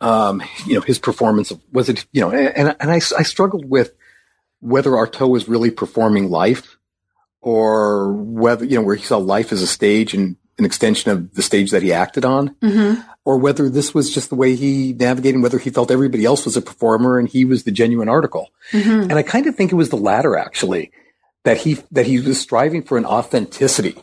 Um, 0.00 0.42
you 0.66 0.74
know, 0.74 0.80
his 0.80 0.98
performance 0.98 1.52
was 1.72 1.88
it, 1.88 2.04
you 2.12 2.20
know, 2.20 2.32
and, 2.32 2.74
and 2.80 2.90
I, 2.90 2.96
I 2.96 3.22
struggled 3.22 3.68
with 3.68 3.94
whether 4.60 4.90
Artaud 4.90 5.30
was 5.30 5.48
really 5.48 5.70
performing 5.70 6.30
life 6.30 6.76
or 7.40 8.12
whether, 8.12 8.64
you 8.64 8.76
know, 8.76 8.82
where 8.82 8.96
he 8.96 9.04
saw 9.04 9.18
life 9.18 9.52
as 9.52 9.62
a 9.62 9.68
stage 9.68 10.14
and 10.14 10.36
an 10.58 10.64
extension 10.64 11.10
of 11.10 11.34
the 11.34 11.42
stage 11.42 11.70
that 11.70 11.82
he 11.82 11.92
acted 11.92 12.24
on, 12.24 12.54
mm-hmm. 12.56 13.00
or 13.24 13.38
whether 13.38 13.68
this 13.68 13.94
was 13.94 14.12
just 14.12 14.30
the 14.30 14.36
way 14.36 14.56
he 14.56 14.92
navigated, 14.92 15.42
whether 15.42 15.58
he 15.58 15.70
felt 15.70 15.90
everybody 15.90 16.24
else 16.24 16.44
was 16.44 16.56
a 16.56 16.62
performer 16.62 17.18
and 17.18 17.28
he 17.28 17.44
was 17.44 17.64
the 17.64 17.72
genuine 17.72 18.08
article. 18.08 18.50
Mm-hmm. 18.72 19.10
And 19.10 19.14
I 19.14 19.22
kind 19.22 19.46
of 19.46 19.54
think 19.54 19.70
it 19.70 19.76
was 19.76 19.90
the 19.90 19.96
latter, 19.96 20.36
actually, 20.36 20.92
that 21.44 21.58
he 21.58 21.74
that 21.90 22.06
he 22.06 22.20
was 22.20 22.40
striving 22.40 22.82
for 22.82 22.96
an 22.98 23.04
authenticity 23.04 23.96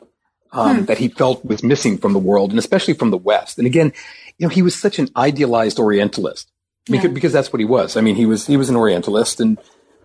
um, 0.52 0.80
hmm. 0.80 0.86
that 0.86 0.98
he 0.98 1.08
felt 1.08 1.46
was 1.46 1.64
missing 1.64 1.98
from 1.98 2.14
the 2.14 2.20
world, 2.20 2.50
and 2.50 2.60
especially 2.60 2.94
from 2.94 3.12
the 3.12 3.18
West. 3.18 3.58
And 3.58 3.66
again, 3.66 3.94
you 4.38 4.48
know, 4.48 4.50
he 4.50 4.62
was 4.62 4.76
such 4.76 5.00
an 5.00 5.10
idealized 5.16 5.80
Orientalist 5.80 6.52
because, 6.86 7.06
yeah. 7.06 7.12
because 7.12 7.34
that's 7.34 7.54
what 7.54 7.60
he 7.60 7.66
was. 7.66 7.96
I 7.96 8.02
mean, 8.02 8.16
he 8.16 8.26
was 8.26 8.48
he 8.48 8.58
was 8.58 8.70
an 8.70 8.76
Orientalist, 8.76 9.40
and 9.40 9.58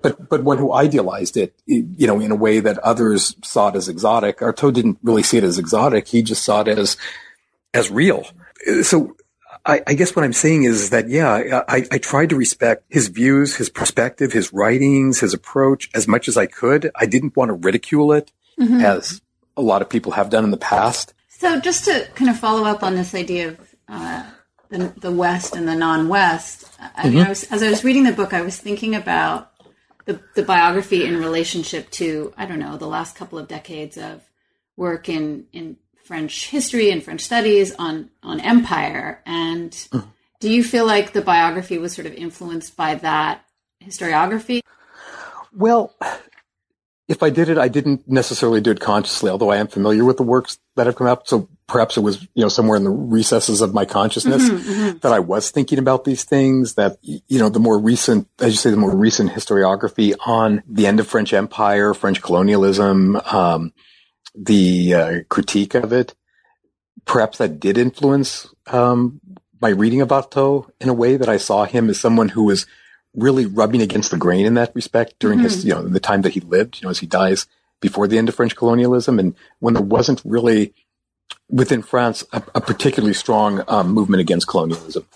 but 0.02 0.28
but 0.28 0.44
one 0.44 0.58
who 0.58 0.72
idealized 0.72 1.36
it, 1.36 1.54
you 1.66 2.06
know, 2.06 2.20
in 2.20 2.30
a 2.30 2.36
way 2.36 2.60
that 2.60 2.78
others 2.78 3.34
saw 3.42 3.68
it 3.68 3.76
as 3.76 3.88
exotic. 3.88 4.38
Artaud 4.38 4.74
didn't 4.74 4.98
really 5.02 5.22
see 5.22 5.38
it 5.38 5.44
as 5.44 5.58
exotic; 5.58 6.08
he 6.08 6.22
just 6.22 6.44
saw 6.44 6.60
it 6.60 6.68
as 6.68 6.96
as 7.74 7.90
real. 7.90 8.26
So. 8.82 9.16
I, 9.64 9.82
I 9.84 9.94
guess 9.94 10.14
what 10.14 10.24
I'm 10.24 10.32
saying 10.32 10.62
is 10.62 10.90
that, 10.90 11.08
yeah, 11.08 11.62
I, 11.66 11.84
I 11.90 11.98
tried 11.98 12.28
to 12.28 12.36
respect 12.36 12.84
his 12.88 13.08
views, 13.08 13.56
his 13.56 13.68
perspective, 13.68 14.32
his 14.32 14.52
writings, 14.52 15.18
his 15.18 15.34
approach 15.34 15.90
as 15.92 16.06
much 16.06 16.28
as 16.28 16.36
I 16.36 16.46
could. 16.46 16.92
I 16.94 17.06
didn't 17.06 17.36
want 17.36 17.48
to 17.48 17.54
ridicule 17.54 18.12
it 18.12 18.30
mm-hmm. 18.60 18.80
as 18.80 19.22
a 19.56 19.62
lot 19.62 19.82
of 19.82 19.88
people 19.88 20.12
have 20.12 20.30
done 20.30 20.44
in 20.44 20.50
the 20.50 20.56
past. 20.56 21.14
So 21.28 21.60
just 21.60 21.84
to 21.84 22.08
kind 22.14 22.30
of 22.30 22.38
follow 22.38 22.64
up 22.64 22.82
on 22.82 22.94
this 22.94 23.14
idea 23.14 23.48
of 23.48 23.74
uh, 23.88 24.24
the, 24.68 24.92
the 25.00 25.12
West 25.12 25.54
and 25.54 25.68
the 25.68 25.74
non-West, 25.74 26.64
I 26.78 27.08
mm-hmm. 27.08 27.18
I 27.18 27.28
was, 27.28 27.44
as 27.44 27.62
I 27.62 27.70
was 27.70 27.84
reading 27.84 28.04
the 28.04 28.12
book, 28.12 28.32
I 28.32 28.42
was 28.42 28.58
thinking 28.58 28.94
about 28.94 29.52
the, 30.06 30.20
the 30.34 30.42
biography 30.42 31.04
in 31.04 31.18
relationship 31.18 31.90
to 31.92 32.32
I 32.36 32.46
don't 32.46 32.58
know 32.58 32.76
the 32.76 32.86
last 32.86 33.16
couple 33.16 33.38
of 33.38 33.48
decades 33.48 33.98
of 33.98 34.22
work 34.76 35.08
in 35.08 35.46
in 35.52 35.76
French 36.04 36.48
history 36.48 36.90
and 36.90 37.02
French 37.02 37.22
studies 37.22 37.74
on 37.74 38.10
on 38.22 38.40
empire. 38.40 39.20
And 39.26 39.72
mm. 39.72 40.06
do 40.40 40.50
you 40.50 40.62
feel 40.64 40.86
like 40.86 41.12
the 41.12 41.22
biography 41.22 41.78
was 41.78 41.92
sort 41.92 42.06
of 42.06 42.14
influenced 42.14 42.76
by 42.76 42.94
that 42.96 43.44
historiography? 43.84 44.60
Well, 45.52 45.94
if 47.08 47.22
I 47.22 47.30
did 47.30 47.48
it, 47.48 47.56
I 47.56 47.68
didn't 47.68 48.08
necessarily 48.08 48.60
do 48.60 48.72
it 48.72 48.80
consciously, 48.80 49.30
although 49.30 49.50
I 49.50 49.58
am 49.58 49.68
familiar 49.68 50.04
with 50.04 50.16
the 50.16 50.24
works 50.24 50.58
that 50.74 50.86
have 50.86 50.96
come 50.96 51.06
out. 51.06 51.28
So 51.28 51.48
perhaps 51.68 51.96
it 51.96 52.00
was, 52.00 52.20
you 52.34 52.42
know, 52.42 52.48
somewhere 52.48 52.76
in 52.76 52.82
the 52.82 52.90
recesses 52.90 53.60
of 53.60 53.72
my 53.72 53.84
consciousness 53.84 54.42
mm-hmm, 54.42 54.70
mm-hmm. 54.70 54.98
that 54.98 55.12
I 55.12 55.20
was 55.20 55.50
thinking 55.50 55.78
about 55.78 56.04
these 56.04 56.24
things 56.24 56.74
that, 56.74 56.98
you 57.02 57.38
know, 57.38 57.48
the 57.48 57.60
more 57.60 57.78
recent, 57.78 58.28
as 58.40 58.52
you 58.52 58.56
say, 58.56 58.70
the 58.70 58.76
more 58.76 58.94
recent 58.94 59.30
historiography 59.30 60.14
on 60.26 60.64
the 60.68 60.86
end 60.88 60.98
of 60.98 61.06
French 61.06 61.32
empire, 61.32 61.94
French 61.94 62.22
colonialism, 62.22 63.16
um, 63.16 63.72
the 64.34 64.94
uh, 64.94 65.14
critique 65.28 65.74
of 65.74 65.92
it, 65.92 66.14
perhaps 67.04 67.38
that 67.38 67.60
did 67.60 67.78
influence, 67.78 68.48
um, 68.66 69.20
my 69.60 69.68
reading 69.68 70.00
of 70.00 70.08
Artaud 70.08 70.70
in 70.80 70.88
a 70.88 70.94
way 70.94 71.16
that 71.16 71.28
I 71.28 71.36
saw 71.36 71.64
him 71.64 71.88
as 71.88 72.00
someone 72.00 72.30
who 72.30 72.44
was 72.44 72.66
really 73.16 73.46
rubbing 73.46 73.82
against 73.82 74.10
the 74.10 74.16
grain 74.16 74.46
in 74.46 74.54
that 74.54 74.74
respect 74.74 75.14
during 75.18 75.38
mm-hmm. 75.38 75.44
his, 75.44 75.64
you 75.64 75.74
know, 75.74 75.82
the 75.82 76.00
time 76.00 76.22
that 76.22 76.34
he 76.34 76.40
lived, 76.40 76.80
you 76.80 76.86
know, 76.86 76.90
as 76.90 76.98
he 76.98 77.06
dies 77.06 77.46
before 77.80 78.06
the 78.06 78.18
end 78.18 78.28
of 78.28 78.34
French 78.34 78.56
colonialism 78.56 79.18
and 79.18 79.34
when 79.58 79.74
there 79.74 79.82
wasn't 79.82 80.22
really 80.24 80.74
within 81.48 81.82
France 81.82 82.24
a, 82.32 82.42
a 82.54 82.60
particularly 82.60 83.14
strong 83.14 83.62
um, 83.68 83.92
movement 83.92 84.20
against 84.20 84.48
colonialism. 84.48 85.06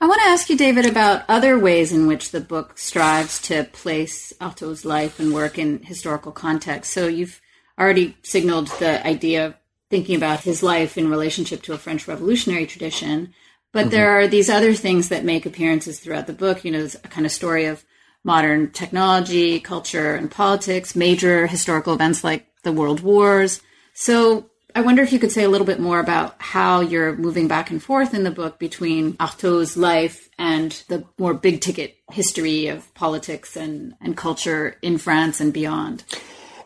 I 0.00 0.06
want 0.06 0.22
to 0.22 0.28
ask 0.28 0.48
you, 0.48 0.56
David, 0.56 0.86
about 0.86 1.24
other 1.28 1.58
ways 1.58 1.92
in 1.92 2.06
which 2.06 2.30
the 2.30 2.40
book 2.40 2.78
strives 2.78 3.40
to 3.42 3.64
place 3.64 4.32
Artaud's 4.40 4.84
life 4.84 5.20
and 5.20 5.34
work 5.34 5.58
in 5.58 5.82
historical 5.82 6.32
context. 6.32 6.92
So 6.92 7.06
you've 7.06 7.40
already 7.78 8.16
signaled 8.22 8.68
the 8.78 9.06
idea 9.06 9.46
of 9.46 9.54
thinking 9.90 10.16
about 10.16 10.40
his 10.40 10.62
life 10.62 10.96
in 10.96 11.10
relationship 11.10 11.62
to 11.62 11.74
a 11.74 11.78
French 11.78 12.08
revolutionary 12.08 12.66
tradition. 12.66 13.34
But 13.72 13.82
mm-hmm. 13.82 13.90
there 13.90 14.18
are 14.18 14.26
these 14.26 14.50
other 14.50 14.74
things 14.74 15.08
that 15.08 15.24
make 15.24 15.46
appearances 15.46 16.00
throughout 16.00 16.26
the 16.26 16.32
book. 16.32 16.64
You 16.64 16.72
know, 16.72 16.88
a 17.04 17.08
kind 17.08 17.26
of 17.26 17.32
story 17.32 17.66
of 17.66 17.84
modern 18.24 18.70
technology, 18.70 19.60
culture, 19.60 20.14
and 20.14 20.30
politics, 20.30 20.94
major 20.94 21.46
historical 21.46 21.94
events 21.94 22.22
like 22.22 22.46
the 22.62 22.72
World 22.72 23.00
Wars. 23.00 23.60
So 23.94 24.50
I 24.74 24.82
wonder 24.82 25.02
if 25.02 25.12
you 25.12 25.18
could 25.18 25.32
say 25.32 25.44
a 25.44 25.48
little 25.48 25.66
bit 25.66 25.80
more 25.80 26.00
about 26.00 26.36
how 26.38 26.80
you're 26.80 27.16
moving 27.16 27.48
back 27.48 27.70
and 27.70 27.82
forth 27.82 28.14
in 28.14 28.24
the 28.24 28.30
book 28.30 28.58
between 28.58 29.16
Artaud's 29.18 29.76
life 29.76 30.28
and 30.38 30.72
the 30.88 31.04
more 31.18 31.34
big 31.34 31.60
ticket 31.60 31.96
history 32.10 32.68
of 32.68 32.92
politics 32.94 33.56
and, 33.56 33.94
and 34.00 34.16
culture 34.16 34.76
in 34.82 34.98
France 34.98 35.40
and 35.40 35.52
beyond. 35.52 36.04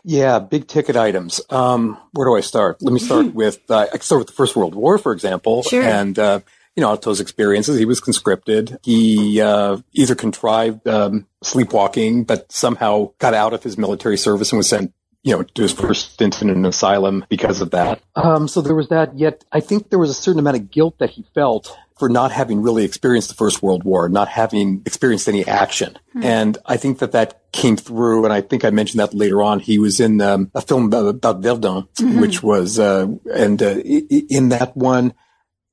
Yeah, 0.03 0.37
big 0.39 0.67
ticket 0.67 0.95
items. 0.95 1.41
Um, 1.49 1.97
where 2.11 2.27
do 2.27 2.35
I 2.35 2.41
start? 2.41 2.81
Let 2.81 2.93
me 2.93 2.99
start 2.99 3.33
with 3.33 3.59
uh, 3.69 3.87
I 3.91 3.97
start 3.97 4.19
with 4.19 4.27
the 4.27 4.33
First 4.33 4.55
World 4.55 4.75
War, 4.75 4.97
for 4.97 5.11
example, 5.11 5.63
Sure. 5.63 5.81
and 5.81 6.17
uh, 6.19 6.41
you 6.75 6.81
know 6.81 6.89
Artaud's 6.89 7.19
experiences. 7.19 7.77
He 7.79 7.85
was 7.85 7.99
conscripted. 7.99 8.77
He 8.83 9.39
uh, 9.41 9.77
either 9.93 10.15
contrived 10.15 10.87
um, 10.87 11.27
sleepwalking, 11.43 12.23
but 12.25 12.51
somehow 12.51 13.11
got 13.19 13.33
out 13.33 13.53
of 13.53 13.63
his 13.63 13.77
military 13.77 14.17
service 14.17 14.51
and 14.51 14.57
was 14.57 14.69
sent. 14.69 14.93
You 15.23 15.35
know, 15.35 15.41
to 15.41 15.63
his 15.63 15.71
first 15.71 16.11
stint 16.13 16.39
in 16.43 16.51
an 16.51 16.67
asylum 16.67 17.25
because 17.29 17.59
of 17.59 17.71
that. 17.71 17.99
Um, 18.15 18.47
so 18.47 18.61
there 18.61 18.75
was 18.75 18.89
that. 18.89 19.17
Yet 19.17 19.43
I 19.51 19.59
think 19.59 19.89
there 19.89 19.97
was 19.97 20.11
a 20.11 20.13
certain 20.13 20.37
amount 20.37 20.57
of 20.57 20.69
guilt 20.69 20.99
that 20.99 21.09
he 21.09 21.25
felt 21.33 21.75
for 21.97 22.09
not 22.09 22.31
having 22.31 22.61
really 22.61 22.85
experienced 22.85 23.29
the 23.29 23.33
First 23.33 23.63
World 23.63 23.83
War, 23.83 24.07
not 24.07 24.27
having 24.27 24.83
experienced 24.85 25.27
any 25.27 25.43
action. 25.43 25.97
And 26.21 26.59
I 26.67 26.77
think 26.77 26.99
that 26.99 27.13
that 27.13 27.51
came 27.51 27.75
through. 27.75 28.25
And 28.25 28.31
I 28.33 28.41
think 28.41 28.63
I 28.65 28.69
mentioned 28.69 28.99
that 28.99 29.15
later 29.15 29.41
on. 29.41 29.61
He 29.61 29.79
was 29.79 29.99
in 29.99 30.21
um, 30.21 30.51
a 30.53 30.61
film 30.61 30.85
about, 30.85 31.07
about 31.07 31.41
Verdun, 31.41 31.87
which 32.21 32.43
was, 32.43 32.77
uh, 32.77 33.07
and 33.33 33.63
uh, 33.63 33.77
i- 33.83 34.05
i- 34.11 34.25
in 34.29 34.49
that 34.49 34.77
one, 34.77 35.15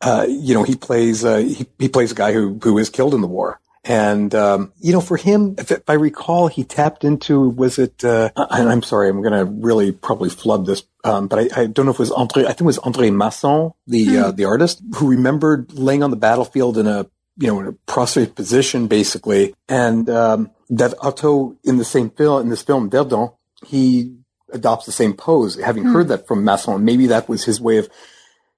uh, 0.02 0.26
you 0.28 0.52
know, 0.54 0.64
he 0.64 0.76
plays, 0.76 1.24
uh, 1.24 1.38
he, 1.38 1.66
he 1.78 1.88
plays 1.88 2.12
a 2.12 2.14
guy 2.14 2.32
who, 2.32 2.58
who 2.62 2.74
was 2.74 2.90
killed 2.90 3.14
in 3.14 3.20
the 3.20 3.26
war. 3.26 3.60
And, 3.84 4.32
um, 4.34 4.72
you 4.80 4.92
know, 4.92 5.00
for 5.00 5.16
him, 5.16 5.56
if, 5.58 5.72
if 5.72 5.88
I 5.88 5.94
recall, 5.94 6.46
he 6.46 6.62
tapped 6.62 7.02
into, 7.02 7.48
was 7.48 7.78
it, 7.78 8.04
uh, 8.04 8.30
and 8.36 8.68
I'm 8.68 8.82
sorry, 8.82 9.08
I'm 9.08 9.22
going 9.22 9.32
to 9.32 9.44
really 9.44 9.90
probably 9.90 10.30
flub 10.30 10.66
this, 10.66 10.84
um, 11.02 11.26
but 11.26 11.38
I, 11.40 11.62
I 11.62 11.66
don't 11.66 11.86
know 11.86 11.90
if 11.90 11.96
it 11.96 12.00
was 12.00 12.12
Andre, 12.12 12.44
I 12.44 12.48
think 12.48 12.60
it 12.60 12.64
was 12.64 12.78
Andre 12.78 13.10
Masson, 13.10 13.72
the, 13.88 14.18
uh, 14.18 14.30
the 14.30 14.44
artist 14.44 14.82
who 14.96 15.08
remembered 15.10 15.72
laying 15.72 16.04
on 16.04 16.10
the 16.10 16.16
battlefield 16.16 16.78
in 16.78 16.86
a, 16.86 17.06
you 17.38 17.48
know, 17.48 17.58
in 17.58 17.66
a 17.66 17.72
prostrate 17.72 18.36
position, 18.36 18.86
basically. 18.86 19.52
And, 19.68 20.08
um, 20.08 20.52
that 20.70 20.92
Artaud 20.98 21.56
in 21.64 21.78
the 21.78 21.84
same 21.84 22.10
film, 22.10 22.42
in 22.42 22.48
this 22.50 22.62
film, 22.62 22.88
Verdun, 22.88 23.30
he 23.66 24.16
adopts 24.52 24.86
the 24.86 24.92
same 24.92 25.14
pose, 25.14 25.56
having 25.56 25.84
heard 25.84 26.08
that 26.08 26.26
from 26.28 26.44
Masson. 26.44 26.84
Maybe 26.84 27.08
that 27.08 27.28
was 27.28 27.44
his 27.44 27.60
way 27.60 27.78
of 27.78 27.88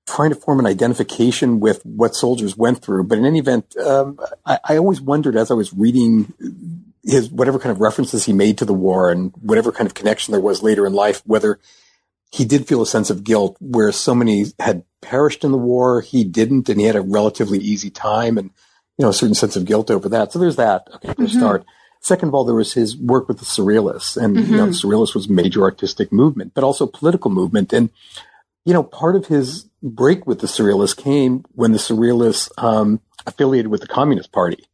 trying 0.07 0.31
to 0.31 0.37
form 0.37 0.61
an 0.61 0.67
identification 0.67 1.61
with 1.61 1.85
what 1.85 2.15
soldiers 2.15 2.57
went 2.57 2.83
through. 2.83 3.05
But 3.05 3.19
in 3.19 3.25
any 3.25 3.39
event, 3.39 3.77
um, 3.79 4.19
I, 4.45 4.59
I 4.65 4.77
always 4.77 5.01
wondered 5.01 5.37
as 5.37 5.51
I 5.51 5.55
was 5.55 5.73
reading 5.73 6.33
his 7.03 7.31
whatever 7.31 7.59
kind 7.59 7.73
of 7.73 7.81
references 7.81 8.25
he 8.25 8.33
made 8.33 8.59
to 8.59 8.65
the 8.65 8.75
war 8.75 9.11
and 9.11 9.33
whatever 9.41 9.73
kind 9.73 9.87
of 9.87 9.95
connection 9.95 10.33
there 10.33 10.41
was 10.41 10.63
later 10.63 10.87
in 10.87 10.93
life, 10.93 11.23
whether 11.25 11.59
he 12.31 12.45
did 12.45 12.67
feel 12.67 12.83
a 12.83 12.87
sense 12.87 13.11
of 13.11 13.25
guilt 13.25 13.57
where 13.61 13.93
so 13.93 14.15
many 14.15 14.47
had 14.59 14.85
perished 15.01 15.45
in 15.45 15.53
the 15.53 15.59
war, 15.59 16.01
he 16.01 16.25
didn't, 16.25 16.69
and 16.69 16.81
he 16.81 16.87
had 16.87 16.97
a 16.97 17.03
relatively 17.03 17.59
easy 17.59 17.91
time 17.91 18.37
and, 18.37 18.51
you 18.99 19.05
know, 19.05 19.11
a 19.11 19.15
certain 19.15 19.35
sense 19.35 19.57
of 19.57 19.65
guilt 19.65 19.91
over 19.91 20.09
that. 20.09 20.33
So 20.33 20.39
there's 20.39 20.57
that. 20.57 20.89
Okay, 20.97 21.15
to 21.15 21.29
start. 21.29 21.65
Second 22.01 22.29
of 22.29 22.35
all, 22.35 22.45
there 22.45 22.55
was 22.55 22.75
his 22.75 22.97
work 22.97 23.29
with 23.29 23.39
the 23.39 23.45
Surrealists 23.45 24.23
and, 24.23 24.37
you 24.37 24.57
know, 24.57 24.67
the 24.67 24.73
Surrealists 24.73 25.15
was 25.15 25.27
a 25.27 25.33
major 25.33 25.63
artistic 25.63 26.13
movement, 26.13 26.53
but 26.55 26.65
also 26.65 26.87
political 26.87 27.31
movement. 27.31 27.73
And, 27.73 27.89
you 28.65 28.73
know, 28.73 28.83
part 28.83 29.17
of 29.17 29.27
his 29.27 29.69
break 29.83 30.27
with 30.27 30.41
the 30.41 30.47
Surrealists 30.47 30.97
came 30.97 31.45
when 31.53 31.73
the 31.73 31.79
Surrealists, 31.79 32.51
um, 32.63 33.01
affiliated 33.27 33.71
with 33.71 33.81
the 33.81 33.87
Communist 33.87 34.33
Party. 34.33 34.65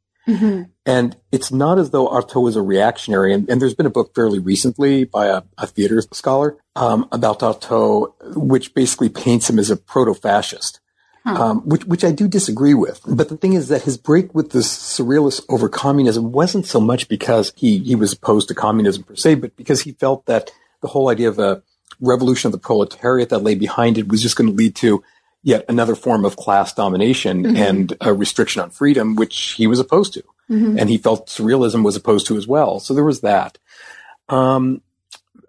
And 0.86 1.16
it's 1.32 1.50
not 1.50 1.78
as 1.78 1.90
though 1.90 2.08
Artaud 2.08 2.42
was 2.42 2.56
a 2.56 2.62
reactionary. 2.62 3.32
And, 3.32 3.48
and 3.48 3.60
there's 3.60 3.74
been 3.74 3.86
a 3.86 3.90
book 3.90 4.14
fairly 4.14 4.38
recently 4.38 5.04
by 5.04 5.26
a, 5.26 5.42
a 5.58 5.66
theater 5.66 6.00
scholar 6.12 6.56
um, 6.76 7.08
about 7.10 7.40
Artaud, 7.40 8.12
which 8.36 8.74
basically 8.74 9.08
paints 9.08 9.50
him 9.50 9.58
as 9.58 9.70
a 9.70 9.76
proto-fascist, 9.76 10.80
um, 11.24 11.62
which, 11.68 11.84
which 11.84 12.04
I 12.04 12.12
do 12.12 12.28
disagree 12.28 12.74
with. 12.74 13.00
But 13.06 13.28
the 13.28 13.36
thing 13.36 13.54
is 13.54 13.68
that 13.68 13.82
his 13.82 13.96
break 13.96 14.34
with 14.34 14.50
the 14.50 14.60
surrealists 14.60 15.44
over 15.48 15.68
communism 15.68 16.32
wasn't 16.32 16.66
so 16.66 16.80
much 16.80 17.08
because 17.08 17.52
he, 17.56 17.78
he 17.78 17.94
was 17.94 18.12
opposed 18.12 18.48
to 18.48 18.54
communism 18.54 19.02
per 19.02 19.16
se, 19.16 19.36
but 19.36 19.56
because 19.56 19.82
he 19.82 19.92
felt 19.92 20.26
that 20.26 20.52
the 20.80 20.88
whole 20.88 21.08
idea 21.08 21.28
of 21.28 21.38
a 21.38 21.62
revolution 22.00 22.48
of 22.48 22.52
the 22.52 22.58
proletariat 22.58 23.28
that 23.30 23.38
lay 23.42 23.54
behind 23.54 23.98
it 23.98 24.08
was 24.08 24.22
just 24.22 24.36
going 24.36 24.48
to 24.48 24.56
lead 24.56 24.74
to 24.76 25.02
yet 25.42 25.64
another 25.68 25.94
form 25.94 26.24
of 26.24 26.36
class 26.36 26.72
domination 26.72 27.56
and 27.56 27.96
a 28.00 28.12
restriction 28.12 28.60
on 28.62 28.70
freedom, 28.70 29.16
which 29.16 29.52
he 29.52 29.66
was 29.66 29.78
opposed 29.78 30.14
to. 30.14 30.22
And 30.78 30.90
he 30.90 30.98
felt 30.98 31.28
surrealism 31.28 31.84
was 31.84 31.96
opposed 31.96 32.26
to 32.26 32.36
as 32.36 32.46
well. 32.46 32.80
So 32.80 32.92
there 32.92 33.04
was 33.04 33.20
that. 33.20 33.56
Um, 34.28 34.82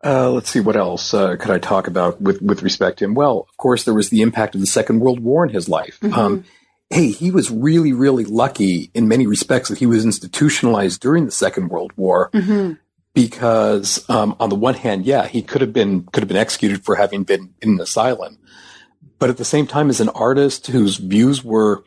uh, 0.03 0.31
let's 0.31 0.49
see 0.49 0.59
what 0.59 0.75
else 0.75 1.13
uh, 1.13 1.35
could 1.35 1.51
I 1.51 1.59
talk 1.59 1.87
about 1.87 2.19
with 2.21 2.41
with 2.41 2.63
respect 2.63 2.99
to 2.99 3.05
him. 3.05 3.13
Well, 3.13 3.45
of 3.49 3.57
course, 3.57 3.83
there 3.83 3.93
was 3.93 4.09
the 4.09 4.21
impact 4.21 4.55
of 4.55 4.61
the 4.61 4.67
Second 4.67 4.99
World 4.99 5.19
War 5.19 5.45
in 5.45 5.53
his 5.53 5.69
life. 5.69 5.99
Um, 6.03 6.43
hey, 6.89 7.11
he 7.11 7.31
was 7.31 7.49
really, 7.51 7.93
really 7.93 8.25
lucky 8.25 8.89
in 8.93 9.07
many 9.07 9.27
respects 9.27 9.69
that 9.69 9.77
he 9.77 9.85
was 9.85 10.03
institutionalized 10.03 11.01
during 11.01 11.25
the 11.25 11.31
Second 11.31 11.69
World 11.69 11.93
War 11.95 12.29
because, 13.13 14.07
um, 14.09 14.35
on 14.39 14.49
the 14.49 14.55
one 14.55 14.73
hand, 14.73 15.05
yeah, 15.05 15.27
he 15.27 15.41
could 15.41 15.61
have 15.61 15.73
been 15.73 16.03
could 16.03 16.23
have 16.23 16.27
been 16.27 16.37
executed 16.37 16.83
for 16.83 16.95
having 16.95 17.23
been 17.23 17.53
in 17.61 17.71
an 17.71 17.81
asylum, 17.81 18.37
but 19.19 19.29
at 19.29 19.37
the 19.37 19.45
same 19.45 19.67
time, 19.67 19.89
as 19.89 19.99
an 19.99 20.09
artist 20.09 20.67
whose 20.67 20.97
views 20.97 21.43
were 21.43 21.83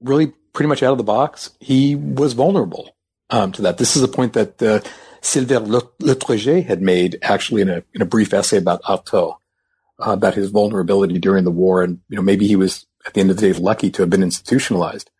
really 0.00 0.32
pretty 0.52 0.68
much 0.68 0.82
out 0.82 0.92
of 0.92 0.98
the 0.98 1.04
box, 1.04 1.50
he 1.60 1.94
was 1.94 2.32
vulnerable 2.32 2.96
um, 3.30 3.52
to 3.52 3.62
that. 3.62 3.78
This 3.78 3.96
is 3.96 4.02
a 4.02 4.08
point 4.08 4.32
that 4.34 4.62
uh, 4.62 4.80
Sylvain 5.20 5.66
had 6.62 6.82
made 6.82 7.18
actually 7.22 7.62
in 7.62 7.68
a 7.68 7.82
in 7.94 8.02
a 8.02 8.06
brief 8.06 8.32
essay 8.32 8.56
about 8.56 8.82
Artaud, 8.82 9.36
uh, 10.04 10.12
about 10.12 10.34
his 10.34 10.50
vulnerability 10.50 11.18
during 11.18 11.44
the 11.44 11.50
war, 11.50 11.82
and 11.82 12.00
you 12.08 12.16
know 12.16 12.22
maybe 12.22 12.46
he 12.46 12.56
was 12.56 12.86
at 13.06 13.14
the 13.14 13.20
end 13.20 13.30
of 13.30 13.36
the 13.36 13.52
day 13.52 13.58
lucky 13.58 13.90
to 13.90 14.02
have 14.02 14.10
been 14.10 14.22
institutionalized. 14.22 15.10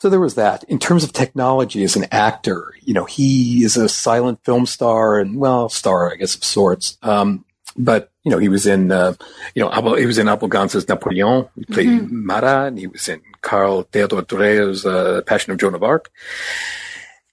So 0.00 0.08
there 0.08 0.20
was 0.20 0.36
that. 0.36 0.64
In 0.64 0.78
terms 0.78 1.02
of 1.02 1.12
technology 1.12 1.82
as 1.82 1.96
an 1.96 2.06
actor, 2.12 2.72
you 2.82 2.94
know, 2.94 3.04
he 3.04 3.64
is 3.64 3.76
a 3.76 3.88
silent 3.88 4.44
film 4.44 4.64
star 4.64 5.18
and 5.18 5.36
well, 5.36 5.68
star 5.68 6.12
I 6.12 6.16
guess 6.16 6.36
of 6.36 6.44
sorts. 6.44 6.98
Um, 7.02 7.44
but 7.76 8.10
you 8.24 8.30
know, 8.30 8.38
he 8.38 8.48
was 8.48 8.66
in, 8.66 8.92
uh, 8.92 9.14
you 9.54 9.62
know, 9.62 9.94
he 9.94 10.06
was 10.06 10.18
in 10.18 10.28
Abel 10.28 10.48
Gance's 10.48 10.88
Napoleon. 10.88 11.48
He 11.56 11.64
played 11.64 12.10
Marat, 12.10 12.68
and 12.68 12.78
he 12.78 12.86
was 12.86 13.08
in 13.08 13.22
Carl 13.40 13.84
Theodor 13.84 14.22
Dreyer's 14.22 14.84
uh, 14.84 15.22
Passion 15.26 15.52
of 15.52 15.58
Joan 15.58 15.74
of 15.74 15.82
Arc. 15.82 16.10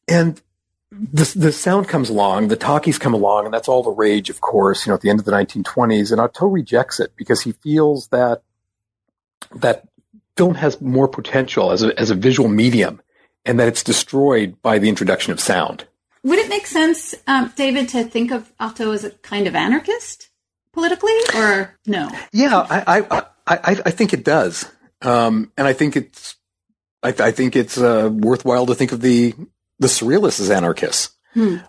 And 0.07 0.41
the 0.91 1.31
the 1.35 1.51
sound 1.51 1.87
comes 1.87 2.09
along, 2.09 2.47
the 2.47 2.55
talkies 2.55 2.97
come 2.97 3.13
along, 3.13 3.45
and 3.45 3.53
that's 3.53 3.67
all 3.67 3.83
the 3.83 3.91
rage, 3.91 4.29
of 4.29 4.41
course. 4.41 4.85
You 4.85 4.91
know, 4.91 4.95
at 4.95 5.01
the 5.01 5.09
end 5.09 5.19
of 5.19 5.25
the 5.25 5.31
1920s, 5.31 6.11
and 6.11 6.21
Artaud 6.21 6.53
rejects 6.53 6.99
it 6.99 7.11
because 7.15 7.41
he 7.41 7.51
feels 7.51 8.07
that 8.09 8.43
that 9.55 9.87
film 10.37 10.55
has 10.55 10.81
more 10.81 11.07
potential 11.07 11.71
as 11.71 11.83
a 11.83 11.97
as 11.99 12.09
a 12.09 12.15
visual 12.15 12.49
medium, 12.49 13.01
and 13.45 13.59
that 13.59 13.67
it's 13.67 13.83
destroyed 13.83 14.61
by 14.61 14.79
the 14.79 14.89
introduction 14.89 15.31
of 15.31 15.39
sound. 15.39 15.87
Would 16.23 16.39
it 16.39 16.49
make 16.49 16.65
sense, 16.65 17.13
um, 17.27 17.53
David, 17.55 17.89
to 17.89 18.03
think 18.03 18.31
of 18.31 18.51
Artaud 18.57 18.93
as 18.93 19.03
a 19.03 19.11
kind 19.11 19.47
of 19.47 19.55
anarchist 19.55 20.29
politically, 20.73 21.15
or 21.35 21.77
no? 21.85 22.09
Yeah, 22.31 22.65
I 22.69 22.99
I 22.99 23.23
I, 23.47 23.81
I 23.85 23.91
think 23.91 24.13
it 24.13 24.23
does, 24.23 24.69
um, 25.01 25.51
and 25.57 25.67
I 25.67 25.73
think 25.73 25.95
it's 25.95 26.35
I, 27.03 27.13
I 27.19 27.31
think 27.31 27.55
it's 27.55 27.77
uh, 27.77 28.09
worthwhile 28.11 28.65
to 28.65 28.75
think 28.75 28.91
of 28.91 29.01
the 29.01 29.33
the 29.79 29.87
surrealists 29.87 30.39
as 30.39 30.49
anarchists 30.49 31.15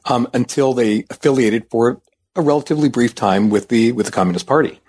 um, 0.04 0.28
until 0.32 0.72
they 0.72 1.04
affiliated 1.10 1.68
for 1.70 2.00
a 2.36 2.40
relatively 2.42 2.88
brief 2.88 3.14
time 3.14 3.50
with 3.50 3.68
the 3.68 3.92
with 3.92 4.06
the 4.06 4.12
Communist 4.12 4.46
Party. 4.46 4.80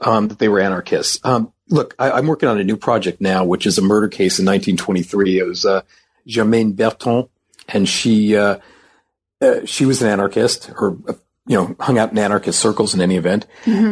Um, 0.00 0.26
that 0.26 0.40
they 0.40 0.48
were 0.48 0.58
anarchists. 0.58 1.20
Um, 1.24 1.53
look, 1.68 1.94
I, 1.98 2.12
I'm 2.12 2.26
working 2.26 2.48
on 2.48 2.58
a 2.58 2.64
new 2.64 2.76
project 2.76 3.20
now, 3.20 3.44
which 3.44 3.66
is 3.66 3.78
a 3.78 3.82
murder 3.82 4.08
case 4.08 4.38
in 4.38 4.46
1923. 4.46 5.38
It 5.38 5.46
was 5.46 5.64
uh, 5.64 5.82
Germaine 6.26 6.72
Berton, 6.72 7.28
and 7.68 7.88
she 7.88 8.36
uh, 8.36 8.58
uh, 9.40 9.64
she 9.64 9.84
was 9.84 10.02
an 10.02 10.08
anarchist, 10.08 10.70
or 10.70 10.96
uh, 11.08 11.14
you 11.46 11.56
know, 11.56 11.76
hung 11.78 11.98
out 11.98 12.10
in 12.10 12.18
anarchist 12.18 12.58
circles 12.58 12.94
in 12.94 13.00
any 13.00 13.16
event, 13.16 13.46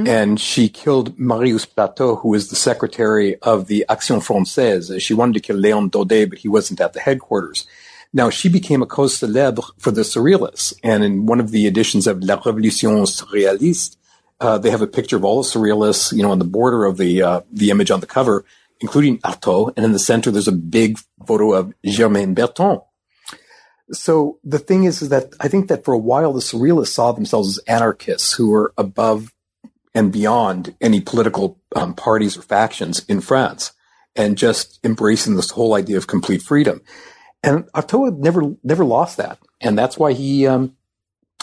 and 0.06 0.40
she 0.40 0.70
killed 0.70 1.18
Marius 1.18 1.66
Plateau, 1.66 2.16
who 2.16 2.30
was 2.30 2.48
the 2.48 2.56
secretary 2.56 3.36
of 3.42 3.66
the 3.66 3.84
Action 3.90 4.20
Française. 4.20 5.00
She 5.00 5.12
wanted 5.12 5.34
to 5.34 5.40
kill 5.40 5.56
Léon 5.56 5.90
Daudet, 5.90 6.30
but 6.30 6.38
he 6.38 6.48
wasn't 6.48 6.80
at 6.80 6.94
the 6.94 7.00
headquarters. 7.00 7.66
Now, 8.14 8.30
she 8.30 8.48
became 8.48 8.82
a 8.82 8.86
cause 8.86 9.18
célèbre 9.18 9.70
for 9.78 9.90
the 9.90 10.02
Surrealists. 10.02 10.74
And 10.82 11.02
in 11.02 11.26
one 11.26 11.40
of 11.40 11.50
the 11.50 11.66
editions 11.66 12.06
of 12.06 12.22
La 12.22 12.36
Révolution 12.36 13.06
Surréaliste, 13.06 13.96
uh, 14.42 14.58
they 14.58 14.70
have 14.70 14.82
a 14.82 14.86
picture 14.88 15.16
of 15.16 15.24
all 15.24 15.42
the 15.42 15.48
Surrealists, 15.48 16.12
you 16.12 16.22
know, 16.22 16.32
on 16.32 16.40
the 16.40 16.44
border 16.44 16.84
of 16.84 16.96
the, 16.96 17.22
uh, 17.22 17.40
the 17.52 17.70
image 17.70 17.90
on 17.90 18.00
the 18.00 18.06
cover, 18.06 18.44
including 18.80 19.18
Artaud. 19.18 19.72
And 19.76 19.84
in 19.84 19.92
the 19.92 19.98
center, 19.98 20.30
there's 20.30 20.48
a 20.48 20.52
big 20.52 20.98
photo 21.26 21.52
of 21.52 21.72
Germaine 21.86 22.34
Berton. 22.34 22.80
So 23.92 24.38
the 24.42 24.58
thing 24.58 24.84
is, 24.84 25.00
is 25.00 25.10
that 25.10 25.32
I 25.38 25.48
think 25.48 25.68
that 25.68 25.84
for 25.84 25.94
a 25.94 25.98
while, 25.98 26.32
the 26.32 26.40
Surrealists 26.40 26.88
saw 26.88 27.12
themselves 27.12 27.58
as 27.58 27.64
anarchists 27.64 28.32
who 28.32 28.50
were 28.50 28.74
above 28.76 29.32
and 29.94 30.10
beyond 30.10 30.74
any 30.80 31.00
political 31.00 31.60
um, 31.76 31.94
parties 31.94 32.36
or 32.36 32.42
factions 32.42 33.04
in 33.06 33.20
France 33.20 33.72
and 34.16 34.36
just 34.36 34.80
embracing 34.84 35.36
this 35.36 35.50
whole 35.50 35.74
idea 35.74 35.96
of 35.96 36.06
complete 36.06 36.42
freedom. 36.42 36.80
And 37.42 37.64
Artaud 37.72 38.18
never 38.18 38.54
never 38.62 38.84
lost 38.84 39.16
that, 39.16 39.38
and 39.60 39.76
that's 39.76 39.98
why 39.98 40.12
he 40.12 40.46
um, 40.46 40.76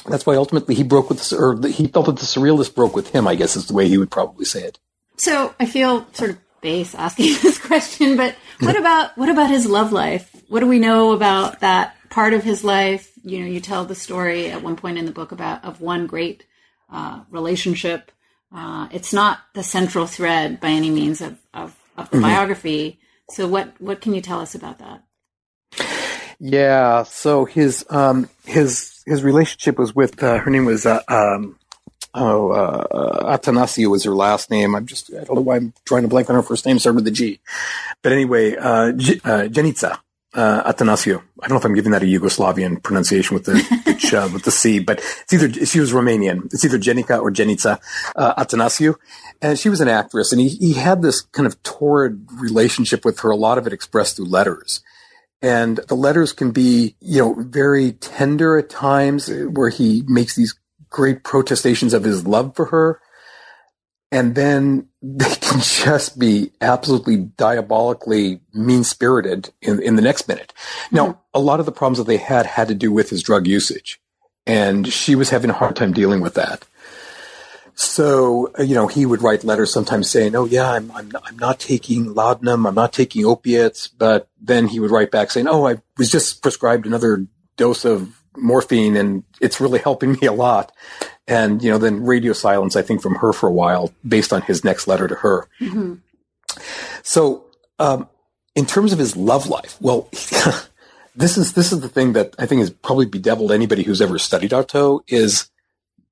that's 0.08 0.26
why 0.26 0.36
ultimately 0.36 0.76
he 0.76 0.84
broke 0.84 1.10
with 1.10 1.20
the, 1.20 1.38
or 1.38 1.68
he 1.68 1.88
felt 1.88 2.08
that 2.08 2.18
the 2.18 2.26
surrealists 2.26 2.74
broke 2.74 2.96
with 2.96 3.10
him. 3.10 3.28
I 3.28 3.36
guess 3.36 3.56
is 3.56 3.68
the 3.68 3.74
way 3.74 3.88
he 3.88 3.98
would 3.98 4.12
probably 4.12 4.46
say 4.46 4.64
it. 4.64 4.80
So 5.18 5.54
I 5.60 5.66
feel 5.66 6.08
sort 6.14 6.32
of 6.32 6.38
base 6.62 6.96
asking 6.96 7.36
this 7.42 7.58
question, 7.58 8.18
but 8.18 8.36
what 8.60 8.78
about 8.78 9.18
what 9.18 9.30
about 9.30 9.50
his 9.50 9.66
love 9.66 9.92
life? 9.92 10.30
What 10.48 10.62
do 10.62 10.68
we 10.68 10.80
know 10.80 11.12
about 11.12 11.62
that 11.62 11.96
part 12.10 12.34
of 12.34 12.44
his 12.44 12.64
life? 12.64 13.12
You 13.24 13.40
know, 13.40 13.46
you 13.46 13.60
tell 13.60 13.86
the 13.86 13.96
story 13.96 14.52
at 14.52 14.64
one 14.64 14.76
point 14.76 14.98
in 14.98 15.06
the 15.06 15.12
book 15.12 15.32
about 15.32 15.64
of 15.64 15.82
one 15.82 16.08
great 16.08 16.46
uh, 16.92 17.22
relationship. 17.30 18.12
Uh, 18.54 18.88
it's 18.92 19.14
not 19.14 19.40
the 19.54 19.64
central 19.64 20.08
thread 20.08 20.60
by 20.60 20.70
any 20.70 20.90
means 20.90 21.22
of, 21.22 21.38
of, 21.54 21.78
of 21.98 22.10
the 22.10 22.18
mm-hmm. 22.18 22.26
biography. 22.26 23.00
So 23.30 23.48
what 23.48 23.80
what 23.80 24.02
can 24.02 24.14
you 24.14 24.22
tell 24.22 24.40
us 24.40 24.56
about 24.56 24.80
that? 24.80 25.04
Yeah, 26.40 27.04
so 27.04 27.46
his 27.46 27.86
um, 27.90 28.30
his 28.46 28.99
his 29.10 29.24
relationship 29.24 29.78
was 29.78 29.96
with 29.96 30.22
uh, 30.24 30.38
her 30.40 30.52
name 30.52 30.66
was 30.66 30.86
uh, 30.86 31.02
um, 31.08 31.58
oh, 32.14 32.52
uh, 32.52 33.38
Athanasiou 33.38 33.92
was 33.92 34.04
her 34.04 34.16
last 34.16 34.50
name. 34.50 34.76
I'm 34.76 34.86
just, 34.86 35.14
I 35.14 35.24
don't 35.24 35.36
know 35.36 35.42
why 35.42 35.58
I'm 35.58 35.74
trying 35.86 36.04
to 36.04 36.08
blank 36.08 36.30
on 36.30 36.36
her 36.36 36.44
first 36.44 36.66
name, 36.66 36.80
started 36.80 36.96
with 36.96 37.08
a 37.08 37.12
G. 37.12 37.40
But 38.02 38.12
anyway, 38.12 38.56
uh, 38.56 38.92
G, 38.94 39.22
uh, 39.24 39.48
Jenica, 39.48 40.00
uh, 40.34 40.72
Athanasiou. 40.72 41.22
I 41.42 41.48
don't 41.48 41.56
know 41.56 41.60
if 41.60 41.66
I'm 41.66 41.76
giving 41.76 41.92
that 41.92 42.04
a 42.04 42.06
Yugoslavian 42.06 42.82
pronunciation 42.84 43.36
with 43.36 43.46
the, 43.46 43.54
the 43.86 43.96
ch, 43.96 44.14
uh, 44.14 44.30
with 44.32 44.44
the 44.44 44.52
C, 44.52 44.80
but 44.80 45.00
it's 45.00 45.34
either, 45.34 45.66
she 45.66 45.80
was 45.80 45.92
Romanian. 45.92 46.46
It's 46.54 46.64
either 46.66 46.78
Jenica 46.78 47.20
or 47.20 47.32
Jenica, 47.32 47.80
uh, 48.16 48.44
Athanasiou. 48.44 48.96
And 49.42 49.58
she 49.58 49.70
was 49.70 49.82
an 49.82 49.88
actress 49.88 50.32
and 50.32 50.42
he, 50.42 50.50
he 50.50 50.74
had 50.74 51.02
this 51.02 51.22
kind 51.22 51.48
of 51.48 51.62
torrid 51.64 52.28
relationship 52.34 53.06
with 53.06 53.20
her, 53.22 53.32
a 53.32 53.38
lot 53.38 53.58
of 53.58 53.66
it 53.66 53.74
expressed 53.74 54.18
through 54.18 54.26
letters. 54.26 54.82
And 55.42 55.78
the 55.88 55.96
letters 55.96 56.34
can 56.34 56.52
be, 56.52 56.96
you 57.00 57.22
know, 57.22 57.36
very 57.38 57.94
tender 57.94 58.58
at 58.58 58.70
times 58.70 59.30
where 59.30 59.70
he 59.70 60.04
makes 60.06 60.36
these 60.36 60.56
great 60.90 61.24
protestations 61.24 61.94
of 61.94 62.04
his 62.04 62.28
love 62.28 62.56
for 62.56 62.66
her. 62.66 63.00
And 64.12 64.36
then 64.36 64.88
they 65.02 65.36
can 65.36 65.62
just 65.62 66.20
be 66.20 66.52
absolutely 66.60 67.18
diabolically 67.18 68.42
mean 68.54 68.84
spirited 68.84 69.50
in, 69.62 69.82
in 69.82 69.96
the 69.96 70.02
next 70.02 70.28
minute. 70.28 70.54
Now, 70.92 71.08
mm-hmm. 71.08 71.20
a 71.34 71.40
lot 71.40 71.60
of 71.60 71.66
the 71.66 71.72
problems 71.72 72.00
that 72.00 72.08
they 72.08 72.18
had 72.18 72.46
had 72.46 72.68
to 72.68 72.76
do 72.76 72.92
with 72.92 73.10
his 73.10 73.24
drug 73.24 73.48
usage. 73.48 74.02
And 74.46 74.92
she 74.92 75.16
was 75.16 75.30
having 75.30 75.52
a 75.52 75.54
hard 75.54 75.76
time 75.76 75.94
dealing 75.94 76.22
with 76.22 76.34
that. 76.34 76.66
So, 77.80 78.52
you 78.60 78.76
know, 78.76 78.88
he 78.88 79.06
would 79.06 79.22
write 79.22 79.46
letters 79.46 79.72
sometimes 79.72 80.10
saying, 80.10 80.36
Oh 80.36 80.44
yeah, 80.44 80.70
I'm, 80.70 80.92
I'm, 80.92 81.10
I'm 81.24 81.38
not 81.38 81.62
taking 81.62 82.14
laudanum. 82.14 82.68
I'm 82.68 82.76
not 82.76 82.92
taking 82.92 83.26
opiates. 83.26 83.88
But 83.88 84.28
then 84.38 84.68
he 84.68 84.82
would 84.82 84.92
write 84.92 85.12
back 85.12 85.32
saying, 85.32 85.48
Oh, 85.48 85.66
I 85.66 85.82
was 85.98 86.12
just 86.12 86.42
prescribed 86.42 86.86
another 86.86 87.26
dose 87.56 87.86
of 87.86 88.22
morphine 88.36 88.98
and 88.98 89.24
it's 89.40 89.62
really 89.62 89.80
helping 89.80 90.12
me 90.12 90.28
a 90.28 90.34
lot. 90.34 90.74
And, 91.26 91.64
you 91.64 91.72
know, 91.72 91.78
then 91.78 92.04
radio 92.04 92.34
silence, 92.34 92.76
I 92.76 92.82
think, 92.82 93.02
from 93.02 93.16
her 93.16 93.32
for 93.32 93.48
a 93.48 93.54
while 93.54 93.94
based 94.06 94.34
on 94.34 94.42
his 94.42 94.66
next 94.66 94.86
letter 94.86 95.08
to 95.08 95.16
her. 95.16 95.48
Mm-hmm. 95.62 95.94
So, 97.02 97.46
um, 97.80 98.10
in 98.56 98.66
terms 98.66 98.92
of 98.92 99.00
his 99.00 99.16
love 99.16 99.48
life, 99.48 99.78
well, 99.80 100.10
this 101.16 101.38
is, 101.38 101.54
this 101.54 101.72
is 101.72 101.80
the 101.80 101.88
thing 101.88 102.12
that 102.12 102.36
I 102.38 102.46
think 102.46 102.60
has 102.60 102.72
probably 102.72 103.06
bedeviled 103.06 103.54
anybody 103.54 103.84
who's 103.84 104.02
ever 104.02 104.20
studied 104.20 104.52
Artaud 104.52 105.04
is, 105.08 105.50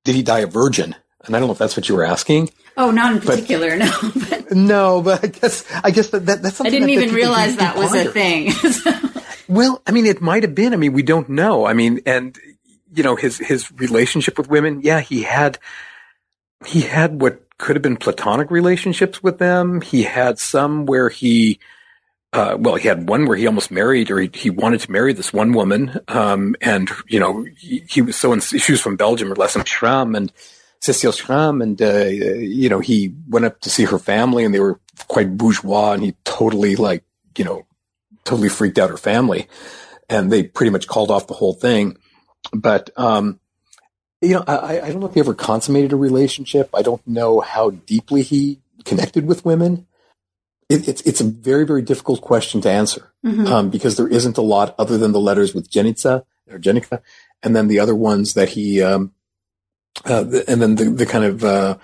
did 0.05 0.15
he 0.15 0.23
die 0.23 0.39
a 0.39 0.47
virgin? 0.47 0.95
And 1.27 1.35
I 1.35 1.39
don't 1.39 1.47
know 1.47 1.53
if 1.53 1.59
that's 1.59 1.77
what 1.77 1.87
you 1.87 1.95
were 1.95 2.05
asking. 2.05 2.49
Oh, 2.75 2.91
not 2.91 3.13
in 3.13 3.21
particular, 3.21 3.77
but, 3.77 3.79
no. 3.79 4.11
But. 4.29 4.51
No, 4.51 5.01
but 5.01 5.23
I 5.23 5.27
guess 5.27 5.65
I 5.83 5.91
guess 5.91 6.09
that, 6.09 6.25
that 6.25 6.41
that's 6.41 6.55
something. 6.57 6.73
I 6.73 6.79
didn't 6.79 6.95
that, 6.95 7.03
even 7.03 7.15
realize 7.15 7.57
that 7.57 7.75
was 7.75 7.93
a 7.93 8.05
thing. 8.05 8.51
Well, 9.47 9.81
I 9.87 9.91
mean, 9.91 10.05
it 10.05 10.21
might 10.21 10.43
have 10.43 10.55
been. 10.55 10.73
I 10.73 10.77
mean, 10.77 10.93
we 10.93 11.03
don't 11.03 11.29
know. 11.29 11.65
I 11.65 11.73
mean, 11.73 12.01
and 12.05 12.37
you 12.93 13.03
know, 13.03 13.15
his 13.15 13.37
his 13.37 13.71
relationship 13.71 14.37
with 14.37 14.49
women. 14.49 14.81
Yeah, 14.81 14.99
he 14.99 15.23
had 15.23 15.57
he 16.65 16.81
had 16.81 17.21
what 17.21 17.41
could 17.57 17.75
have 17.75 17.83
been 17.83 17.97
platonic 17.97 18.51
relationships 18.51 19.23
with 19.23 19.39
them. 19.39 19.81
He 19.81 20.03
had 20.03 20.39
some 20.39 20.85
where 20.85 21.09
he. 21.09 21.59
Uh, 22.33 22.57
well, 22.59 22.75
he 22.75 22.89
had 22.89 23.07
one 23.07 23.25
where 23.25 23.37
he 23.37 23.47
almost 23.47 23.71
married, 23.71 24.11
or 24.11 24.19
he, 24.19 24.29
he 24.33 24.49
wanted 24.49 24.81
to 24.81 24.91
marry 24.91 25.13
this 25.13 25.31
one 25.31 25.53
woman, 25.53 25.97
um, 26.09 26.55
and 26.59 26.91
you 27.07 27.19
know 27.19 27.45
he, 27.57 27.85
he 27.89 28.01
was 28.01 28.17
so. 28.17 28.33
In, 28.33 28.41
she 28.41 28.73
was 28.73 28.81
from 28.81 28.97
Belgium, 28.97 29.31
or 29.31 29.35
less 29.35 29.53
than 29.53 29.63
Schramm, 29.63 30.13
and 30.13 30.31
Cecile 30.79 31.11
Schramm, 31.11 31.61
and 31.61 31.81
uh, 31.81 32.05
you 32.05 32.69
know 32.69 32.79
he 32.79 33.13
went 33.29 33.45
up 33.45 33.59
to 33.61 33.69
see 33.69 33.85
her 33.85 33.99
family, 33.99 34.45
and 34.45 34.53
they 34.53 34.59
were 34.59 34.79
quite 35.07 35.37
bourgeois, 35.37 35.93
and 35.93 36.03
he 36.03 36.15
totally 36.23 36.75
like 36.75 37.03
you 37.37 37.45
know 37.45 37.65
totally 38.23 38.49
freaked 38.49 38.77
out 38.77 38.89
her 38.89 38.97
family, 38.97 39.47
and 40.09 40.31
they 40.31 40.43
pretty 40.43 40.69
much 40.69 40.87
called 40.87 41.11
off 41.11 41.27
the 41.27 41.33
whole 41.33 41.53
thing. 41.53 41.97
But 42.53 42.89
um, 42.97 43.39
you 44.21 44.33
know, 44.33 44.43
I, 44.47 44.81
I 44.81 44.91
don't 44.91 44.99
know 44.99 45.07
if 45.07 45.13
he 45.13 45.19
ever 45.19 45.33
consummated 45.33 45.93
a 45.93 45.97
relationship. 45.97 46.69
I 46.73 46.81
don't 46.81 47.05
know 47.07 47.39
how 47.39 47.71
deeply 47.71 48.23
he 48.23 48.59
connected 48.85 49.25
with 49.25 49.45
women. 49.45 49.87
It, 50.69 50.87
it's 50.87 51.01
it's 51.01 51.21
a 51.21 51.25
very 51.25 51.65
very 51.65 51.81
difficult 51.81 52.21
question 52.21 52.59
to 52.61 52.69
answer 52.69 53.13
mm-hmm. 53.25 53.47
um, 53.47 53.69
because 53.69 53.95
there 53.95 54.07
isn't 54.07 54.37
a 54.37 54.41
lot 54.41 54.75
other 54.77 54.97
than 54.97 55.11
the 55.11 55.19
letters 55.19 55.53
with 55.53 55.71
Jenica 55.71 56.23
or 56.51 56.59
Jenica, 56.59 57.01
and 57.43 57.55
then 57.55 57.67
the 57.67 57.79
other 57.79 57.95
ones 57.95 58.33
that 58.33 58.49
he, 58.49 58.81
um, 58.81 59.13
uh, 60.05 60.25
and 60.47 60.61
then 60.61 60.75
the 60.75 60.85
the 60.85 61.05
kind 61.05 61.25
of 61.25 61.43
uh, 61.43 61.77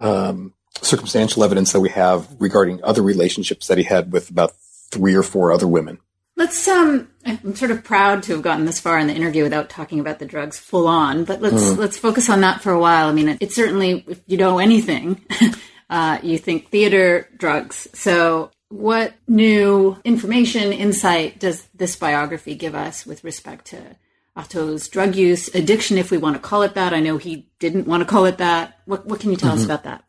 um, 0.00 0.54
circumstantial 0.82 1.44
evidence 1.44 1.72
that 1.72 1.80
we 1.80 1.90
have 1.90 2.28
regarding 2.38 2.82
other 2.84 3.02
relationships 3.02 3.66
that 3.66 3.78
he 3.78 3.84
had 3.84 4.12
with 4.12 4.30
about 4.30 4.52
three 4.90 5.14
or 5.14 5.22
four 5.22 5.52
other 5.52 5.66
women. 5.66 5.98
Let's 6.36 6.68
um 6.68 7.08
I'm 7.26 7.56
sort 7.56 7.72
of 7.72 7.82
proud 7.82 8.22
to 8.24 8.32
have 8.34 8.42
gotten 8.42 8.64
this 8.64 8.78
far 8.78 8.98
in 8.98 9.08
the 9.08 9.14
interview 9.14 9.42
without 9.42 9.68
talking 9.68 9.98
about 9.98 10.20
the 10.20 10.26
drugs 10.26 10.58
full 10.58 10.86
on, 10.86 11.24
but 11.24 11.42
let's 11.42 11.56
mm. 11.56 11.76
let's 11.76 11.98
focus 11.98 12.30
on 12.30 12.42
that 12.42 12.62
for 12.62 12.70
a 12.70 12.78
while. 12.78 13.08
I 13.08 13.12
mean, 13.12 13.36
it's 13.40 13.56
certainly 13.56 14.04
if 14.06 14.20
you 14.26 14.36
know 14.36 14.58
anything, 14.58 15.20
uh, 15.90 16.18
you 16.22 16.38
think 16.38 16.70
theater 16.70 17.28
drugs. 17.36 17.88
So, 17.92 18.52
what 18.68 19.14
new 19.26 19.98
information, 20.04 20.72
insight 20.72 21.40
does 21.40 21.66
this 21.74 21.96
biography 21.96 22.54
give 22.54 22.76
us 22.76 23.04
with 23.04 23.24
respect 23.24 23.66
to 23.66 23.96
Artaud's 24.38 24.88
drug 24.88 25.16
use, 25.16 25.52
addiction, 25.54 25.98
if 25.98 26.12
we 26.12 26.16
want 26.16 26.36
to 26.36 26.40
call 26.40 26.62
it 26.62 26.74
that? 26.74 26.94
I 26.94 27.00
know 27.00 27.16
he 27.16 27.48
didn't 27.58 27.88
want 27.88 28.02
to 28.02 28.08
call 28.08 28.24
it 28.24 28.38
that. 28.38 28.78
What 28.84 29.04
what 29.04 29.18
can 29.18 29.30
you 29.30 29.36
tell 29.36 29.50
mm-hmm. 29.50 29.58
us 29.58 29.64
about 29.64 29.82
that? 29.84 30.04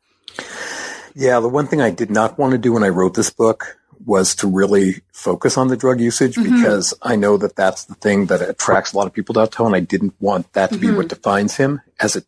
Yeah, 1.15 1.39
the 1.39 1.49
one 1.49 1.67
thing 1.67 1.81
I 1.81 1.89
did 1.89 2.11
not 2.11 2.37
want 2.37 2.51
to 2.51 2.57
do 2.59 2.71
when 2.71 2.83
I 2.83 2.89
wrote 2.89 3.15
this 3.15 3.31
book 3.31 3.79
was 4.05 4.35
to 4.35 4.47
really 4.47 5.01
focus 5.11 5.57
on 5.57 5.67
the 5.67 5.75
drug 5.75 5.99
usage 5.99 6.35
mm-hmm. 6.35 6.55
because 6.55 6.93
I 7.01 7.15
know 7.15 7.37
that 7.37 7.55
that's 7.55 7.85
the 7.85 7.95
thing 7.95 8.27
that 8.27 8.41
attracts 8.41 8.93
a 8.93 8.97
lot 8.97 9.07
of 9.07 9.13
people 9.13 9.33
to 9.33 9.41
Artaud, 9.41 9.65
and 9.65 9.75
I 9.75 9.81
didn't 9.81 10.13
want 10.19 10.53
that 10.53 10.69
to 10.69 10.77
mm-hmm. 10.77 10.91
be 10.91 10.93
what 10.95 11.09
defines 11.09 11.57
him, 11.57 11.81
as 11.99 12.15
it 12.15 12.25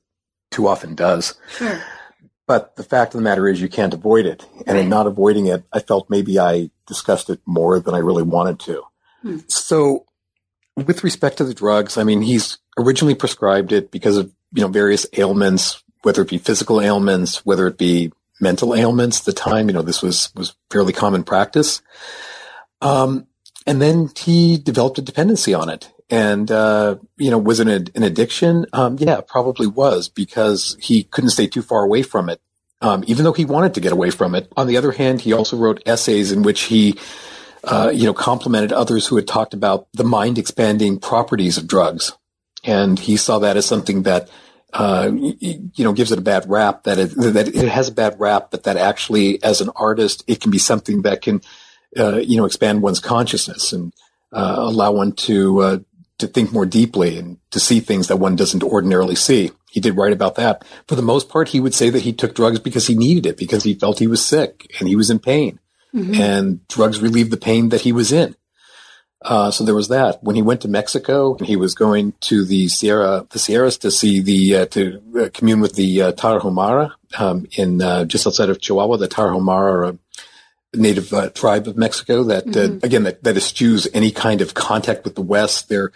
too 0.49 0.67
often 0.67 0.95
does. 0.95 1.35
Sure. 1.55 1.79
But 2.47 2.75
the 2.75 2.83
fact 2.83 3.13
of 3.13 3.19
the 3.19 3.23
matter 3.23 3.47
is, 3.47 3.61
you 3.61 3.69
can't 3.69 3.93
avoid 3.93 4.25
it, 4.25 4.45
and 4.65 4.75
right. 4.75 4.83
in 4.83 4.89
not 4.89 5.07
avoiding 5.07 5.45
it, 5.45 5.63
I 5.71 5.79
felt 5.79 6.09
maybe 6.09 6.39
I 6.39 6.71
discussed 6.87 7.29
it 7.29 7.39
more 7.45 7.79
than 7.79 7.93
I 7.93 7.99
really 7.99 8.23
wanted 8.23 8.59
to. 8.61 8.83
Hmm. 9.21 9.37
So, 9.47 10.05
with 10.75 11.03
respect 11.03 11.38
to 11.38 11.43
the 11.43 11.53
drugs, 11.53 11.97
I 11.97 12.03
mean, 12.03 12.21
he's 12.21 12.57
originally 12.77 13.15
prescribed 13.15 13.71
it 13.71 13.91
because 13.91 14.17
of 14.17 14.34
you 14.53 14.62
know 14.62 14.67
various 14.67 15.05
ailments, 15.17 15.84
whether 16.03 16.21
it 16.21 16.29
be 16.29 16.38
physical 16.38 16.81
ailments, 16.81 17.45
whether 17.45 17.67
it 17.67 17.77
be 17.77 18.12
mental 18.41 18.75
ailments 18.75 19.19
at 19.19 19.25
the 19.25 19.34
time. 19.34 19.67
You 19.67 19.73
know, 19.73 19.84
this 19.84 20.01
was, 20.01 20.31
was 20.36 20.55
fairly 20.69 20.91
common 20.91 21.23
practice. 21.23 21.81
Um, 22.81 23.27
and 23.67 23.81
then 23.81 24.10
he 24.17 24.57
developed 24.57 24.97
a 24.97 25.03
dependency 25.03 25.53
on 25.53 25.69
it. 25.69 25.91
And, 26.10 26.51
uh, 26.51 26.97
you 27.17 27.29
know, 27.29 27.38
was 27.38 27.60
it 27.60 27.67
an, 27.67 27.88
an 27.95 28.03
addiction? 28.03 28.65
Um, 28.73 28.97
yeah, 28.99 29.21
probably 29.25 29.67
was 29.67 30.10
because 30.10 30.75
he 30.81 31.03
couldn't 31.03 31.29
stay 31.29 31.47
too 31.47 31.62
far 31.62 31.84
away 31.84 32.01
from 32.01 32.27
it. 32.27 32.41
Um, 32.81 33.03
even 33.05 33.23
though 33.23 33.31
he 33.31 33.45
wanted 33.45 33.75
to 33.75 33.79
get 33.79 33.93
away 33.93 34.10
from 34.10 34.34
it. 34.34 34.51
On 34.57 34.65
the 34.65 34.75
other 34.75 34.91
hand, 34.91 35.21
he 35.21 35.34
also 35.34 35.55
wrote 35.55 35.84
essays 35.86 36.31
in 36.31 36.41
which 36.41 36.62
he, 36.62 36.97
uh, 37.63 37.91
you 37.93 38.06
know, 38.06 38.13
complimented 38.13 38.71
others 38.74 39.08
who 39.08 39.15
had 39.15 39.28
talked 39.28 39.54
about 39.54 39.88
the 39.93 40.04
mind 40.04 40.38
expanding 40.38 41.00
properties 41.00 41.58
of 41.58 41.67
drugs. 41.67 42.13
And 42.63 42.97
he 43.00 43.17
saw 43.17 43.39
that 43.39 43.58
as 43.58 43.65
something 43.65 44.04
that 44.04 44.30
uh, 44.74 45.12
you 45.13 45.84
know, 45.84 45.91
gives 45.91 46.12
it 46.12 46.19
a 46.19 46.21
bad 46.21 46.50
rap 46.50 46.84
that 46.84 46.97
it, 46.97 47.10
that 47.15 47.47
it 47.50 47.67
has 47.67 47.89
a 47.89 47.93
bad 47.93 48.19
rap, 48.19 48.52
but 48.52 48.63
that 48.63 48.78
actually 48.78 49.43
as 49.43 49.60
an 49.60 49.69
artist, 49.76 50.24
it 50.28 50.39
can 50.39 50.50
be 50.50 50.58
something 50.58 51.02
that 51.02 51.21
can, 51.21 51.41
uh, 51.97 52.17
you 52.17 52.38
know, 52.38 52.45
expand 52.45 52.82
one's 52.82 53.00
consciousness 53.02 53.74
and, 53.74 53.91
uh, 54.32 54.56
allow 54.60 54.93
one 54.93 55.12
to, 55.12 55.60
uh, 55.60 55.78
to 56.19 56.28
think 56.28 56.54
more 56.54 56.65
deeply 56.65 57.17
and 57.17 57.38
to 57.50 57.60
see 57.60 57.82
things 57.82 58.08
that 58.08 58.15
one 58.15 58.38
doesn't 58.38 58.63
ordinarily 58.63 59.15
see. 59.15 59.52
He 59.69 59.82
did 59.82 59.97
write 59.97 60.13
about 60.13 60.36
that. 60.36 60.63
For 60.88 60.95
the 60.95 61.02
most 61.02 61.28
part, 61.28 61.50
he 61.50 61.60
would 61.60 61.74
say 61.74 61.89
that 61.89 62.04
he 62.04 62.13
took 62.13 62.34
drugs 62.34 62.60
because 62.60 62.88
he 62.88 62.95
needed 62.95 63.26
it, 63.26 63.38
because 63.38 63.63
he 63.63 63.74
felt 63.74 64.00
he 64.00 64.08
was 64.08 64.26
sick 64.26 64.71
and 64.80 64.88
he 64.88 64.95
was 64.95 65.10
in 65.10 65.19
pain. 65.19 65.60
Mm-hmm. 65.93 66.21
And 66.21 66.67
drugs 66.67 67.01
relieved 67.01 67.32
the 67.32 67.38
pain 67.38 67.69
that 67.69 67.82
he 67.82 67.91
was 67.91 68.12
in. 68.12 68.36
Uh, 69.21 69.51
so 69.51 69.63
there 69.63 69.75
was 69.75 69.89
that. 69.89 70.23
When 70.23 70.36
he 70.36 70.41
went 70.41 70.62
to 70.62 70.67
Mexico, 70.67 71.38
he 71.43 71.56
was 71.56 71.75
going 71.75 72.13
to 72.21 72.43
the 72.43 72.67
Sierra, 72.69 73.27
the 73.30 73.38
Sierras 73.38 73.77
to 73.80 73.91
see 73.91 74.19
the 74.19 74.56
uh, 74.56 74.65
to 74.67 75.01
uh, 75.19 75.30
commune 75.32 75.60
with 75.60 75.75
the 75.75 76.01
uh, 76.01 76.12
Tarahumara 76.13 76.93
um, 77.19 77.45
in 77.51 77.82
uh, 77.82 78.06
just 78.06 78.25
outside 78.25 78.49
of 78.49 78.60
Chihuahua. 78.60 78.97
The 78.97 79.08
Tarahumara 79.08 79.71
are 79.71 79.84
a 79.84 79.97
native 80.73 81.13
uh, 81.13 81.30
tribe 81.30 81.67
of 81.67 81.77
Mexico 81.77 82.23
that 82.23 82.45
mm-hmm. 82.47 82.84
again 82.84 83.04
that, 83.04 83.23
that 83.23 83.38
eschews 83.38 83.88
any 83.93 84.10
kind 84.10 84.41
of 84.41 84.56
contact 84.56 85.04
with 85.04 85.13
the 85.13 85.21
West. 85.21 85.69
They're 85.69 85.91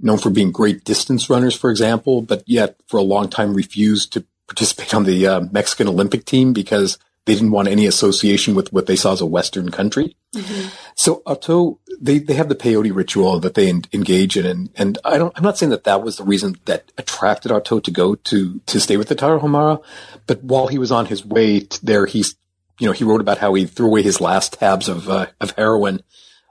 known 0.00 0.18
for 0.18 0.30
being 0.30 0.50
great 0.50 0.82
distance 0.82 1.30
runners, 1.30 1.54
for 1.54 1.70
example, 1.70 2.22
but 2.22 2.42
yet 2.46 2.76
for 2.88 2.96
a 2.96 3.02
long 3.02 3.28
time 3.28 3.54
refused 3.54 4.12
to 4.14 4.24
participate 4.48 4.92
on 4.94 5.04
the 5.04 5.48
Mexican 5.52 5.86
Olympic 5.86 6.24
team 6.24 6.52
because 6.52 6.98
they 7.26 7.34
didn't 7.34 7.52
want 7.52 7.68
any 7.68 7.86
association 7.86 8.54
with 8.54 8.72
what 8.72 8.86
they 8.86 8.96
saw 8.96 9.12
as 9.12 9.20
a 9.20 9.26
Western 9.26 9.70
country. 9.70 10.16
Mm-hmm. 10.34 10.68
So 10.94 11.22
Artaud, 11.26 11.78
they, 11.98 12.18
they 12.18 12.34
have 12.34 12.50
the 12.50 12.54
peyote 12.54 12.94
ritual 12.94 13.40
that 13.40 13.54
they 13.54 13.68
en- 13.68 13.84
engage 13.92 14.36
in. 14.36 14.44
And, 14.44 14.70
and 14.76 14.98
I 15.04 15.16
don't, 15.16 15.32
I'm 15.36 15.42
not 15.42 15.56
saying 15.56 15.70
that 15.70 15.84
that 15.84 16.02
was 16.02 16.16
the 16.16 16.24
reason 16.24 16.56
that 16.66 16.92
attracted 16.98 17.50
Artaud 17.50 17.84
to 17.84 17.90
go 17.90 18.14
to, 18.14 18.60
to 18.60 18.80
stay 18.80 18.98
with 18.98 19.08
the 19.08 19.16
Tarahumara. 19.16 19.82
But 20.26 20.44
while 20.44 20.66
he 20.66 20.78
was 20.78 20.92
on 20.92 21.06
his 21.06 21.24
way 21.24 21.66
there, 21.82 22.04
he's, 22.04 22.36
you 22.78 22.86
know, 22.86 22.92
he 22.92 23.04
wrote 23.04 23.22
about 23.22 23.38
how 23.38 23.54
he 23.54 23.64
threw 23.64 23.86
away 23.86 24.02
his 24.02 24.20
last 24.20 24.54
tabs 24.54 24.88
of, 24.88 25.08
uh, 25.08 25.26
of 25.40 25.52
heroin. 25.52 26.02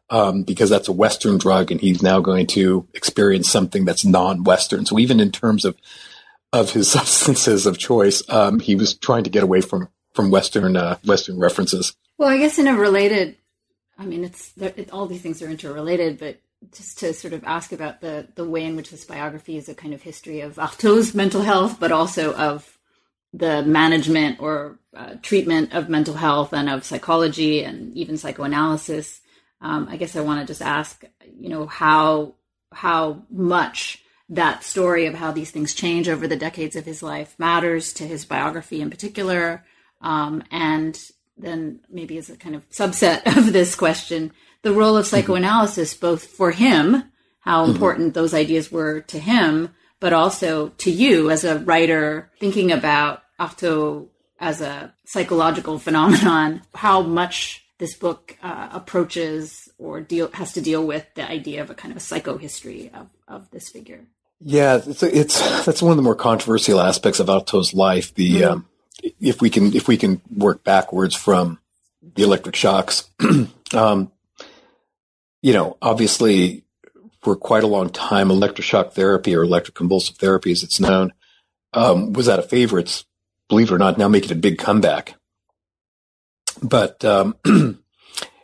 Um, 0.09 0.43
because 0.43 0.69
that's 0.69 0.89
a 0.89 0.93
Western 0.93 1.39
drug 1.39 1.71
and 1.71 1.81
he's 1.81 2.03
now 2.03 2.19
going 2.19 2.45
to 2.47 2.87
experience 2.93 3.49
something 3.49 3.83
that's 3.83 4.05
non-Western. 4.05 4.85
So 4.85 4.99
even 4.99 5.19
in 5.19 5.31
terms 5.31 5.65
of, 5.65 5.75
of 6.51 6.71
his 6.71 6.91
substances 6.91 7.65
of 7.65 7.77
choice, 7.77 8.21
um, 8.29 8.59
he 8.59 8.75
was 8.75 8.95
trying 8.95 9.23
to 9.23 9.29
get 9.29 9.43
away 9.43 9.61
from, 9.61 9.87
from 10.13 10.31
Western, 10.31 10.75
uh, 10.75 10.97
Western 11.05 11.39
references. 11.39 11.95
Well, 12.17 12.29
I 12.29 12.37
guess 12.37 12.59
in 12.59 12.67
a 12.67 12.75
related 12.75 13.37
I 13.97 14.05
mean, 14.05 14.23
it's 14.23 14.53
it, 14.57 14.91
all 14.91 15.05
these 15.05 15.21
things 15.21 15.41
are 15.41 15.49
interrelated, 15.49 16.19
but 16.19 16.39
just 16.73 16.99
to 16.99 17.13
sort 17.13 17.33
of 17.33 17.43
ask 17.43 17.71
about 17.71 18.01
the 18.01 18.27
the 18.35 18.45
way 18.45 18.63
in 18.63 18.75
which 18.75 18.89
this 18.89 19.05
biography 19.05 19.57
is 19.57 19.69
a 19.69 19.75
kind 19.75 19.93
of 19.93 20.01
history 20.01 20.41
of 20.41 20.57
Artaud's 20.57 21.13
mental 21.13 21.41
health, 21.41 21.79
but 21.79 21.91
also 21.91 22.33
of 22.33 22.77
the 23.33 23.63
management 23.63 24.39
or 24.39 24.79
uh, 24.95 25.15
treatment 25.21 25.73
of 25.73 25.89
mental 25.89 26.13
health 26.13 26.53
and 26.53 26.69
of 26.69 26.83
psychology 26.83 27.63
and 27.63 27.95
even 27.95 28.17
psychoanalysis. 28.17 29.21
Um, 29.61 29.87
I 29.89 29.97
guess 29.97 30.15
I 30.15 30.21
want 30.21 30.41
to 30.41 30.45
just 30.45 30.61
ask, 30.61 31.03
you 31.39 31.49
know, 31.49 31.67
how 31.67 32.35
how 32.71 33.23
much 33.29 34.03
that 34.29 34.63
story 34.63 35.05
of 35.05 35.13
how 35.13 35.31
these 35.31 35.51
things 35.51 35.75
change 35.75 36.09
over 36.09 36.27
the 36.27 36.35
decades 36.35 36.75
of 36.75 36.85
his 36.85 37.03
life 37.03 37.35
matters 37.37 37.93
to 37.93 38.07
his 38.07 38.25
biography 38.25 38.81
in 38.81 38.89
particular, 38.89 39.63
um, 40.03 40.43
and 40.51 40.99
then 41.37 41.79
maybe 41.89 42.17
as 42.17 42.29
a 42.29 42.37
kind 42.37 42.55
of 42.55 42.69
subset 42.69 43.25
of 43.37 43.51
this 43.51 43.75
question, 43.75 44.31
the 44.61 44.73
role 44.73 44.97
of 44.97 45.07
psychoanalysis, 45.07 45.93
both 45.93 46.25
for 46.25 46.51
him, 46.51 47.03
how 47.39 47.63
mm-hmm. 47.63 47.71
important 47.71 48.07
mm-hmm. 48.09 48.19
those 48.19 48.33
ideas 48.33 48.71
were 48.71 49.01
to 49.01 49.19
him, 49.19 49.69
but 49.99 50.13
also 50.13 50.69
to 50.77 50.91
you 50.91 51.31
as 51.31 51.43
a 51.43 51.59
writer 51.59 52.31
thinking 52.39 52.71
about 52.71 53.23
Artaud 53.39 54.07
as 54.39 54.61
a 54.61 54.93
psychological 55.05 55.79
phenomenon, 55.79 56.61
how 56.75 57.01
much 57.01 57.65
this 57.77 57.95
book 57.95 58.37
uh, 58.43 58.69
approaches 58.71 59.69
or 59.77 60.01
deal 60.01 60.29
has 60.33 60.53
to 60.53 60.61
deal 60.61 60.85
with 60.85 61.05
the 61.15 61.29
idea 61.29 61.61
of 61.61 61.69
a 61.69 61.73
kind 61.73 61.91
of 61.91 61.97
a 61.97 61.99
psychohistory 61.99 62.93
of, 62.93 63.07
of 63.27 63.49
this 63.51 63.69
figure. 63.69 64.05
Yeah, 64.39 64.81
it's, 64.85 65.03
it's 65.03 65.65
that's 65.65 65.81
one 65.81 65.91
of 65.91 65.97
the 65.97 66.03
more 66.03 66.15
controversial 66.15 66.81
aspects 66.81 67.19
of 67.19 67.27
Artaud's 67.27 67.73
life. 67.73 68.13
The 68.13 68.41
mm-hmm. 68.41 68.51
um, 68.51 68.65
if 69.19 69.41
we 69.41 69.49
can 69.49 69.75
if 69.75 69.87
we 69.87 69.97
can 69.97 70.21
work 70.35 70.63
backwards 70.63 71.15
from 71.15 71.59
the 72.15 72.23
electric 72.23 72.55
shocks, 72.55 73.09
um, 73.73 74.11
you 75.41 75.53
know, 75.53 75.77
obviously 75.81 76.63
for 77.21 77.35
quite 77.35 77.63
a 77.63 77.67
long 77.67 77.89
time, 77.89 78.29
electroshock 78.29 78.91
therapy 78.93 79.35
or 79.35 79.45
electroconvulsive 79.45 80.17
therapy, 80.17 80.51
as 80.51 80.63
it's 80.63 80.79
known, 80.79 81.13
um, 81.73 82.13
was 82.13 82.29
out 82.29 82.39
of 82.39 82.49
favorites. 82.49 83.05
Believe 83.49 83.71
it 83.71 83.73
or 83.73 83.77
not, 83.77 83.97
now 83.97 84.07
making 84.07 84.31
a 84.31 84.35
big 84.35 84.57
comeback. 84.57 85.15
But 86.61 87.03
um, 87.03 87.35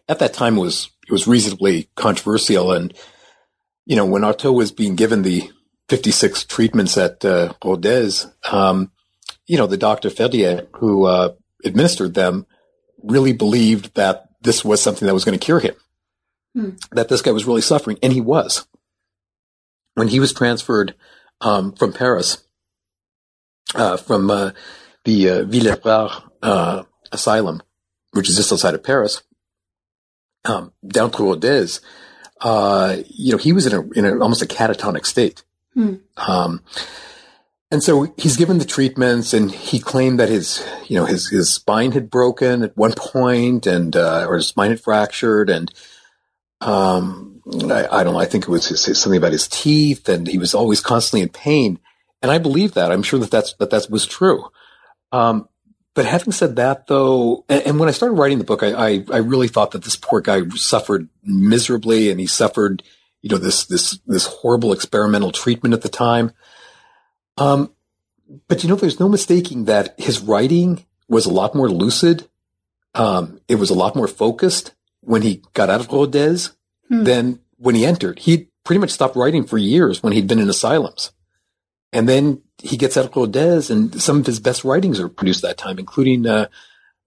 at 0.09 0.19
that 0.19 0.33
time, 0.33 0.57
it 0.57 0.61
was 0.61 0.89
it 1.07 1.11
was 1.11 1.27
reasonably 1.27 1.89
controversial, 1.95 2.71
and 2.71 2.93
you 3.85 3.95
know, 3.95 4.05
when 4.05 4.23
Artaud 4.23 4.53
was 4.53 4.71
being 4.71 4.95
given 4.95 5.21
the 5.21 5.49
56 5.89 6.45
treatments 6.45 6.97
at 6.97 7.23
uh, 7.25 7.53
Rodez, 7.63 8.27
um, 8.51 8.91
you 9.49 9.57
know, 9.57 9.65
the 9.65 9.77
Dr. 9.77 10.09
Ferdière 10.09 10.67
who 10.73 11.05
uh, 11.05 11.33
administered 11.65 12.13
them 12.13 12.45
really 13.01 13.33
believed 13.33 13.95
that 13.95 14.29
this 14.41 14.63
was 14.63 14.79
something 14.79 15.07
that 15.07 15.13
was 15.13 15.25
going 15.25 15.37
to 15.37 15.43
cure 15.43 15.59
him, 15.59 15.73
hmm. 16.53 16.69
that 16.91 17.09
this 17.09 17.23
guy 17.23 17.31
was 17.31 17.47
really 17.47 17.61
suffering, 17.61 17.97
and 18.03 18.13
he 18.13 18.21
was. 18.21 18.67
When 19.95 20.07
he 20.07 20.19
was 20.19 20.33
transferred 20.33 20.93
um, 21.41 21.73
from 21.73 21.93
Paris, 21.93 22.43
uh, 23.73 23.97
from 23.97 24.29
uh, 24.29 24.51
the 25.03 25.29
uh, 25.29 26.15
uh, 26.43 26.83
Asylum, 27.11 27.63
which 28.11 28.29
is 28.29 28.35
just 28.35 28.53
outside 28.53 28.75
of 28.75 28.83
Paris, 28.83 29.23
um, 30.45 30.73
down 30.87 31.09
to 31.11 31.23
Rodez, 31.23 31.81
uh, 32.39 32.97
you 33.07 33.31
know, 33.31 33.39
he 33.39 33.51
was 33.51 33.65
in 33.65 33.73
a, 33.73 33.89
in 33.97 34.05
a, 34.05 34.19
almost 34.19 34.43
a 34.43 34.45
catatonic 34.45 35.07
state. 35.07 35.43
Hmm. 35.73 35.95
Um, 36.17 36.61
and 37.71 37.83
so 37.83 38.13
he's 38.17 38.37
given 38.37 38.57
the 38.57 38.65
treatments 38.65 39.33
and 39.33 39.51
he 39.51 39.79
claimed 39.79 40.19
that 40.19 40.29
his, 40.29 40.67
you 40.87 40.95
know, 40.95 41.05
his, 41.05 41.29
his 41.29 41.53
spine 41.53 41.91
had 41.91 42.09
broken 42.09 42.63
at 42.63 42.75
one 42.75 42.93
point 42.93 43.67
and, 43.67 43.95
uh, 43.95 44.25
or 44.27 44.37
his 44.37 44.47
spine 44.47 44.71
had 44.71 44.79
fractured 44.79 45.51
and, 45.51 45.71
um, 46.61 47.41
I, 47.45 47.87
I 47.91 48.03
don't 48.03 48.13
know. 48.13 48.19
I 48.19 48.25
think 48.25 48.45
it 48.45 48.49
was 48.49 48.67
his, 48.67 48.85
his, 48.85 48.99
something 48.99 49.17
about 49.17 49.33
his 49.33 49.47
teeth 49.47 50.09
and 50.09 50.27
he 50.27 50.39
was 50.39 50.55
always 50.55 50.81
constantly 50.81 51.21
in 51.21 51.29
pain. 51.29 51.79
And 52.23 52.31
I 52.31 52.39
believe 52.39 52.73
that. 52.73 52.91
I'm 52.91 53.03
sure 53.03 53.19
that 53.19 53.31
that's, 53.31 53.53
that 53.55 53.69
that 53.69 53.87
was 53.89 54.07
true. 54.07 54.49
Um, 55.11 55.47
but 55.93 56.05
having 56.05 56.31
said 56.31 56.55
that 56.55 56.87
though, 56.87 57.45
and, 57.49 57.61
and, 57.63 57.79
when 57.79 57.89
I 57.89 57.93
started 57.93 58.15
writing 58.15 58.39
the 58.39 58.43
book, 58.43 58.63
I, 58.63 58.71
I, 58.71 59.05
I 59.11 59.17
really 59.17 59.47
thought 59.47 59.71
that 59.71 59.83
this 59.83 59.95
poor 59.95 60.21
guy 60.21 60.47
suffered 60.55 61.07
miserably 61.23 62.09
and 62.09 62.19
he 62.19 62.27
suffered, 62.27 62.81
you 63.21 63.29
know, 63.29 63.37
this, 63.37 63.65
this, 63.65 63.99
this 64.07 64.25
horrible 64.25 64.73
experimental 64.73 65.31
treatment 65.31 65.73
at 65.73 65.81
the 65.81 65.89
time. 65.89 66.31
Um, 67.39 67.73
but 68.47 68.63
you 68.63 68.69
know, 68.69 68.75
there's 68.75 68.99
no 68.99 69.09
mistaking 69.09 69.65
that 69.65 69.99
his 69.99 70.19
writing 70.19 70.85
was 71.07 71.25
a 71.25 71.33
lot 71.33 71.55
more 71.55 71.69
lucid. 71.69 72.27
Um, 72.93 73.39
it 73.47 73.55
was 73.55 73.69
a 73.69 73.75
lot 73.75 73.95
more 73.95 74.07
focused 74.07 74.73
when 75.01 75.21
he 75.21 75.41
got 75.53 75.69
out 75.69 75.79
of 75.79 75.91
Rodez 75.91 76.51
hmm. 76.87 77.03
than 77.03 77.39
when 77.57 77.75
he 77.75 77.85
entered. 77.85 78.19
He 78.19 78.49
pretty 78.63 78.79
much 78.79 78.91
stopped 78.91 79.15
writing 79.15 79.45
for 79.45 79.57
years 79.57 80.03
when 80.03 80.13
he'd 80.13 80.27
been 80.27 80.39
in 80.39 80.49
asylums. 80.49 81.11
And 81.91 82.07
then 82.07 82.43
he 82.59 82.77
gets 82.77 82.97
out 82.97 83.05
of 83.05 83.15
Rodez 83.15 83.71
and 83.71 83.99
some 83.99 84.19
of 84.19 84.25
his 84.27 84.39
best 84.39 84.63
writings 84.63 84.99
are 84.99 85.09
produced 85.09 85.41
that 85.41 85.57
time, 85.57 85.79
including, 85.79 86.27
uh, 86.27 86.47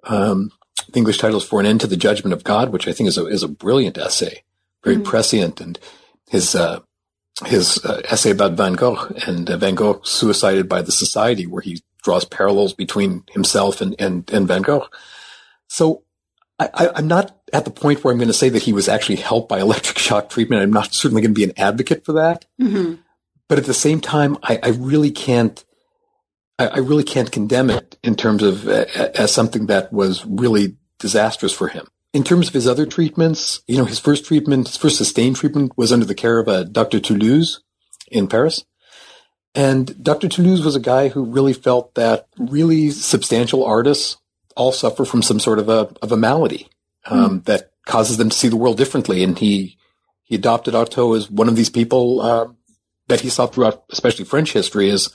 um, 0.04 0.50
the 0.90 0.98
English 0.98 1.18
titles 1.18 1.44
for 1.44 1.60
an 1.60 1.66
end 1.66 1.80
to 1.82 1.86
the 1.86 1.96
judgment 1.96 2.32
of 2.32 2.42
God, 2.42 2.70
which 2.70 2.88
I 2.88 2.92
think 2.92 3.08
is 3.08 3.18
a, 3.18 3.26
is 3.26 3.44
a 3.44 3.48
brilliant 3.48 3.98
essay, 3.98 4.42
very 4.82 4.96
mm 4.96 5.04
prescient 5.04 5.60
and 5.60 5.78
his, 6.28 6.56
uh, 6.56 6.80
his 7.46 7.84
uh, 7.84 8.02
essay 8.04 8.30
about 8.30 8.52
Van 8.52 8.74
Gogh 8.74 9.10
and 9.26 9.48
uh, 9.48 9.56
Van 9.56 9.74
Gogh 9.74 10.00
suicided 10.04 10.68
by 10.68 10.82
the 10.82 10.92
society 10.92 11.46
where 11.46 11.62
he 11.62 11.82
draws 12.02 12.24
parallels 12.24 12.74
between 12.74 13.24
himself 13.30 13.80
and, 13.80 13.94
and, 13.98 14.30
and 14.32 14.46
Van 14.46 14.62
Gogh. 14.62 14.86
So 15.68 16.04
I, 16.58 16.90
am 16.96 17.08
not 17.08 17.36
at 17.52 17.64
the 17.64 17.70
point 17.70 18.02
where 18.02 18.12
I'm 18.12 18.18
going 18.18 18.28
to 18.28 18.34
say 18.34 18.48
that 18.50 18.62
he 18.62 18.72
was 18.72 18.88
actually 18.88 19.16
helped 19.16 19.48
by 19.48 19.60
electric 19.60 19.98
shock 19.98 20.28
treatment. 20.28 20.62
I'm 20.62 20.72
not 20.72 20.94
certainly 20.94 21.22
going 21.22 21.34
to 21.34 21.38
be 21.38 21.44
an 21.44 21.58
advocate 21.58 22.04
for 22.04 22.12
that. 22.12 22.44
Mm-hmm. 22.60 22.96
But 23.48 23.58
at 23.58 23.64
the 23.64 23.74
same 23.74 24.00
time, 24.00 24.38
I, 24.42 24.58
I 24.62 24.68
really 24.68 25.10
can't, 25.10 25.62
I, 26.58 26.68
I, 26.68 26.78
really 26.78 27.04
can't 27.04 27.30
condemn 27.30 27.68
it 27.70 27.98
in 28.02 28.14
terms 28.14 28.42
of 28.42 28.66
uh, 28.66 28.86
as 29.14 29.34
something 29.34 29.66
that 29.66 29.92
was 29.92 30.24
really 30.24 30.76
disastrous 30.98 31.52
for 31.52 31.68
him 31.68 31.86
in 32.12 32.24
terms 32.24 32.48
of 32.48 32.54
his 32.54 32.68
other 32.68 32.84
treatments, 32.84 33.62
you 33.66 33.78
know, 33.78 33.84
his 33.84 33.98
first 33.98 34.24
treatment, 34.26 34.68
his 34.68 34.76
first 34.76 34.98
sustained 34.98 35.36
treatment 35.36 35.72
was 35.76 35.92
under 35.92 36.04
the 36.04 36.14
care 36.14 36.38
of 36.38 36.48
a 36.48 36.64
Dr. 36.64 37.00
Toulouse 37.00 37.62
in 38.10 38.28
Paris. 38.28 38.64
And 39.54 40.02
Dr. 40.02 40.28
Toulouse 40.28 40.64
was 40.64 40.76
a 40.76 40.80
guy 40.80 41.08
who 41.08 41.24
really 41.24 41.52
felt 41.52 41.94
that 41.94 42.26
really 42.38 42.90
substantial 42.90 43.64
artists 43.64 44.18
all 44.56 44.72
suffer 44.72 45.04
from 45.04 45.22
some 45.22 45.40
sort 45.40 45.58
of 45.58 45.68
a, 45.68 45.90
of 46.02 46.12
a 46.12 46.16
malady, 46.16 46.68
um, 47.06 47.40
mm. 47.40 47.44
that 47.44 47.70
causes 47.86 48.18
them 48.18 48.28
to 48.28 48.36
see 48.36 48.48
the 48.48 48.56
world 48.56 48.76
differently. 48.76 49.24
And 49.24 49.38
he, 49.38 49.78
he 50.22 50.34
adopted 50.34 50.74
Artaud 50.74 51.16
as 51.16 51.30
one 51.30 51.48
of 51.48 51.56
these 51.56 51.70
people, 51.70 52.20
uh, 52.20 52.46
that 53.08 53.20
he 53.20 53.30
saw 53.30 53.46
throughout, 53.46 53.84
especially 53.90 54.24
French 54.24 54.52
history 54.52 54.90
as, 54.90 55.14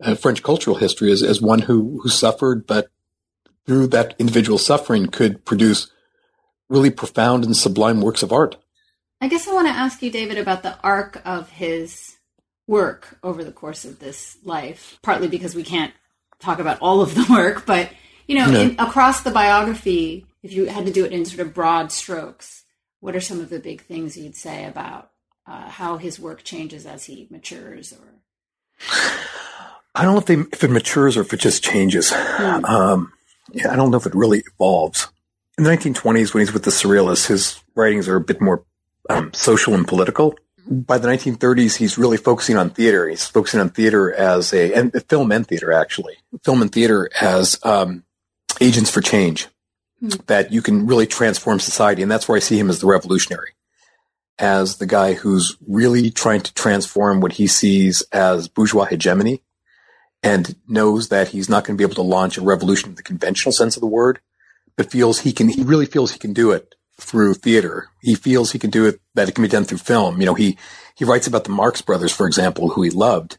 uh, 0.00 0.16
French 0.16 0.42
cultural 0.42 0.76
history 0.76 1.12
as, 1.12 1.22
as 1.22 1.40
one 1.40 1.60
who, 1.60 2.00
who 2.02 2.08
suffered, 2.08 2.66
but 2.66 2.88
through 3.66 3.86
that 3.88 4.14
individual 4.18 4.58
suffering 4.58 5.06
could 5.06 5.44
produce 5.44 5.90
really 6.72 6.90
profound 6.90 7.44
and 7.44 7.56
sublime 7.56 8.00
works 8.00 8.22
of 8.22 8.32
art. 8.32 8.56
I 9.20 9.28
guess 9.28 9.46
I 9.46 9.52
want 9.52 9.68
to 9.68 9.74
ask 9.74 10.02
you, 10.02 10.10
David, 10.10 10.38
about 10.38 10.62
the 10.62 10.76
arc 10.82 11.20
of 11.24 11.48
his 11.50 12.16
work 12.66 13.18
over 13.22 13.44
the 13.44 13.52
course 13.52 13.84
of 13.84 13.98
this 13.98 14.38
life, 14.42 14.98
partly 15.02 15.28
because 15.28 15.54
we 15.54 15.62
can't 15.62 15.92
talk 16.40 16.58
about 16.58 16.80
all 16.80 17.00
of 17.00 17.14
the 17.14 17.26
work, 17.30 17.66
but 17.66 17.90
you 18.26 18.36
know, 18.36 18.50
no. 18.50 18.60
in, 18.60 18.80
across 18.80 19.22
the 19.22 19.30
biography, 19.30 20.26
if 20.42 20.52
you 20.52 20.66
had 20.66 20.86
to 20.86 20.92
do 20.92 21.04
it 21.04 21.12
in 21.12 21.24
sort 21.24 21.46
of 21.46 21.54
broad 21.54 21.92
strokes, 21.92 22.64
what 23.00 23.14
are 23.14 23.20
some 23.20 23.40
of 23.40 23.50
the 23.50 23.60
big 23.60 23.82
things 23.82 24.16
you'd 24.16 24.36
say 24.36 24.64
about 24.64 25.10
uh, 25.46 25.68
how 25.68 25.98
his 25.98 26.18
work 26.18 26.42
changes 26.42 26.86
as 26.86 27.04
he 27.04 27.28
matures 27.30 27.92
or 27.92 28.14
I 29.94 30.02
don't 30.02 30.14
know 30.14 30.20
if, 30.20 30.26
they, 30.26 30.38
if 30.38 30.64
it 30.64 30.70
matures 30.70 31.18
or 31.18 31.20
if 31.20 31.34
it 31.34 31.40
just 31.40 31.62
changes. 31.62 32.10
Hmm. 32.14 32.64
Um, 32.64 33.12
yeah, 33.52 33.70
I 33.70 33.76
don't 33.76 33.90
know 33.90 33.98
if 33.98 34.06
it 34.06 34.14
really 34.14 34.42
evolves 34.54 35.08
in 35.58 35.64
the 35.64 35.70
1920s, 35.70 36.32
when 36.32 36.40
he's 36.40 36.52
with 36.52 36.64
the 36.64 36.70
Surrealists, 36.70 37.26
his 37.26 37.62
writings 37.74 38.08
are 38.08 38.16
a 38.16 38.20
bit 38.20 38.40
more 38.40 38.64
um, 39.10 39.32
social 39.32 39.74
and 39.74 39.86
political. 39.86 40.34
By 40.66 40.98
the 40.98 41.08
1930s, 41.08 41.76
he's 41.76 41.98
really 41.98 42.16
focusing 42.16 42.56
on 42.56 42.70
theater. 42.70 43.08
He's 43.08 43.26
focusing 43.26 43.60
on 43.60 43.70
theater 43.70 44.12
as 44.14 44.52
a, 44.52 44.72
and 44.72 44.92
film 45.08 45.32
and 45.32 45.46
theater 45.46 45.72
actually, 45.72 46.14
film 46.44 46.62
and 46.62 46.70
theater 46.70 47.10
as 47.20 47.58
um, 47.64 48.04
agents 48.60 48.90
for 48.90 49.00
change, 49.00 49.48
Hmm. 50.02 50.08
that 50.26 50.52
you 50.52 50.62
can 50.62 50.86
really 50.86 51.06
transform 51.06 51.60
society. 51.60 52.02
And 52.02 52.10
that's 52.10 52.26
where 52.28 52.34
I 52.34 52.40
see 52.40 52.58
him 52.58 52.68
as 52.68 52.80
the 52.80 52.88
revolutionary, 52.88 53.52
as 54.36 54.78
the 54.78 54.86
guy 54.86 55.12
who's 55.12 55.56
really 55.68 56.10
trying 56.10 56.40
to 56.40 56.52
transform 56.54 57.20
what 57.20 57.32
he 57.32 57.46
sees 57.46 58.02
as 58.10 58.48
bourgeois 58.48 58.86
hegemony 58.86 59.44
and 60.20 60.56
knows 60.66 61.08
that 61.10 61.28
he's 61.28 61.48
not 61.48 61.64
going 61.64 61.76
to 61.76 61.78
be 61.78 61.84
able 61.84 62.02
to 62.02 62.02
launch 62.02 62.36
a 62.36 62.42
revolution 62.42 62.90
in 62.90 62.94
the 62.96 63.02
conventional 63.04 63.52
sense 63.52 63.76
of 63.76 63.80
the 63.80 63.86
word, 63.86 64.18
but 64.76 64.90
feels 64.90 65.20
he 65.20 65.32
can, 65.32 65.48
he 65.48 65.62
really 65.62 65.86
feels 65.86 66.12
he 66.12 66.18
can 66.18 66.32
do 66.32 66.50
it 66.52 66.74
through 67.00 67.34
theater. 67.34 67.88
He 68.00 68.14
feels 68.14 68.52
he 68.52 68.58
can 68.58 68.70
do 68.70 68.86
it, 68.86 69.00
that 69.14 69.28
it 69.28 69.34
can 69.34 69.42
be 69.42 69.48
done 69.48 69.64
through 69.64 69.78
film. 69.78 70.20
You 70.20 70.26
know, 70.26 70.34
he, 70.34 70.56
he 70.94 71.04
writes 71.04 71.26
about 71.26 71.44
the 71.44 71.50
Marx 71.50 71.82
Brothers, 71.82 72.12
for 72.12 72.26
example, 72.26 72.68
who 72.68 72.82
he 72.82 72.90
loved. 72.90 73.38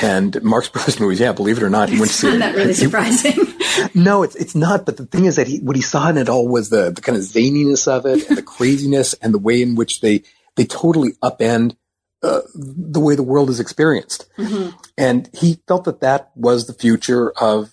And 0.00 0.40
Marx 0.42 0.68
Brothers 0.72 1.00
movies, 1.00 1.20
yeah, 1.20 1.32
believe 1.32 1.56
it 1.56 1.62
or 1.62 1.70
not, 1.70 1.88
he 1.88 1.98
went 1.98 2.10
to 2.10 2.16
see. 2.16 2.28
Isn't 2.28 2.40
that 2.40 2.54
really 2.54 2.68
he- 2.68 2.74
surprising? 2.74 3.34
no, 3.94 4.22
it's 4.22 4.36
it's 4.36 4.54
not. 4.54 4.86
But 4.86 4.96
the 4.96 5.06
thing 5.06 5.24
is 5.26 5.36
that 5.36 5.46
he 5.46 5.58
what 5.60 5.76
he 5.76 5.82
saw 5.82 6.08
in 6.08 6.16
it 6.18 6.28
all 6.28 6.46
was 6.48 6.68
the 6.70 6.90
the 6.90 7.00
kind 7.00 7.16
of 7.16 7.24
zaniness 7.24 7.88
of 7.88 8.06
it, 8.06 8.28
and 8.28 8.36
the 8.38 8.42
craziness, 8.56 9.14
and 9.14 9.34
the 9.34 9.38
way 9.38 9.60
in 9.62 9.74
which 9.74 10.00
they 10.00 10.22
they 10.56 10.64
totally 10.64 11.12
upend 11.22 11.76
uh, 12.22 12.40
the 12.54 13.00
way 13.00 13.14
the 13.16 13.22
world 13.22 13.50
is 13.50 13.60
experienced. 13.60 14.26
Mhm. 14.38 14.74
And 14.96 15.28
he 15.34 15.60
felt 15.66 15.84
that 15.84 16.00
that 16.00 16.30
was 16.36 16.66
the 16.66 16.74
future 16.74 17.30
of, 17.32 17.72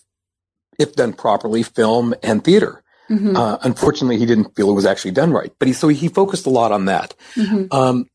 if 0.79 0.93
done 0.95 1.13
properly, 1.13 1.61
film 1.63 2.13
and 2.23 2.43
theater. 2.43 2.83
Mhm. 3.09 3.35
Uh, 3.35 3.57
unfortunately, 3.63 4.17
he 4.17 4.25
didn't 4.25 4.55
feel 4.55 4.69
it 4.69 4.73
was 4.73 4.85
actually 4.85 5.11
done 5.11 5.31
right. 5.31 5.51
But 5.57 5.67
he 5.67 5.73
so 5.73 5.87
he 5.87 6.07
focused 6.07 6.45
a 6.45 6.49
lot 6.51 6.71
on 6.71 6.85
that. 6.85 7.15
Mhm. 7.35 7.73
Um, 7.73 8.09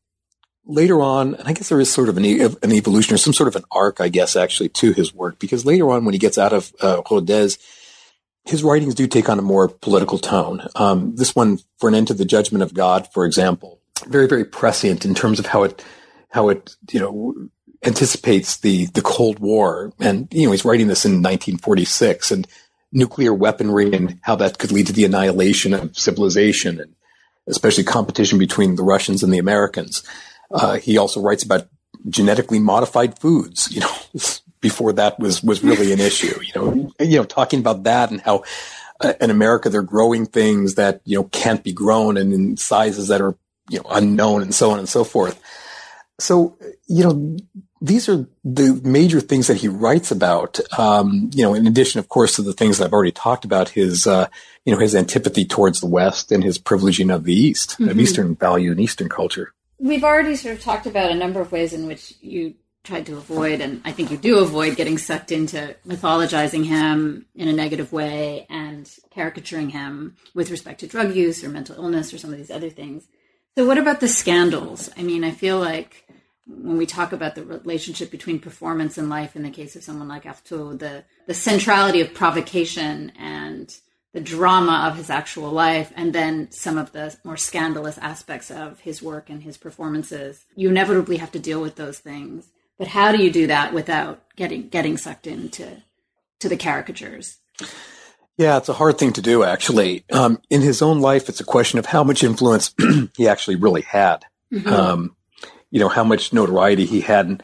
later 0.65 1.01
on, 1.01 1.35
and 1.35 1.47
I 1.47 1.53
guess 1.53 1.69
there 1.69 1.79
is 1.79 1.91
sort 1.91 2.09
of 2.09 2.17
an, 2.17 2.25
an 2.25 2.71
evolution 2.71 3.13
or 3.13 3.17
some 3.17 3.33
sort 3.33 3.47
of 3.47 3.55
an 3.55 3.65
arc, 3.71 4.01
I 4.01 4.09
guess, 4.09 4.35
actually 4.35 4.69
to 4.69 4.93
his 4.93 5.13
work, 5.13 5.37
because 5.37 5.65
later 5.65 5.91
on, 5.91 6.05
when 6.05 6.13
he 6.13 6.19
gets 6.19 6.37
out 6.37 6.53
of 6.53 6.73
uh, 6.81 7.01
Rodez, 7.09 7.57
his 8.45 8.63
writings 8.63 8.95
do 8.95 9.07
take 9.07 9.29
on 9.29 9.39
a 9.39 9.43
more 9.43 9.67
political 9.67 10.17
tone. 10.17 10.67
Um, 10.75 11.15
this 11.15 11.35
one, 11.35 11.59
For 11.79 11.89
an 11.89 11.95
End 11.95 12.07
to 12.07 12.13
the 12.13 12.25
Judgment 12.25 12.63
of 12.63 12.73
God, 12.73 13.07
for 13.11 13.25
example, 13.25 13.79
very, 14.07 14.27
very 14.27 14.45
prescient 14.45 15.05
in 15.05 15.13
terms 15.15 15.39
of 15.39 15.47
how 15.47 15.63
it, 15.63 15.83
how 16.29 16.49
it, 16.49 16.75
you 16.91 16.99
know, 16.99 17.33
anticipates 17.83 18.57
the, 18.57 18.85
the 18.87 19.01
Cold 19.01 19.39
War. 19.39 19.93
And, 19.99 20.27
you 20.31 20.45
know, 20.45 20.51
he's 20.51 20.65
writing 20.65 20.87
this 20.87 21.05
in 21.05 21.21
1946 21.21 22.31
and 22.31 22.47
nuclear 22.95 23.33
weaponry 23.33 23.93
and 23.93 24.17
how 24.21 24.35
that 24.37 24.57
could 24.57 24.71
lead 24.71 24.87
to 24.87 24.93
the 24.93 25.05
annihilation 25.05 25.73
of 25.73 25.95
civilization 25.97 26.79
and 26.79 26.95
especially 27.45 27.83
competition 27.83 28.39
between 28.39 28.75
the 28.75 28.83
Russians 28.83 29.21
and 29.21 29.31
the 29.31 29.37
Americans. 29.37 30.03
Uh, 30.49 30.77
he 30.77 30.97
also 30.97 31.21
writes 31.21 31.43
about 31.43 31.67
genetically 32.09 32.59
modified 32.59 33.19
foods, 33.19 33.71
you 33.71 33.81
know, 33.81 33.91
before 34.61 34.93
that 34.93 35.19
was, 35.19 35.43
was 35.43 35.63
really 35.63 35.91
an 35.91 35.99
issue, 35.99 36.39
you 36.41 36.53
know, 36.55 36.91
you 36.99 37.17
know, 37.17 37.23
talking 37.23 37.59
about 37.59 37.83
that 37.83 38.09
and 38.09 38.21
how 38.21 38.43
uh, 39.01 39.13
in 39.19 39.29
America 39.29 39.69
they're 39.69 39.83
growing 39.83 40.25
things 40.25 40.75
that, 40.75 41.01
you 41.05 41.17
know, 41.17 41.25
can't 41.25 41.63
be 41.63 41.73
grown 41.73 42.17
and 42.17 42.33
in 42.33 42.57
sizes 42.57 43.09
that 43.09 43.21
are, 43.21 43.35
you 43.69 43.77
know, 43.79 43.85
unknown 43.91 44.41
and 44.41 44.55
so 44.55 44.71
on 44.71 44.79
and 44.79 44.89
so 44.89 45.03
forth. 45.03 45.39
So, 46.17 46.57
you 46.87 47.03
know, 47.03 47.37
these 47.85 48.09
are 48.09 48.25
the 48.43 48.79
major 48.83 49.19
things 49.21 49.47
that 49.47 49.57
he 49.57 49.67
writes 49.67 50.09
about. 50.11 50.59
Um, 50.79 51.29
you 51.33 51.43
know, 51.43 51.53
in 51.53 51.67
addition, 51.67 51.99
of 51.99 52.09
course, 52.09 52.35
to 52.35 52.41
the 52.41 52.53
things 52.53 52.77
that 52.77 52.85
I've 52.85 52.93
already 52.93 53.11
talked 53.11 53.45
about, 53.45 53.69
his, 53.69 54.07
uh, 54.07 54.27
you 54.65 54.73
know, 54.73 54.79
his 54.79 54.95
antipathy 54.95 55.45
towards 55.45 55.79
the 55.79 55.87
West 55.87 56.31
and 56.31 56.43
his 56.43 56.57
privileging 56.57 57.13
of 57.13 57.23
the 57.23 57.33
East, 57.33 57.79
of 57.79 57.87
Mhm. 57.87 58.01
Eastern 58.01 58.35
value 58.35 58.71
and 58.71 58.79
Eastern 58.79 59.09
culture. 59.09 59.53
We've 59.79 60.03
already 60.03 60.35
sort 60.35 60.55
of 60.55 60.63
talked 60.63 60.87
about 60.87 61.11
a 61.11 61.15
number 61.15 61.41
of 61.41 61.51
ways 61.51 61.73
in 61.73 61.85
which 61.85 62.13
you 62.21 62.55
tried 62.83 63.05
to 63.07 63.17
avoid, 63.17 63.61
and 63.61 63.81
I 63.83 63.91
think 63.91 64.09
you 64.11 64.17
do 64.17 64.37
avoid 64.39 64.75
getting 64.77 64.97
sucked 64.97 65.31
into 65.31 65.75
mythologizing 65.87 66.65
him 66.65 67.25
in 67.35 67.47
a 67.47 67.53
negative 67.53 67.91
way 67.91 68.45
and 68.49 68.89
caricaturing 69.11 69.69
him 69.69 70.15
with 70.33 70.51
respect 70.51 70.79
to 70.81 70.87
drug 70.87 71.15
use 71.15 71.43
or 71.43 71.49
mental 71.49 71.75
illness 71.75 72.13
or 72.13 72.17
some 72.17 72.31
of 72.31 72.37
these 72.37 72.51
other 72.51 72.69
things. 72.69 73.03
So, 73.57 73.65
what 73.65 73.77
about 73.77 74.01
the 74.01 74.07
scandals? 74.07 74.89
I 74.97 75.01
mean, 75.03 75.23
I 75.23 75.31
feel 75.31 75.59
like 75.59 76.04
when 76.47 76.77
we 76.77 76.85
talk 76.85 77.11
about 77.11 77.35
the 77.35 77.43
relationship 77.43 78.11
between 78.11 78.39
performance 78.39 78.97
and 78.97 79.09
life 79.09 79.35
in 79.35 79.43
the 79.43 79.49
case 79.49 79.75
of 79.75 79.83
someone 79.83 80.07
like 80.07 80.23
Artaud, 80.23 80.79
the, 80.79 81.03
the 81.25 81.33
centrality 81.33 82.01
of 82.01 82.13
provocation 82.13 83.11
and 83.17 83.75
the 84.13 84.21
drama 84.21 84.87
of 84.87 84.95
his 84.95 85.09
actual 85.09 85.51
life 85.51 85.91
and 85.95 86.13
then 86.13 86.49
some 86.49 86.77
of 86.77 86.93
the 86.93 87.15
more 87.25 87.35
scandalous 87.35 87.97
aspects 87.97 88.49
of 88.49 88.79
his 88.79 89.03
work 89.03 89.29
and 89.29 89.43
his 89.43 89.57
performances 89.57 90.45
you 90.55 90.69
inevitably 90.69 91.17
have 91.17 91.33
to 91.33 91.39
deal 91.39 91.61
with 91.61 91.75
those 91.75 91.99
things 91.99 92.47
but 92.77 92.87
how 92.87 93.11
do 93.11 93.21
you 93.21 93.29
do 93.29 93.45
that 93.47 93.73
without 93.73 94.23
getting 94.37 94.69
getting 94.69 94.95
sucked 94.95 95.27
into 95.27 95.83
to 96.39 96.47
the 96.47 96.55
caricatures 96.55 97.39
Yeah, 98.37 98.57
it's 98.57 98.67
a 98.67 98.73
hard 98.73 98.97
thing 98.97 99.13
to 99.13 99.21
do, 99.21 99.43
actually. 99.43 100.03
Um, 100.11 100.41
in 100.49 100.61
his 100.61 100.81
own 100.81 100.99
life, 100.99 101.29
it's 101.29 101.39
a 101.39 101.45
question 101.45 101.79
of 101.79 101.85
how 101.85 102.03
much 102.03 102.21
influence 102.21 102.73
he 103.15 103.29
actually 103.29 103.55
really 103.55 103.83
had. 103.83 104.25
Um, 104.65 105.14
you 105.71 105.79
know, 105.79 105.89
how 105.89 106.03
much 106.03 106.33
notoriety 106.33 106.85
he 106.85 107.01
had. 107.01 107.27
And 107.27 107.43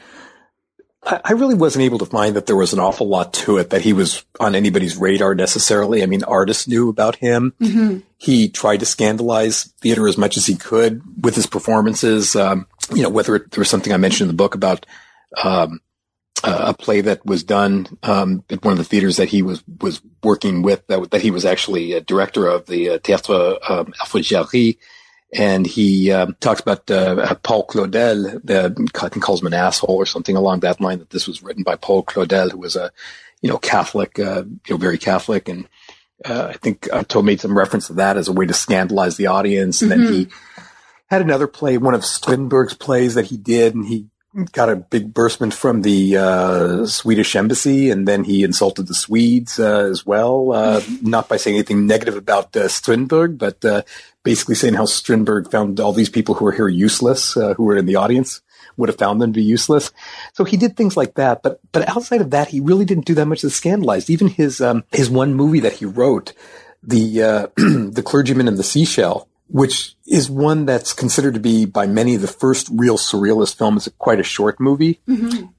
I, 1.04 1.22
I 1.26 1.32
really 1.34 1.56
wasn't 1.56 1.84
able 1.84 2.00
to 2.00 2.06
find 2.06 2.36
that 2.36 2.46
there 2.46 2.56
was 2.56 2.74
an 2.74 2.80
awful 2.80 3.08
lot 3.08 3.34
to 3.34 3.58
it 3.58 3.72
that 3.72 3.82
he 3.82 3.94
was 3.94 4.24
on 4.40 4.56
anybody's 4.56 4.98
radar 4.98 5.36
necessarily. 5.36 6.04
I 6.04 6.06
mean, 6.06 6.24
artists 6.24 6.68
knew 6.68 6.90
about 6.90 7.16
him. 7.18 7.54
He 8.18 8.50
tried 8.50 8.82
to 8.82 8.86
scandalize 8.86 9.74
theater 9.82 10.08
as 10.08 10.18
much 10.18 10.38
as 10.38 10.46
he 10.46 10.56
could 10.56 11.02
with 11.24 11.36
his 11.36 11.48
performances. 11.48 12.36
Um, 12.36 12.68
you 12.94 13.04
know, 13.04 13.10
whether 13.10 13.36
it, 13.36 13.52
there 13.52 13.62
was 13.62 13.70
something 13.70 13.94
I 13.94 13.98
mentioned 13.98 14.30
in 14.30 14.36
the 14.36 14.42
book 14.42 14.56
about, 14.56 14.86
um, 15.44 15.80
uh, 16.44 16.66
a 16.70 16.74
play 16.74 17.02
that 17.02 17.26
was 17.26 17.44
done 17.44 17.88
um, 18.04 18.44
at 18.50 18.64
one 18.64 18.72
of 18.72 18.78
the 18.78 18.84
theaters 18.84 19.18
that 19.18 19.30
he 19.30 19.42
was 19.42 19.64
was 19.80 20.02
working 20.24 20.64
with 20.64 20.86
that, 20.88 21.12
that 21.12 21.22
he 21.22 21.30
was 21.30 21.46
actually 21.46 21.94
a 21.94 22.02
director 22.02 22.48
of 22.48 22.66
the 22.66 22.90
uh, 22.90 22.98
Théâtre 22.98 23.58
um, 23.70 23.94
Alfred 24.00 24.24
Jarry, 24.24 24.80
and 25.34 25.66
he 25.66 26.12
um, 26.12 26.36
talks 26.40 26.60
about 26.60 26.90
uh, 26.92 27.36
Paul 27.36 27.66
Claudel, 27.66 28.42
the, 28.44 28.76
I 29.02 29.10
think 29.10 29.24
calls 29.24 29.42
him 29.42 29.48
an 29.48 29.54
asshole 29.54 29.96
or 29.96 30.06
something 30.06 30.36
along 30.36 30.62
that 30.62 30.82
line. 30.82 31.00
That 31.00 31.10
this 31.10 31.28
was 31.28 31.42
written 31.42 31.64
by 31.64 31.76
Paul 31.76 32.04
Claudel, 32.04 32.52
who 32.52 32.58
was 32.58 32.76
a 32.76 32.92
you 33.42 33.50
know 33.50 33.58
Catholic, 33.58 34.20
uh, 34.20 34.44
you 34.46 34.74
know 34.74 34.78
very 34.78 34.98
Catholic, 34.98 35.48
and 35.48 35.68
uh, 36.26 36.48
I 36.50 36.54
think 36.54 36.82
Artaud 36.92 37.24
made 37.24 37.40
some 37.40 37.58
reference 37.58 37.88
to 37.88 37.94
that 37.94 38.18
as 38.18 38.28
a 38.28 38.34
way 38.34 38.46
to 38.46 38.54
scandalize 38.54 39.18
the 39.18 39.28
audience. 39.28 39.82
And 39.82 39.92
then 39.92 40.02
he 40.02 40.28
had 41.08 41.22
another 41.22 41.48
play, 41.48 41.78
one 41.78 41.94
of 41.94 42.06
Strindberg's 42.06 42.74
plays 42.74 43.16
that 43.16 43.26
he 43.26 43.38
did, 43.38 43.74
and 43.74 43.86
he 43.86 44.08
got 44.52 44.70
a 44.70 44.76
big 44.76 45.14
burstment 45.14 45.54
from 45.54 45.82
the 45.82 46.18
uh, 46.18 46.86
Swedish 46.86 47.36
embassy, 47.36 47.90
and 47.90 48.08
then 48.08 48.24
he 48.24 48.44
insulted 48.44 48.88
the 48.88 48.94
Swedes 48.94 49.60
uh, 49.60 49.90
as 49.90 50.06
well, 50.06 50.54
uh, 50.54 50.82
not 51.02 51.28
by 51.28 51.38
saying 51.38 51.58
anything 51.58 51.86
negative 51.86 52.16
about 52.16 52.56
uh, 52.56 52.68
Strindberg, 52.68 53.38
but 53.38 53.64
uh, 53.66 53.82
basically 54.24 54.56
saying 54.56 54.76
how 54.76 54.86
Strindberg 54.86 55.52
found 55.52 55.80
all 55.80 55.94
these 55.94 56.10
people 56.10 56.36
who 56.36 56.46
were 56.46 56.52
here 56.52 56.68
useless, 56.68 57.36
uh, 57.36 57.54
who 57.56 57.64
were 57.64 57.78
in 57.78 57.86
the 57.86 57.96
audience, 57.96 58.42
would 58.78 58.90
have 58.90 58.98
found 58.98 59.22
them 59.22 59.34
to 59.34 59.38
be 59.38 59.44
useless. 59.44 59.92
So 60.34 60.44
he 60.44 60.58
did 60.58 60.78
things 60.78 60.96
like 60.96 61.16
that, 61.16 61.44
but 61.44 61.60
but 61.72 61.88
outside 61.90 62.22
of 62.22 62.32
that, 62.32 62.48
he 62.48 62.60
really 62.60 62.86
didn't 62.86 63.06
do 63.06 63.16
that 63.16 63.26
much 63.26 63.42
to 63.42 63.50
scandalize. 63.50 64.10
Even 64.10 64.28
his 64.28 64.62
um, 64.62 64.84
his 64.92 65.10
one 65.10 65.34
movie 65.34 65.60
that 65.60 65.74
he 65.74 65.86
wrote, 65.86 66.34
the 66.82 67.22
uh, 67.22 67.48
the 67.58 68.04
clergyman 68.04 68.48
and 68.48 68.58
the 68.58 68.64
seashell, 68.64 69.28
which 69.52 69.95
is 70.08 70.30
one 70.30 70.66
that's 70.66 70.93
considered 70.93 71.34
to 71.34 71.39
be 71.39 71.66
by 71.66 71.86
many 71.88 72.16
the 72.16 72.28
first 72.28 72.70
real 72.72 72.97
surrealist 72.97 73.58
film. 73.58 73.78
It's 73.78 73.89
quite 73.97 74.20
a 74.20 74.24
short 74.24 74.60
movie. 74.60 75.02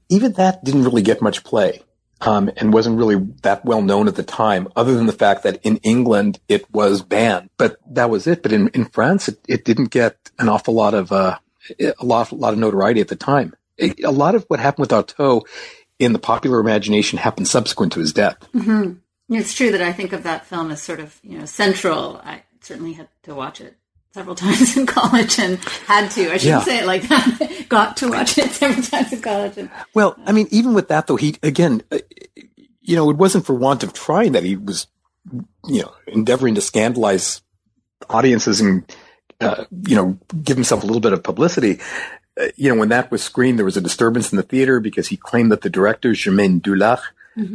Even 0.09 0.33
that 0.33 0.63
didn't 0.63 0.83
really 0.83 1.01
get 1.01 1.21
much 1.21 1.43
play. 1.43 1.81
Um, 2.21 2.49
and 2.55 2.71
wasn't 2.71 2.97
really 2.97 3.15
that 3.41 3.65
well 3.65 3.81
known 3.81 4.07
at 4.07 4.15
the 4.15 4.23
time, 4.23 4.69
other 4.77 4.95
than 4.95 5.07
the 5.07 5.11
fact 5.11 5.43
that 5.43 5.59
in 5.63 5.75
England 5.77 6.39
it 6.47 6.71
was 6.73 7.01
banned. 7.01 7.49
But 7.57 7.75
that 7.93 8.09
was 8.09 8.27
it. 8.27 8.41
But 8.41 8.53
in, 8.53 8.69
in 8.69 8.85
France, 8.85 9.27
it, 9.27 9.39
it 9.49 9.65
didn't 9.65 9.89
get 9.91 10.15
an 10.39 10.47
awful 10.47 10.73
lot 10.73 10.93
of 10.93 11.11
uh, 11.11 11.39
a 11.79 12.05
lot 12.05 12.31
a 12.31 12.35
lot 12.35 12.53
of 12.53 12.59
notoriety 12.59 13.01
at 13.01 13.09
the 13.09 13.17
time. 13.17 13.53
A 13.77 13.93
a 14.05 14.11
lot 14.11 14.35
of 14.35 14.45
what 14.47 14.61
happened 14.61 14.83
with 14.83 14.91
Artaud 14.91 15.41
in 15.99 16.13
the 16.13 16.19
popular 16.19 16.59
imagination 16.61 17.19
happened 17.19 17.49
subsequent 17.49 17.91
to 17.93 17.99
his 17.99 18.13
death. 18.13 18.37
it's 19.29 19.53
true 19.53 19.71
that 19.71 19.81
i 19.81 19.91
think 19.91 20.13
of 20.13 20.23
that 20.23 20.45
film 20.45 20.69
as 20.71 20.81
sort 20.81 20.99
of 20.99 21.19
you 21.23 21.37
know 21.37 21.45
central 21.45 22.17
i 22.23 22.43
certainly 22.61 22.93
had 22.93 23.07
to 23.23 23.33
watch 23.33 23.61
it 23.61 23.75
several 24.13 24.35
times 24.45 24.77
in 24.77 24.85
college 24.85 25.39
and 25.39 25.57
had 25.87 26.09
to 26.11 26.31
i 26.31 26.37
shouldn't 26.37 26.43
Yeah. 26.43 26.61
say 26.61 26.79
it 26.79 26.85
like 26.85 27.03
that 27.09 27.65
got 27.69 27.97
to 27.97 28.09
watch 28.09 28.37
it 28.37 28.51
several 28.51 28.83
times 28.83 29.11
in 29.13 29.21
college 29.21 29.57
and 29.57 29.69
Well, 29.93 30.15
I 30.25 30.31
mean, 30.31 30.47
even 30.51 30.73
with 30.73 30.87
that 30.89 31.07
though, 31.07 31.15
he 31.15 31.35
again, 31.41 31.81
uh, 31.91 31.99
you 32.81 32.95
know, 32.95 33.09
it 33.09 33.17
wasn't 33.17 33.45
for 33.45 33.53
want 33.55 33.83
of 33.83 33.93
trying 33.93 34.33
that 34.33 34.43
he 34.43 34.55
was, 34.57 34.87
you 35.65 35.81
know, 35.81 35.93
endeavoring 36.07 36.55
to 36.55 36.61
scandalize 36.61 37.41
audiences 38.09 38.59
and, 38.61 38.83
uh, 39.39 39.63
you 39.87 39.95
know, 39.95 40.17
give 40.43 40.57
himself 40.57 40.83
a 40.83 40.85
little 40.85 40.99
bit 41.01 41.13
of 41.13 41.23
publicity. 41.23 41.79
Uh, 42.39 42.47
you 42.57 42.69
know, 42.69 42.77
when 42.79 42.89
that 42.89 43.09
was 43.09 43.23
screened, 43.23 43.57
there 43.57 43.65
was 43.65 43.77
a 43.77 43.81
disturbance 43.81 44.31
in 44.33 44.37
the 44.37 44.43
theater 44.43 44.79
because 44.81 45.07
he 45.07 45.15
claimed 45.17 45.51
that 45.51 45.61
the 45.61 45.69
director, 45.69 46.13
Germaine 46.13 46.59
Dulac, 46.59 46.99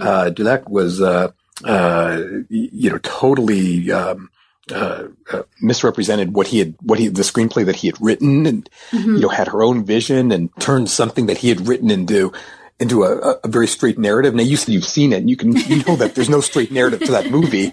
uh, 0.01 0.31
Dulac 0.31 0.69
was, 0.71 1.01
uh, 1.03 1.31
uh, 1.65 2.23
you 2.49 2.89
know, 2.91 2.99
totally, 2.99 3.93
um, 3.93 4.31
uh, 4.73 5.09
uh, 5.33 5.43
misrepresented 5.61 6.35
what 6.35 6.47
he 6.49 6.59
had, 6.59 6.75
what 6.83 6.99
he, 6.99 7.09
the 7.09 7.23
screenplay 7.23 7.65
that 7.67 7.77
he 7.77 7.89
had 7.89 7.97
written 8.01 8.47
and, 8.47 8.69
you 8.93 9.19
know, 9.21 9.29
had 9.29 9.49
her 9.49 9.63
own 9.63 9.85
vision 9.85 10.33
and 10.33 10.51
turned 10.61 10.91
something 10.91 11.27
that 11.27 11.39
he 11.39 11.49
had 11.49 11.67
written 11.69 11.91
into, 11.91 12.33
into 12.81 13.03
a, 13.05 13.19
a- 13.19 13.41
a 13.45 13.49
very 13.49 13.67
straight 13.67 13.99
narrative. 13.99 14.35
Now 14.35 14.43
you 14.43 14.57
said 14.57 14.73
you've 14.73 14.85
seen 14.85 15.13
it 15.13 15.17
and 15.19 15.31
you 15.31 15.37
can, 15.37 15.53
you 15.57 15.83
know 15.85 15.97
that 15.97 16.15
there's 16.15 16.29
no 16.31 16.41
straight 16.41 16.71
narrative 16.73 17.01
to 17.01 17.13
that 17.13 17.31
movie. 17.31 17.73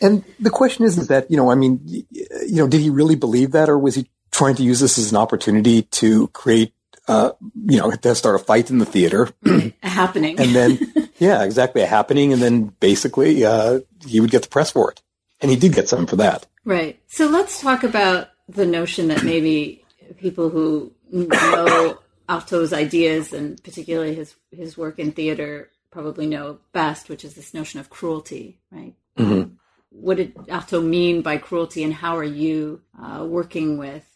And 0.00 0.24
the 0.40 0.50
question 0.50 0.84
is, 0.84 0.98
is 0.98 1.08
that, 1.08 1.30
you 1.30 1.36
know, 1.36 1.50
I 1.50 1.54
mean, 1.54 1.80
you 1.86 2.56
know, 2.56 2.66
did 2.66 2.80
he 2.80 2.90
really 2.90 3.14
believe 3.16 3.52
that 3.52 3.68
or 3.68 3.78
was 3.78 3.94
he 3.94 4.08
trying 4.30 4.54
to 4.56 4.62
use 4.62 4.80
this 4.80 4.98
as 4.98 5.10
an 5.12 5.16
opportunity 5.16 5.82
to 5.82 6.26
create, 6.28 6.72
uh, 7.08 7.32
you 7.66 7.78
know, 7.78 7.90
to 7.90 8.14
start 8.14 8.34
a 8.34 8.38
fight 8.38 8.70
in 8.70 8.78
the 8.78 8.84
theater? 8.86 9.28
a 9.46 9.72
happening. 9.88 10.40
and 10.40 10.54
then, 10.54 10.78
yeah, 11.18 11.44
exactly. 11.44 11.82
A 11.82 11.86
happening. 11.86 12.32
And 12.32 12.42
then 12.42 12.64
basically, 12.80 13.44
uh, 13.44 13.80
he 14.06 14.18
would 14.20 14.30
get 14.30 14.42
the 14.42 14.48
press 14.48 14.70
for 14.72 14.90
it. 14.90 15.00
And 15.42 15.50
he 15.50 15.56
did 15.56 15.74
get 15.74 15.88
some 15.88 16.06
for 16.06 16.16
that. 16.16 16.46
Right. 16.64 17.00
So 17.08 17.26
let's 17.26 17.60
talk 17.60 17.82
about 17.82 18.28
the 18.48 18.64
notion 18.64 19.08
that 19.08 19.24
maybe 19.24 19.84
people 20.16 20.48
who 20.48 20.94
know 21.10 21.98
Artaud's 22.28 22.72
ideas 22.72 23.32
and 23.32 23.62
particularly 23.62 24.14
his, 24.14 24.34
his 24.50 24.78
work 24.78 24.98
in 24.98 25.12
theater 25.12 25.70
probably 25.90 26.26
know 26.26 26.58
best, 26.72 27.08
which 27.08 27.24
is 27.24 27.34
this 27.34 27.52
notion 27.52 27.78
of 27.78 27.90
cruelty, 27.90 28.60
right? 28.70 28.94
Mm-hmm. 29.18 29.54
What 29.90 30.16
did 30.16 30.34
Artaud 30.34 30.84
mean 30.84 31.20
by 31.20 31.36
cruelty, 31.36 31.84
and 31.84 31.92
how 31.92 32.16
are 32.16 32.24
you 32.24 32.80
uh, 32.98 33.26
working 33.28 33.76
with 33.76 34.06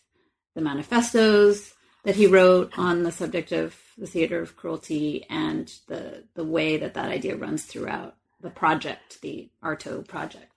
the 0.54 0.62
manifestos 0.62 1.74
that 2.04 2.16
he 2.16 2.26
wrote 2.26 2.72
on 2.78 3.02
the 3.02 3.12
subject 3.12 3.52
of 3.52 3.76
the 3.98 4.06
theater 4.06 4.40
of 4.40 4.56
cruelty 4.56 5.26
and 5.28 5.70
the 5.86 6.24
the 6.34 6.44
way 6.44 6.78
that 6.78 6.94
that 6.94 7.10
idea 7.10 7.36
runs 7.36 7.64
throughout 7.64 8.16
the 8.40 8.48
project, 8.48 9.20
the 9.20 9.50
Artaud 9.62 10.08
project? 10.08 10.50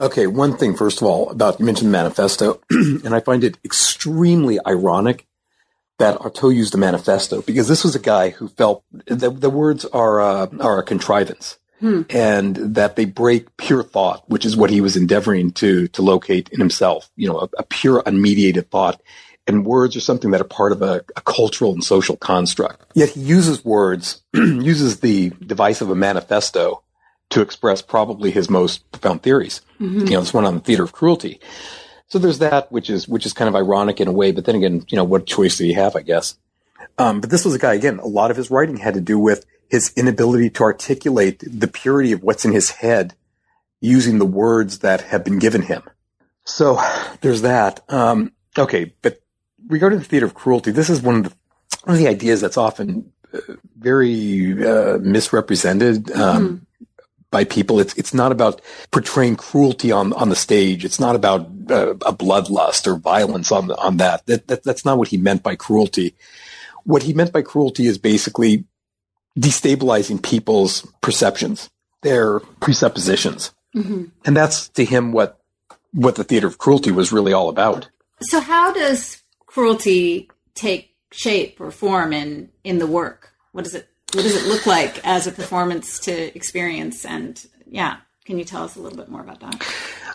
Okay, 0.00 0.26
one 0.26 0.56
thing 0.56 0.76
first 0.76 1.00
of 1.00 1.06
all 1.06 1.30
about 1.30 1.58
you 1.58 1.66
mentioned 1.66 1.88
the 1.88 1.92
manifesto, 1.92 2.60
and 2.70 3.14
I 3.14 3.20
find 3.20 3.44
it 3.44 3.58
extremely 3.64 4.58
ironic 4.66 5.26
that 5.98 6.18
Artaud 6.18 6.54
used 6.54 6.72
the 6.72 6.78
manifesto 6.78 7.42
because 7.42 7.68
this 7.68 7.82
was 7.82 7.94
a 7.94 8.00
guy 8.00 8.30
who 8.30 8.48
felt 8.48 8.84
the, 9.06 9.30
the 9.30 9.50
words 9.50 9.84
are 9.86 10.20
uh, 10.20 10.46
are 10.60 10.78
a 10.78 10.82
contrivance. 10.82 11.58
Hmm. 11.80 12.02
And 12.08 12.56
that 12.56 12.96
they 12.96 13.04
break 13.04 13.54
pure 13.58 13.82
thought, 13.82 14.24
which 14.30 14.46
is 14.46 14.56
what 14.56 14.70
he 14.70 14.80
was 14.80 14.96
endeavoring 14.96 15.50
to 15.52 15.88
to 15.88 16.00
locate 16.00 16.48
in 16.48 16.58
himself. 16.58 17.10
You 17.16 17.28
know, 17.28 17.40
a, 17.40 17.48
a 17.58 17.62
pure, 17.64 18.02
unmediated 18.02 18.68
thought. 18.68 19.02
And 19.46 19.64
words 19.64 19.94
are 19.94 20.00
something 20.00 20.30
that 20.30 20.40
are 20.40 20.44
part 20.44 20.72
of 20.72 20.82
a, 20.82 21.04
a 21.16 21.20
cultural 21.20 21.72
and 21.72 21.84
social 21.84 22.16
construct. 22.16 22.84
Yet 22.94 23.10
he 23.10 23.20
uses 23.20 23.64
words, 23.64 24.22
uses 24.34 25.00
the 25.00 25.30
device 25.46 25.82
of 25.82 25.90
a 25.90 25.94
manifesto 25.94 26.82
to 27.30 27.40
express 27.40 27.82
probably 27.82 28.30
his 28.30 28.48
most 28.48 28.90
profound 28.92 29.22
theories. 29.22 29.60
Mm-hmm. 29.80 30.06
You 30.06 30.12
know, 30.12 30.20
this 30.20 30.34
one 30.34 30.44
on 30.44 30.54
the 30.54 30.60
theater 30.60 30.84
of 30.84 30.92
cruelty. 30.92 31.40
So 32.08 32.18
there's 32.18 32.38
that, 32.38 32.70
which 32.70 32.88
is 32.88 33.08
which 33.08 33.26
is 33.26 33.32
kind 33.32 33.48
of 33.48 33.56
ironic 33.56 34.00
in 34.00 34.08
a 34.08 34.12
way. 34.12 34.32
But 34.32 34.44
then 34.44 34.54
again, 34.54 34.84
you 34.88 34.96
know, 34.96 35.04
what 35.04 35.26
choice 35.26 35.56
do 35.56 35.66
you 35.66 35.74
have? 35.74 35.96
I 35.96 36.02
guess. 36.02 36.38
Um, 36.98 37.20
but 37.20 37.30
this 37.30 37.44
was 37.44 37.54
a 37.54 37.58
guy 37.58 37.74
again. 37.74 37.98
A 37.98 38.06
lot 38.06 38.30
of 38.30 38.36
his 38.36 38.50
writing 38.50 38.76
had 38.76 38.94
to 38.94 39.00
do 39.00 39.18
with 39.18 39.44
his 39.68 39.92
inability 39.96 40.50
to 40.50 40.62
articulate 40.62 41.42
the 41.46 41.66
purity 41.66 42.12
of 42.12 42.22
what's 42.22 42.44
in 42.44 42.52
his 42.52 42.70
head 42.70 43.14
using 43.80 44.18
the 44.18 44.26
words 44.26 44.78
that 44.78 45.00
have 45.02 45.24
been 45.24 45.38
given 45.38 45.62
him. 45.62 45.82
So 46.44 46.80
there's 47.20 47.42
that. 47.42 47.80
Um, 47.88 48.32
okay, 48.56 48.94
but 49.02 49.20
regarding 49.66 49.98
the 49.98 50.04
theater 50.04 50.26
of 50.26 50.34
cruelty, 50.34 50.70
this 50.70 50.88
is 50.88 51.02
one 51.02 51.16
of 51.16 51.24
the 51.24 51.32
one 51.84 51.96
of 51.96 52.02
the 52.02 52.08
ideas 52.08 52.40
that's 52.40 52.56
often 52.56 53.12
uh, 53.34 53.40
very 53.76 54.64
uh, 54.64 54.98
misrepresented. 54.98 56.10
Um, 56.12 56.44
mm-hmm 56.44 56.65
by 57.36 57.44
people. 57.44 57.78
It's 57.80 57.92
it's 57.98 58.14
not 58.14 58.32
about 58.32 58.62
portraying 58.90 59.36
cruelty 59.36 59.92
on 59.92 60.14
on 60.14 60.30
the 60.30 60.36
stage. 60.36 60.86
It's 60.86 60.98
not 60.98 61.14
about 61.14 61.40
uh, 61.70 61.90
a 62.12 62.14
bloodlust 62.24 62.86
or 62.86 62.96
violence 62.96 63.52
on 63.52 63.66
the, 63.66 63.76
on 63.76 63.98
that. 63.98 64.24
That, 64.24 64.48
that. 64.48 64.62
That's 64.62 64.86
not 64.86 64.96
what 64.96 65.08
he 65.08 65.18
meant 65.18 65.42
by 65.42 65.54
cruelty. 65.54 66.14
What 66.84 67.02
he 67.02 67.12
meant 67.12 67.34
by 67.34 67.42
cruelty 67.42 67.86
is 67.86 67.98
basically 67.98 68.64
destabilizing 69.38 70.22
people's 70.22 70.86
perceptions, 71.02 71.68
their 72.00 72.40
presuppositions, 72.64 73.52
mm-hmm. 73.74 74.04
and 74.24 74.34
that's 74.34 74.70
to 74.70 74.84
him 74.86 75.12
what 75.12 75.38
what 75.92 76.14
the 76.14 76.24
theater 76.24 76.46
of 76.46 76.56
cruelty 76.56 76.90
was 76.90 77.12
really 77.12 77.34
all 77.34 77.50
about. 77.50 77.90
So, 78.22 78.40
how 78.40 78.72
does 78.72 79.20
cruelty 79.44 80.30
take 80.54 80.96
shape 81.12 81.60
or 81.60 81.70
form 81.70 82.14
in 82.14 82.48
in 82.64 82.78
the 82.78 82.86
work? 82.86 83.34
What 83.52 83.64
does 83.64 83.74
it 83.74 83.90
what 84.12 84.22
does 84.22 84.36
it 84.36 84.48
look 84.48 84.66
like 84.66 85.04
as 85.06 85.26
a 85.26 85.32
performance 85.32 85.98
to 86.00 86.34
experience? 86.36 87.04
And 87.04 87.44
yeah, 87.66 87.98
can 88.24 88.38
you 88.38 88.44
tell 88.44 88.64
us 88.64 88.76
a 88.76 88.80
little 88.80 88.96
bit 88.96 89.08
more 89.08 89.20
about 89.20 89.40
that? 89.40 89.66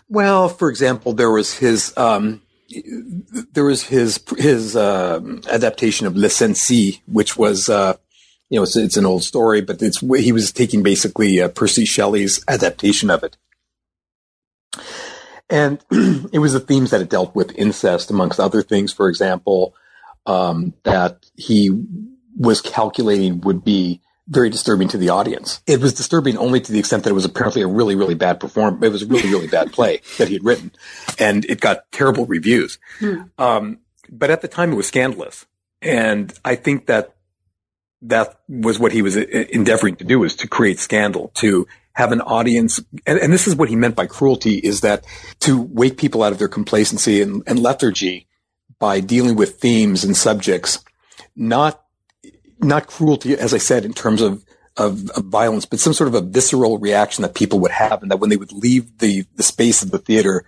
Well, 0.09 0.49
for 0.49 0.69
example, 0.69 1.13
there 1.13 1.31
was 1.31 1.57
his 1.57 1.95
um, 1.97 2.41
there 3.53 3.65
was 3.65 3.83
his 3.83 4.23
his 4.37 4.75
uh, 4.75 5.19
adaptation 5.49 6.07
of 6.07 6.15
Le 6.15 6.27
Cenci, 6.27 7.01
which 7.05 7.37
was 7.37 7.69
uh, 7.69 7.95
you 8.49 8.59
know 8.59 8.63
it's, 8.63 8.75
it's, 8.75 8.97
an 8.97 9.05
old 9.05 9.23
story, 9.23 9.61
but 9.61 9.81
it's 9.81 9.99
he 9.99 10.31
was 10.31 10.51
taking 10.51 10.83
basically 10.83 11.41
uh, 11.41 11.49
Percy 11.49 11.85
Shelley's 11.85 12.43
adaptation 12.47 13.09
of 13.09 13.23
it, 13.23 13.37
and 15.49 15.83
it 16.31 16.39
was 16.39 16.53
the 16.53 16.59
themes 16.59 16.91
that 16.91 17.01
it 17.01 17.09
dealt 17.09 17.35
with 17.35 17.57
incest, 17.57 18.09
amongst 18.09 18.39
other 18.39 18.61
things. 18.61 18.91
For 18.93 19.09
example, 19.09 19.75
um, 20.25 20.73
that 20.83 21.25
he 21.35 21.69
was 22.37 22.61
calculating 22.61 23.41
would 23.41 23.63
be 23.63 24.01
very 24.27 24.49
disturbing 24.49 24.87
to 24.87 24.97
the 24.97 25.09
audience. 25.09 25.61
It 25.67 25.81
was 25.81 25.93
disturbing 25.93 26.37
only 26.37 26.61
to 26.61 26.71
the 26.71 26.79
extent 26.79 27.03
that 27.03 27.09
it 27.09 27.13
was 27.13 27.25
apparently 27.25 27.61
a 27.61 27.67
really, 27.67 27.95
really 27.95 28.15
bad 28.15 28.39
perform. 28.39 28.83
It 28.83 28.89
was 28.89 29.03
a 29.03 29.05
really, 29.05 29.29
really 29.29 29.47
bad 29.47 29.73
play 29.73 30.01
that 30.17 30.27
he 30.27 30.35
had 30.35 30.43
written, 30.43 30.71
and 31.19 31.45
it 31.45 31.59
got 31.59 31.91
terrible 31.91 32.25
reviews. 32.25 32.79
Hmm. 32.99 33.23
Um, 33.37 33.79
but 34.09 34.31
at 34.31 34.41
the 34.41 34.47
time, 34.47 34.71
it 34.71 34.75
was 34.75 34.87
scandalous, 34.87 35.45
and 35.81 36.33
I 36.45 36.55
think 36.55 36.87
that 36.87 37.15
that 38.03 38.39
was 38.47 38.79
what 38.79 38.91
he 38.91 39.01
was 39.01 39.17
uh, 39.17 39.21
endeavoring 39.49 39.97
to 39.97 40.05
do: 40.05 40.19
was 40.19 40.35
to 40.37 40.47
create 40.47 40.79
scandal, 40.79 41.29
to 41.35 41.67
have 41.93 42.11
an 42.13 42.21
audience, 42.21 42.79
and, 43.05 43.19
and 43.19 43.33
this 43.33 43.47
is 43.47 43.55
what 43.55 43.69
he 43.69 43.75
meant 43.75 43.95
by 43.95 44.05
cruelty: 44.05 44.55
is 44.55 44.81
that 44.81 45.05
to 45.41 45.61
wake 45.61 45.97
people 45.97 46.23
out 46.23 46.31
of 46.31 46.39
their 46.39 46.47
complacency 46.47 47.21
and, 47.21 47.43
and 47.47 47.59
lethargy 47.59 48.27
by 48.79 48.99
dealing 49.01 49.35
with 49.35 49.59
themes 49.59 50.03
and 50.03 50.15
subjects, 50.15 50.83
not 51.35 51.80
not 52.61 52.87
cruelty, 52.87 53.33
as 53.33 53.53
I 53.53 53.57
said, 53.57 53.85
in 53.85 53.93
terms 53.93 54.21
of, 54.21 54.43
of, 54.77 55.09
of, 55.11 55.25
violence, 55.25 55.65
but 55.65 55.79
some 55.79 55.93
sort 55.93 56.07
of 56.07 56.15
a 56.15 56.21
visceral 56.21 56.77
reaction 56.77 57.23
that 57.23 57.35
people 57.35 57.59
would 57.59 57.71
have, 57.71 58.01
and 58.01 58.11
that 58.11 58.17
when 58.17 58.29
they 58.29 58.37
would 58.37 58.53
leave 58.53 58.97
the, 58.99 59.25
the 59.35 59.43
space 59.43 59.81
of 59.81 59.91
the 59.91 59.97
theater, 59.97 60.45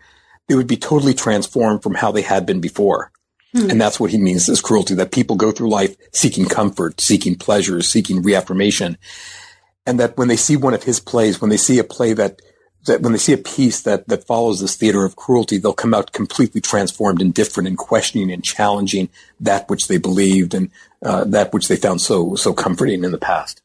they 0.48 0.56
would 0.56 0.68
be 0.68 0.78
totally 0.78 1.14
transformed 1.14 1.84
from 1.84 1.96
how 1.96 2.12
they 2.12 2.22
had 2.22 2.46
been 2.46 2.62
before. 2.62 3.12
Hmm. 3.54 3.72
And 3.72 3.82
that's 3.82 4.00
what 4.00 4.12
he 4.12 4.18
means 4.18 4.50
as 4.50 4.62
cruelty, 4.62 4.96
that 4.96 5.12
people 5.12 5.36
go 5.36 5.52
through 5.52 5.70
life 5.70 5.96
seeking 6.14 6.46
comfort, 6.46 7.00
seeking 7.00 7.36
pleasure, 7.36 7.82
seeking 7.82 8.22
reaffirmation. 8.22 8.98
And 9.86 10.00
that 10.00 10.18
when 10.18 10.28
they 10.28 10.38
see 10.38 10.56
one 10.56 10.74
of 10.74 10.84
his 10.84 11.00
plays, 11.00 11.42
when 11.42 11.50
they 11.50 11.58
see 11.58 11.80
a 11.80 11.84
play 11.84 12.14
that 12.14 12.42
that 12.86 13.02
when 13.02 13.14
they 13.14 13.18
see 13.18 13.34
a 13.34 13.38
piece 13.38 13.82
that 13.82 14.08
that 14.08 14.26
follows 14.26 14.60
this 14.60 14.76
theater 14.76 15.06
of 15.06 15.16
cruelty, 15.16 15.58
they'll 15.58 15.74
come 15.74 15.94
out 15.94 16.12
completely 16.12 16.62
transformed 16.62 17.22
and 17.22 17.34
different 17.34 17.68
and 17.68 17.78
questioning 17.78 18.32
and 18.32 18.44
challenging 18.44 19.10
that 19.40 19.70
which 19.70 19.88
they 19.88 19.98
believed 19.98 20.54
and 20.54 20.70
uh, 21.04 21.24
that 21.26 21.54
which 21.54 21.68
they 21.68 21.76
found 21.76 22.02
so 22.02 22.36
so 22.36 22.54
comforting 22.54 23.04
in 23.04 23.12
the 23.12 23.18
past. 23.18 23.62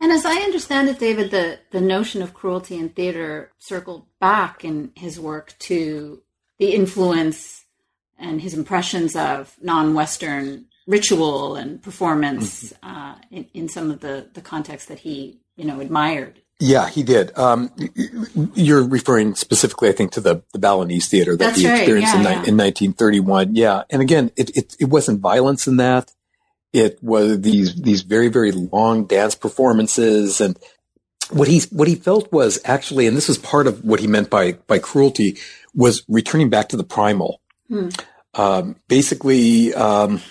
And 0.00 0.12
as 0.12 0.26
I 0.26 0.36
understand 0.36 0.88
it, 0.88 0.98
David, 0.98 1.30
the 1.30 1.58
the 1.70 1.80
notion 1.80 2.22
of 2.22 2.34
cruelty 2.34 2.76
in 2.76 2.90
theater 2.90 3.52
circled 3.58 4.06
back 4.20 4.64
in 4.64 4.92
his 4.94 5.18
work 5.18 5.54
to 5.60 6.22
the 6.58 6.74
influence 6.74 7.64
and 8.18 8.40
his 8.40 8.54
impressions 8.54 9.14
of 9.14 9.56
non-Western 9.60 10.66
ritual 10.86 11.56
and 11.56 11.82
performance 11.82 12.72
mm-hmm. 12.72 12.88
uh, 12.88 13.14
in, 13.30 13.46
in 13.54 13.68
some 13.68 13.90
of 13.90 14.00
the 14.00 14.28
the 14.34 14.40
contexts 14.40 14.88
that 14.88 15.00
he 15.00 15.40
you 15.56 15.64
know 15.64 15.80
admired 15.80 16.40
yeah, 16.58 16.88
he 16.88 17.02
did. 17.02 17.36
Um, 17.36 17.70
you're 18.54 18.82
referring 18.82 19.34
specifically, 19.34 19.90
I 19.90 19.92
think, 19.92 20.12
to 20.12 20.20
the, 20.20 20.42
the 20.52 20.58
Balinese 20.58 21.08
theater 21.08 21.36
that 21.36 21.44
That's 21.44 21.60
he 21.60 21.68
right. 21.68 21.78
experienced 21.78 22.14
yeah, 22.14 22.20
in, 22.20 22.24
yeah. 22.24 22.30
in 22.30 22.56
1931. 22.56 23.54
Yeah. 23.54 23.82
And 23.90 24.00
again, 24.00 24.30
it, 24.36 24.56
it, 24.56 24.76
it 24.80 24.84
wasn't 24.86 25.20
violence 25.20 25.66
in 25.66 25.76
that. 25.76 26.12
It 26.72 27.02
was 27.02 27.40
these, 27.42 27.74
these 27.74 28.02
very, 28.02 28.28
very 28.28 28.52
long 28.52 29.06
dance 29.06 29.34
performances. 29.34 30.40
And 30.40 30.58
what 31.30 31.46
he, 31.46 31.60
what 31.70 31.88
he 31.88 31.94
felt 31.94 32.32
was 32.32 32.58
actually, 32.64 33.06
and 33.06 33.16
this 33.16 33.28
was 33.28 33.38
part 33.38 33.66
of 33.66 33.84
what 33.84 34.00
he 34.00 34.06
meant 34.06 34.30
by, 34.30 34.52
by 34.52 34.78
cruelty 34.78 35.36
was 35.74 36.04
returning 36.08 36.48
back 36.48 36.70
to 36.70 36.76
the 36.78 36.84
primal. 36.84 37.42
Hmm. 37.68 37.88
Um, 38.32 38.76
basically, 38.88 39.74
um, 39.74 40.22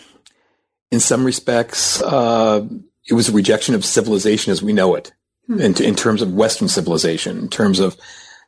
in 0.92 1.00
some 1.00 1.24
respects, 1.24 2.02
uh, 2.02 2.66
it 3.08 3.14
was 3.14 3.30
a 3.30 3.32
rejection 3.32 3.76
of 3.76 3.86
civilization 3.86 4.52
as 4.52 4.64
we 4.64 4.74
know 4.74 4.96
it. 4.96 5.14
In, 5.48 5.82
in 5.82 5.96
terms 5.96 6.22
of 6.22 6.34
Western 6.34 6.68
civilization, 6.68 7.38
in 7.38 7.50
terms 7.50 7.80
of 7.80 7.98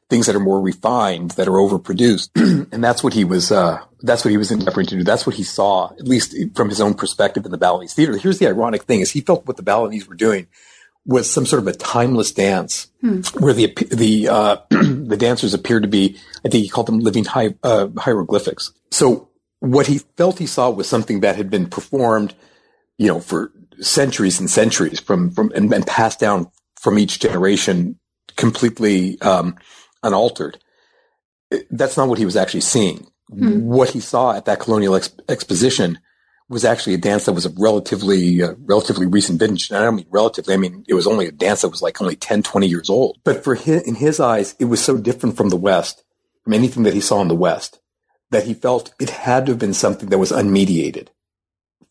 things 0.09 0.25
that 0.25 0.35
are 0.35 0.41
more 0.41 0.61
refined, 0.61 1.31
that 1.31 1.47
are 1.47 1.51
overproduced. 1.51 2.29
and 2.71 2.83
that's 2.83 3.03
what 3.03 3.13
he 3.13 3.23
was, 3.23 3.51
uh, 3.51 3.79
that's 4.01 4.23
what 4.23 4.31
he 4.31 4.37
was 4.37 4.51
endeavoring 4.51 4.87
to 4.87 4.95
do. 4.95 5.03
That's 5.03 5.25
what 5.25 5.35
he 5.35 5.43
saw, 5.43 5.91
at 5.91 6.07
least 6.07 6.35
from 6.55 6.69
his 6.69 6.79
own 6.79 6.93
perspective 6.93 7.45
in 7.45 7.51
the 7.51 7.57
Balinese 7.57 7.93
theater. 7.93 8.17
Here's 8.17 8.39
the 8.39 8.47
ironic 8.47 8.83
thing 8.83 9.01
is 9.01 9.11
he 9.11 9.21
felt 9.21 9.45
what 9.45 9.57
the 9.57 9.63
Balinese 9.63 10.07
were 10.07 10.15
doing 10.15 10.47
was 11.05 11.31
some 11.31 11.45
sort 11.45 11.61
of 11.61 11.67
a 11.67 11.73
timeless 11.73 12.31
dance 12.31 12.87
hmm. 13.01 13.21
where 13.39 13.53
the, 13.53 13.73
the, 13.91 14.27
uh, 14.27 14.57
the 14.69 15.17
dancers 15.17 15.53
appeared 15.53 15.83
to 15.83 15.89
be, 15.89 16.17
I 16.45 16.49
think 16.49 16.63
he 16.63 16.69
called 16.69 16.87
them 16.87 16.99
living 16.99 17.23
hi- 17.25 17.55
uh, 17.63 17.87
hieroglyphics. 17.97 18.73
So 18.91 19.29
what 19.59 19.87
he 19.87 19.99
felt 20.17 20.39
he 20.39 20.45
saw 20.45 20.69
was 20.69 20.87
something 20.87 21.21
that 21.21 21.37
had 21.37 21.49
been 21.49 21.69
performed, 21.69 22.33
you 22.97 23.07
know, 23.07 23.19
for 23.19 23.51
centuries 23.79 24.39
and 24.39 24.49
centuries 24.49 24.99
from, 24.99 25.31
from, 25.31 25.51
and, 25.55 25.71
and 25.73 25.85
passed 25.87 26.19
down 26.19 26.51
from 26.79 26.97
each 26.99 27.19
generation 27.19 27.99
completely 28.35 29.19
um, 29.21 29.55
unaltered. 30.03 30.57
that's 31.71 31.97
not 31.97 32.07
what 32.07 32.17
he 32.17 32.25
was 32.25 32.35
actually 32.35 32.61
seeing. 32.61 33.07
Hmm. 33.29 33.61
What 33.65 33.89
he 33.89 33.99
saw 33.99 34.35
at 34.35 34.45
that 34.45 34.59
colonial 34.59 34.95
ex- 34.95 35.13
exposition 35.27 35.99
was 36.49 36.63
actually 36.63 36.93
a 36.93 36.97
dance 36.97 37.25
that 37.25 37.33
was 37.33 37.45
a 37.45 37.53
relatively 37.57 38.41
uh, 38.41 38.53
relatively 38.59 39.05
recent 39.05 39.39
vintage. 39.39 39.69
And 39.69 39.77
I 39.77 39.83
don't 39.83 39.97
mean 39.97 40.07
relatively. 40.09 40.53
I 40.53 40.57
mean 40.57 40.85
it 40.87 40.93
was 40.93 41.07
only 41.07 41.27
a 41.27 41.31
dance 41.31 41.61
that 41.61 41.69
was 41.69 41.81
like 41.81 42.01
only 42.01 42.15
10, 42.15 42.43
20 42.43 42.67
years 42.67 42.89
old. 42.89 43.17
But 43.23 43.43
for 43.43 43.55
his, 43.55 43.81
in 43.83 43.95
his 43.95 44.19
eyes, 44.19 44.55
it 44.59 44.65
was 44.65 44.83
so 44.83 44.97
different 44.97 45.35
from 45.35 45.49
the 45.49 45.57
West, 45.57 46.03
from 46.43 46.53
anything 46.53 46.83
that 46.83 46.93
he 46.93 47.01
saw 47.01 47.21
in 47.21 47.27
the 47.27 47.35
West, 47.35 47.79
that 48.31 48.45
he 48.45 48.53
felt 48.53 48.93
it 48.99 49.09
had 49.09 49.45
to 49.45 49.53
have 49.53 49.59
been 49.59 49.73
something 49.73 50.09
that 50.09 50.19
was 50.19 50.31
unmediated 50.31 51.09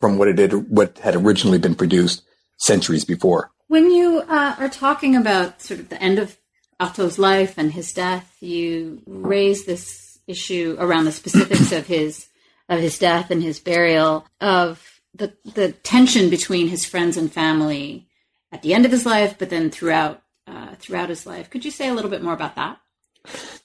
from 0.01 0.16
what 0.16 0.28
it 0.28 0.39
had, 0.39 0.53
what 0.70 0.99
had 0.99 1.16
originally 1.16 1.59
been 1.59 1.74
produced 1.74 2.22
centuries 2.59 3.05
before. 3.05 3.51
When 3.69 3.91
you 3.91 4.21
uh, 4.21 4.55
are 4.59 4.69
talking 4.69 5.17
about 5.17 5.61
sort 5.61 5.81
of 5.81 5.89
the 5.89 6.01
end 6.01 6.19
of 6.19 6.37
Artaud's 6.81 7.19
life 7.19 7.55
and 7.59 7.73
his 7.73 7.93
death, 7.93 8.37
you 8.41 9.03
raise 9.07 9.64
this 9.64 10.19
issue 10.27 10.77
around 10.79 11.05
the 11.05 11.12
specifics 11.12 11.73
of 11.73 11.87
his 11.87 12.29
of 12.69 12.81
his 12.81 12.99
death 12.99 13.31
and 13.31 13.43
his 13.43 13.61
burial, 13.61 14.27
of 14.41 15.01
the 15.14 15.33
the 15.55 15.73
tension 15.73 16.31
between 16.31 16.69
his 16.69 16.85
friends 16.85 17.17
and 17.17 17.33
family 17.33 18.07
at 18.53 18.62
the 18.62 18.75
end 18.75 18.85
of 18.85 18.93
his 18.93 19.07
life, 19.07 19.37
but 19.39 19.51
then 19.51 19.71
throughout 19.71 20.23
uh, 20.47 20.75
throughout 20.77 21.09
his 21.09 21.27
life. 21.27 21.51
Could 21.51 21.64
you 21.64 21.71
say 21.71 21.89
a 21.89 21.95
little 21.95 22.11
bit 22.11 22.23
more 22.23 22.35
about 22.35 22.57
that? 22.57 22.79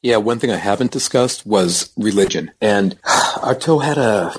Yeah, 0.02 0.18
one 0.18 0.39
thing 0.39 0.49
I 0.49 0.58
haven't 0.58 0.91
discussed 0.91 1.45
was 1.45 1.91
religion, 1.95 2.52
and 2.60 2.99
Artaud 3.04 3.84
had 3.84 3.99
a 3.99 4.34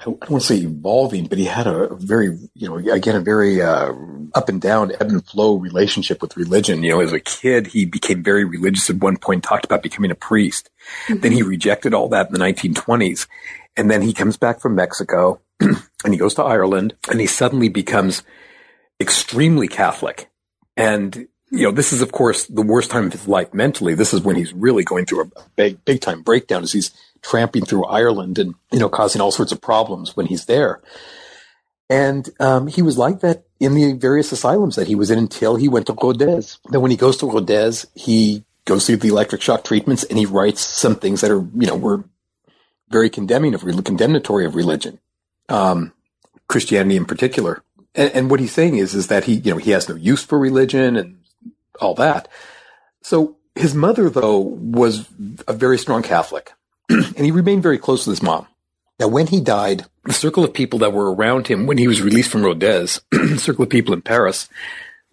I 0.00 0.04
don't 0.04 0.30
want 0.30 0.42
to 0.42 0.46
say 0.46 0.62
evolving, 0.62 1.26
but 1.26 1.36
he 1.36 1.44
had 1.44 1.66
a 1.66 1.94
very, 1.94 2.38
you 2.54 2.68
know, 2.68 2.76
again, 2.76 3.16
a 3.16 3.20
very 3.20 3.60
uh, 3.60 3.92
up 4.34 4.48
and 4.48 4.58
down, 4.58 4.92
ebb 4.92 5.10
and 5.10 5.26
flow 5.26 5.56
relationship 5.56 6.22
with 6.22 6.38
religion. 6.38 6.82
You 6.82 6.92
know, 6.92 7.00
as 7.00 7.12
a 7.12 7.20
kid, 7.20 7.66
he 7.66 7.84
became 7.84 8.22
very 8.22 8.44
religious 8.44 8.88
at 8.88 8.96
one 8.96 9.18
point, 9.18 9.44
talked 9.44 9.66
about 9.66 9.82
becoming 9.82 10.10
a 10.10 10.14
priest. 10.14 10.70
Mm-hmm. 11.06 11.20
Then 11.20 11.32
he 11.32 11.42
rejected 11.42 11.92
all 11.92 12.08
that 12.08 12.28
in 12.28 12.32
the 12.32 12.38
1920s. 12.38 13.26
And 13.76 13.90
then 13.90 14.00
he 14.00 14.14
comes 14.14 14.38
back 14.38 14.60
from 14.60 14.74
Mexico 14.74 15.42
and 15.60 16.14
he 16.14 16.16
goes 16.16 16.34
to 16.34 16.44
Ireland 16.44 16.94
and 17.10 17.20
he 17.20 17.26
suddenly 17.26 17.68
becomes 17.68 18.22
extremely 18.98 19.68
Catholic. 19.68 20.30
And, 20.78 21.28
you 21.50 21.64
know, 21.64 21.72
this 21.72 21.92
is, 21.92 22.00
of 22.00 22.10
course, 22.10 22.46
the 22.46 22.62
worst 22.62 22.90
time 22.90 23.06
of 23.06 23.12
his 23.12 23.28
life 23.28 23.52
mentally. 23.52 23.94
This 23.94 24.14
is 24.14 24.22
when 24.22 24.36
he's 24.36 24.54
really 24.54 24.82
going 24.82 25.04
through 25.04 25.24
a 25.24 25.44
big, 25.56 25.84
big 25.84 26.00
time 26.00 26.22
breakdown 26.22 26.62
as 26.62 26.72
he's 26.72 26.90
tramping 27.22 27.64
through 27.64 27.84
Ireland 27.86 28.38
and, 28.38 28.54
you 28.72 28.78
know, 28.78 28.88
causing 28.88 29.20
all 29.20 29.30
sorts 29.30 29.52
of 29.52 29.60
problems 29.60 30.16
when 30.16 30.26
he's 30.26 30.46
there. 30.46 30.80
And 31.88 32.28
um, 32.38 32.68
he 32.68 32.82
was 32.82 32.96
like 32.96 33.20
that 33.20 33.44
in 33.58 33.74
the 33.74 33.94
various 33.94 34.30
asylums 34.30 34.76
that 34.76 34.86
he 34.86 34.94
was 34.94 35.10
in 35.10 35.18
until 35.18 35.56
he 35.56 35.68
went 35.68 35.86
to 35.86 35.92
Rodez. 36.00 36.58
Then 36.70 36.80
when 36.80 36.92
he 36.92 36.96
goes 36.96 37.16
to 37.18 37.26
Rodez, 37.26 37.86
he 37.94 38.44
goes 38.64 38.86
through 38.86 38.98
the 38.98 39.08
electric 39.08 39.42
shock 39.42 39.64
treatments 39.64 40.04
and 40.04 40.18
he 40.18 40.26
writes 40.26 40.60
some 40.60 40.94
things 40.94 41.20
that 41.20 41.30
are, 41.30 41.44
you 41.54 41.66
know, 41.66 41.76
were 41.76 42.04
very 42.90 43.10
condemning 43.10 43.54
of 43.54 43.62
condemnatory 43.84 44.44
of 44.46 44.54
religion, 44.54 45.00
um, 45.48 45.92
Christianity 46.48 46.96
in 46.96 47.04
particular. 47.04 47.62
And, 47.94 48.10
and 48.12 48.30
what 48.30 48.40
he's 48.40 48.52
saying 48.52 48.76
is, 48.76 48.94
is 48.94 49.08
that 49.08 49.24
he, 49.24 49.34
you 49.34 49.50
know, 49.50 49.58
he 49.58 49.72
has 49.72 49.88
no 49.88 49.96
use 49.96 50.24
for 50.24 50.38
religion 50.38 50.96
and 50.96 51.18
all 51.80 51.94
that. 51.94 52.28
So 53.02 53.36
his 53.54 53.74
mother, 53.74 54.08
though, 54.10 54.38
was 54.38 55.08
a 55.48 55.52
very 55.52 55.78
strong 55.78 56.02
Catholic. 56.02 56.52
And 57.20 57.26
he 57.26 57.32
remained 57.32 57.62
very 57.62 57.76
close 57.76 58.04
to 58.04 58.10
his 58.10 58.22
mom. 58.22 58.46
Now, 58.98 59.08
when 59.08 59.26
he 59.26 59.42
died, 59.42 59.84
the 60.06 60.14
circle 60.14 60.42
of 60.42 60.54
people 60.54 60.78
that 60.78 60.94
were 60.94 61.14
around 61.14 61.48
him 61.48 61.66
when 61.66 61.76
he 61.76 61.86
was 61.86 62.00
released 62.00 62.30
from 62.30 62.42
Rodez, 62.42 63.02
circle 63.36 63.64
of 63.64 63.68
people 63.68 63.92
in 63.92 64.00
Paris, 64.00 64.48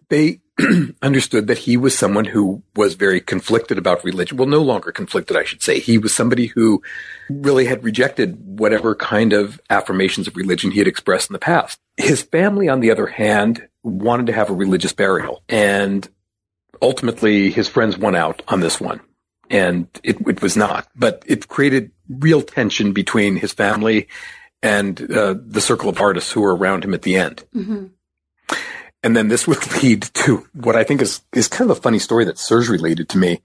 they 0.07 0.39
understood 1.01 1.47
that 1.47 1.57
he 1.57 1.75
was 1.75 1.97
someone 1.97 2.23
who 2.23 2.63
was 2.77 2.93
very 2.93 3.19
conflicted 3.19 3.77
about 3.77 4.05
religion. 4.05 4.37
Well, 4.37 4.47
no 4.47 4.61
longer 4.61 4.93
conflicted, 4.93 5.35
I 5.35 5.43
should 5.43 5.61
say. 5.61 5.79
He 5.79 5.97
was 5.97 6.15
somebody 6.15 6.45
who 6.45 6.81
really 7.29 7.65
had 7.65 7.83
rejected 7.83 8.37
whatever 8.41 8.95
kind 8.95 9.33
of 9.33 9.59
affirmations 9.69 10.29
of 10.29 10.37
religion 10.37 10.71
he 10.71 10.79
had 10.79 10.87
expressed 10.87 11.29
in 11.29 11.33
the 11.33 11.39
past. 11.39 11.77
His 11.97 12.21
family, 12.21 12.69
on 12.69 12.79
the 12.79 12.91
other 12.91 13.07
hand, 13.07 13.67
wanted 13.83 14.27
to 14.27 14.33
have 14.33 14.49
a 14.49 14.53
religious 14.53 14.93
burial. 14.93 15.43
And 15.49 16.07
ultimately, 16.81 17.51
his 17.51 17.67
friends 17.67 17.97
won 17.97 18.15
out 18.15 18.43
on 18.47 18.61
this 18.61 18.79
one 18.79 19.01
and 19.49 19.87
it, 20.03 20.17
it 20.27 20.41
was 20.41 20.57
not. 20.57 20.87
But 20.95 21.23
it 21.27 21.47
created 21.47 21.91
real 22.09 22.41
tension 22.41 22.93
between 22.93 23.35
his 23.35 23.53
family 23.53 24.07
and 24.61 24.99
uh, 25.11 25.35
the 25.37 25.61
circle 25.61 25.89
of 25.89 26.01
artists 26.01 26.31
who 26.31 26.41
were 26.41 26.55
around 26.55 26.83
him 26.83 26.93
at 26.93 27.03
the 27.03 27.15
end. 27.15 27.43
Mm-hmm. 27.55 27.85
And 29.03 29.15
then 29.15 29.27
this 29.27 29.47
would 29.47 29.71
lead 29.83 30.03
to 30.03 30.47
what 30.53 30.75
I 30.75 30.83
think 30.83 31.01
is 31.01 31.21
is 31.33 31.47
kind 31.47 31.69
of 31.69 31.77
a 31.77 31.81
funny 31.81 31.99
story 31.99 32.25
that 32.25 32.39
Serge 32.39 32.69
related 32.69 33.09
to 33.09 33.17
me 33.17 33.41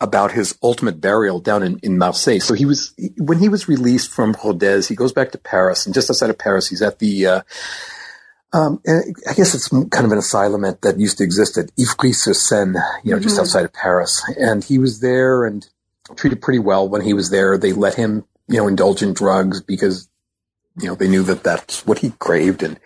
about 0.00 0.32
his 0.32 0.58
ultimate 0.62 1.00
burial 1.00 1.40
down 1.40 1.62
in, 1.62 1.78
in 1.78 1.98
Marseille. 1.98 2.38
So 2.38 2.54
he 2.54 2.66
was 2.66 2.94
when 3.18 3.38
he 3.38 3.48
was 3.48 3.68
released 3.68 4.10
from 4.10 4.36
Rodez, 4.44 4.88
he 4.88 4.94
goes 4.94 5.12
back 5.12 5.32
to 5.32 5.38
Paris, 5.38 5.86
and 5.86 5.94
just 5.94 6.10
outside 6.10 6.30
of 6.30 6.38
Paris, 6.38 6.68
he's 6.68 6.82
at 6.82 6.98
the 6.98 7.26
uh, 7.26 7.42
um, 8.52 8.80
I 8.86 9.34
guess 9.34 9.54
it's 9.54 9.68
kind 9.68 10.04
of 10.04 10.12
an 10.12 10.18
asylum 10.18 10.62
that 10.62 10.98
used 10.98 11.18
to 11.18 11.24
exist 11.24 11.58
at 11.58 11.70
Ivry-sur-Seine, 11.78 12.78
you 13.02 13.10
know, 13.10 13.16
mm-hmm. 13.16 13.22
just 13.22 13.38
outside 13.38 13.64
of 13.64 13.72
Paris. 13.72 14.22
And 14.38 14.62
he 14.62 14.78
was 14.78 15.00
there 15.00 15.44
and 15.44 15.66
treated 16.14 16.40
pretty 16.40 16.60
well 16.60 16.88
when 16.88 17.02
he 17.02 17.12
was 17.12 17.30
there. 17.30 17.58
They 17.58 17.72
let 17.72 17.94
him, 17.94 18.24
you 18.48 18.58
know, 18.58 18.68
indulge 18.68 19.02
in 19.02 19.12
drugs 19.12 19.60
because, 19.60 20.08
you 20.80 20.86
know, 20.86 20.94
they 20.94 21.08
knew 21.08 21.24
that 21.24 21.42
that's 21.42 21.84
what 21.86 21.98
he 21.98 22.10
craved 22.18 22.62
and 22.62 22.78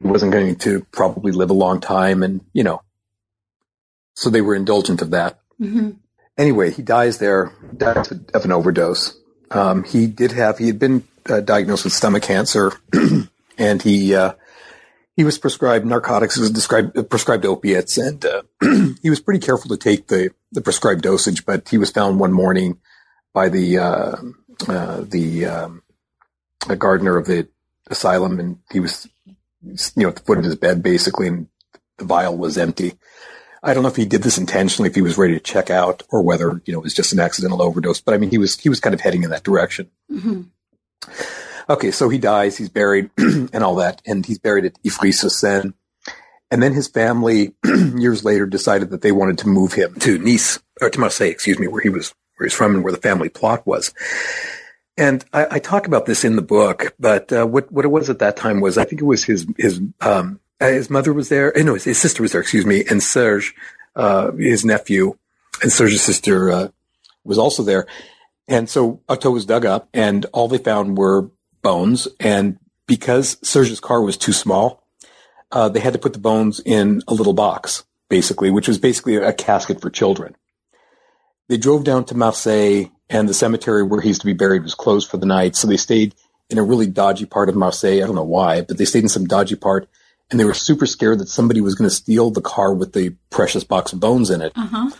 he 0.00 0.08
wasn't 0.08 0.32
going 0.32 0.56
to 0.56 0.86
probably 0.90 1.32
live 1.32 1.50
a 1.50 1.54
long 1.54 1.80
time. 1.80 2.22
And, 2.22 2.40
you 2.52 2.64
know, 2.64 2.82
so 4.14 4.30
they 4.30 4.40
were 4.40 4.54
indulgent 4.54 5.02
of 5.02 5.10
that. 5.10 5.38
Mm-hmm. 5.60 5.90
Anyway, 6.38 6.70
he 6.70 6.82
dies 6.82 7.18
there, 7.18 7.52
dies 7.76 8.10
of 8.10 8.44
an 8.44 8.52
overdose. 8.52 9.16
Um, 9.50 9.84
he 9.84 10.06
did 10.06 10.32
have, 10.32 10.58
he 10.58 10.66
had 10.66 10.78
been 10.78 11.04
uh, 11.28 11.40
diagnosed 11.40 11.84
with 11.84 11.92
stomach 11.92 12.22
cancer 12.22 12.72
and 13.58 13.82
he, 13.82 14.14
uh, 14.14 14.32
he 15.16 15.24
was 15.24 15.38
prescribed 15.38 15.86
narcotics, 15.86 16.36
was 16.36 16.50
described, 16.50 17.08
prescribed 17.08 17.46
opiates, 17.46 17.98
and 17.98 18.24
uh, 18.24 18.42
he 19.02 19.10
was 19.10 19.20
pretty 19.20 19.44
careful 19.44 19.68
to 19.68 19.76
take 19.76 20.08
the, 20.08 20.30
the 20.52 20.60
prescribed 20.60 21.02
dosage. 21.02 21.46
But 21.46 21.68
he 21.68 21.78
was 21.78 21.90
found 21.90 22.18
one 22.18 22.32
morning 22.32 22.78
by 23.32 23.48
the 23.48 23.78
uh, 23.78 24.16
uh, 24.68 25.00
the 25.02 25.46
um, 25.46 25.82
gardener 26.78 27.16
of 27.16 27.26
the 27.26 27.48
asylum, 27.88 28.40
and 28.40 28.58
he 28.72 28.80
was 28.80 29.08
you 29.62 30.02
know 30.02 30.08
at 30.08 30.16
the 30.16 30.22
foot 30.22 30.38
of 30.38 30.44
his 30.44 30.56
bed 30.56 30.82
basically, 30.82 31.28
and 31.28 31.48
the 31.98 32.04
vial 32.04 32.36
was 32.36 32.58
empty. 32.58 32.94
I 33.62 33.72
don't 33.72 33.82
know 33.82 33.88
if 33.88 33.96
he 33.96 34.04
did 34.04 34.22
this 34.22 34.36
intentionally, 34.36 34.90
if 34.90 34.94
he 34.94 35.00
was 35.00 35.16
ready 35.16 35.34
to 35.34 35.40
check 35.40 35.70
out, 35.70 36.02
or 36.10 36.22
whether 36.22 36.60
you 36.66 36.72
know 36.72 36.80
it 36.80 36.84
was 36.84 36.94
just 36.94 37.12
an 37.12 37.20
accidental 37.20 37.62
overdose. 37.62 38.00
But 38.00 38.14
I 38.14 38.18
mean, 38.18 38.30
he 38.30 38.38
was 38.38 38.58
he 38.58 38.68
was 38.68 38.80
kind 38.80 38.94
of 38.94 39.00
heading 39.00 39.22
in 39.22 39.30
that 39.30 39.44
direction. 39.44 39.90
Mm-hmm. 40.10 40.42
Okay, 41.68 41.90
so 41.90 42.08
he 42.08 42.18
dies, 42.18 42.56
he's 42.56 42.68
buried 42.68 43.10
and 43.18 43.62
all 43.62 43.76
that, 43.76 44.02
and 44.06 44.24
he's 44.24 44.38
buried 44.38 44.66
at 44.66 44.78
Ivry-sur-Seine. 44.84 45.72
And 46.50 46.62
then 46.62 46.74
his 46.74 46.88
family, 46.88 47.54
years 47.64 48.24
later, 48.24 48.46
decided 48.46 48.90
that 48.90 49.02
they 49.02 49.12
wanted 49.12 49.38
to 49.38 49.48
move 49.48 49.72
him 49.72 49.94
to 50.00 50.18
Nice, 50.18 50.58
or 50.80 50.90
to 50.90 51.00
Marseille, 51.00 51.30
excuse 51.30 51.58
me, 51.58 51.66
where 51.66 51.80
he 51.80 51.88
was, 51.88 52.14
where 52.36 52.46
he's 52.46 52.54
from 52.54 52.74
and 52.74 52.84
where 52.84 52.92
the 52.92 53.00
family 53.00 53.28
plot 53.28 53.66
was. 53.66 53.92
And 54.96 55.24
I, 55.32 55.46
I 55.52 55.58
talk 55.58 55.86
about 55.86 56.06
this 56.06 56.24
in 56.24 56.36
the 56.36 56.42
book, 56.42 56.94
but 57.00 57.32
uh, 57.32 57.46
what 57.46 57.72
what 57.72 57.84
it 57.84 57.88
was 57.88 58.08
at 58.08 58.20
that 58.20 58.36
time 58.36 58.60
was 58.60 58.78
I 58.78 58.84
think 58.84 59.00
it 59.00 59.06
was 59.06 59.24
his 59.24 59.44
his 59.58 59.80
um, 60.00 60.38
uh, 60.60 60.68
his 60.68 60.88
mother 60.88 61.12
was 61.12 61.28
there, 61.28 61.56
eh, 61.56 61.62
no, 61.62 61.74
his, 61.74 61.84
his, 61.84 61.98
sister 61.98 62.22
was 62.22 62.32
there, 62.32 62.40
excuse 62.40 62.64
me, 62.64 62.84
and 62.88 63.02
Serge, 63.02 63.54
uh, 63.96 64.30
his 64.32 64.64
nephew, 64.64 65.16
and 65.62 65.72
Serge's 65.72 66.02
sister 66.02 66.50
uh, 66.50 66.68
was 67.24 67.38
also 67.38 67.62
there. 67.64 67.86
And 68.46 68.68
so 68.68 69.00
Artaud 69.08 69.32
was 69.32 69.46
dug 69.46 69.64
up, 69.64 69.88
and 69.92 70.26
all 70.26 70.48
they 70.48 70.58
found 70.58 70.96
were 70.96 71.30
bones. 71.64 72.06
And 72.20 72.58
because 72.86 73.36
Serge's 73.42 73.80
car 73.80 74.00
was 74.00 74.16
too 74.16 74.32
small, 74.32 74.86
uh, 75.50 75.68
they 75.68 75.80
had 75.80 75.94
to 75.94 75.98
put 75.98 76.12
the 76.12 76.20
bones 76.20 76.60
in 76.64 77.02
a 77.08 77.14
little 77.14 77.32
box, 77.32 77.84
basically, 78.08 78.52
which 78.52 78.68
was 78.68 78.78
basically 78.78 79.16
a 79.16 79.32
casket 79.32 79.80
for 79.80 79.90
children. 79.90 80.36
They 81.48 81.56
drove 81.56 81.82
down 81.82 82.04
to 82.06 82.16
Marseille, 82.16 82.86
and 83.10 83.28
the 83.28 83.34
cemetery 83.34 83.82
where 83.82 84.00
he's 84.00 84.18
to 84.20 84.26
be 84.26 84.32
buried 84.32 84.62
was 84.62 84.74
closed 84.74 85.10
for 85.10 85.16
the 85.16 85.26
night. 85.26 85.56
So 85.56 85.66
they 85.66 85.76
stayed 85.76 86.14
in 86.48 86.58
a 86.58 86.62
really 86.62 86.86
dodgy 86.86 87.26
part 87.26 87.48
of 87.48 87.56
Marseille. 87.56 88.02
I 88.02 88.06
don't 88.06 88.14
know 88.14 88.22
why, 88.22 88.62
but 88.62 88.78
they 88.78 88.84
stayed 88.84 89.02
in 89.02 89.08
some 89.08 89.26
dodgy 89.26 89.56
part, 89.56 89.88
and 90.30 90.38
they 90.38 90.44
were 90.44 90.54
super 90.54 90.86
scared 90.86 91.18
that 91.18 91.28
somebody 91.28 91.60
was 91.60 91.74
going 91.74 91.88
to 91.88 91.94
steal 91.94 92.30
the 92.30 92.40
car 92.40 92.72
with 92.72 92.92
the 92.92 93.16
precious 93.30 93.64
box 93.64 93.92
of 93.92 94.00
bones 94.00 94.30
in 94.30 94.40
it. 94.40 94.52
Uh-huh. 94.56 94.90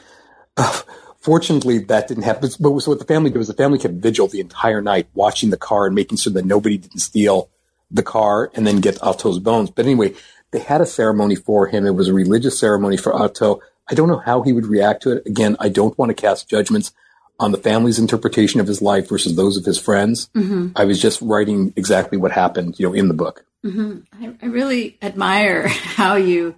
Fortunately, 1.25 1.79
that 1.79 2.07
didn't 2.07 2.25
happen. 2.25 2.51
But 2.61 2.81
so 2.81 2.91
what 2.91 2.99
the 2.99 3.07
family 3.07 3.31
did 3.31 3.39
was 3.39 3.49
the 3.49 3.55
family 3.55 3.79
kept 3.79 3.95
vigil 3.95 4.29
the 4.29 4.41
entire 4.41 4.83
night, 4.83 5.09
watching 5.14 5.49
the 5.49 5.57
car 5.57 5.87
and 5.87 5.95
making 5.95 6.18
sure 6.18 6.35
that 6.35 6.45
nobody 6.45 6.77
didn't 6.77 7.01
steal 7.01 7.49
the 7.91 8.03
car 8.03 8.51
and 8.55 8.66
then 8.66 8.81
get 8.81 8.97
Artaud's 8.97 9.39
bones. 9.39 9.70
But 9.70 9.87
anyway, 9.87 10.12
they 10.51 10.59
had 10.59 10.83
a 10.83 10.87
ceremony 10.87 11.35
for 11.35 11.66
him. 11.66 11.87
It 11.87 11.95
was 11.95 12.09
a 12.09 12.12
religious 12.12 12.59
ceremony 12.59 12.99
for 12.99 13.14
Artaud. 13.14 13.61
I 13.89 13.95
don't 13.95 14.09
know 14.09 14.18
how 14.18 14.43
he 14.43 14.53
would 14.53 14.66
react 14.66 15.05
to 15.05 15.12
it. 15.12 15.27
Again, 15.27 15.57
I 15.59 15.70
don't 15.70 15.97
want 15.97 16.11
to 16.11 16.14
cast 16.14 16.51
judgments 16.51 16.93
on 17.41 17.53
the 17.53 17.59
family's 17.59 17.99
interpretation 17.99 18.61
of 18.61 18.66
his 18.66 18.83
life 18.83 19.09
versus 19.09 19.35
those 19.35 19.57
of 19.57 19.64
his 19.64 19.79
friends. 19.79 20.29
Mm-hmm. 20.35 20.72
I 20.77 20.85
was 20.85 21.01
just 21.01 21.22
writing 21.22 21.72
exactly 21.75 22.18
what 22.18 22.33
happened, 22.33 22.79
you 22.79 22.87
know, 22.87 22.95
in 22.95 23.09
the 23.09 23.14
book. 23.14 23.47
Mm-hmm. 23.64 24.01
I, 24.22 24.35
I, 24.43 24.47
really 24.51 24.99
admire 25.01 25.66
how 25.68 26.16
you 26.16 26.55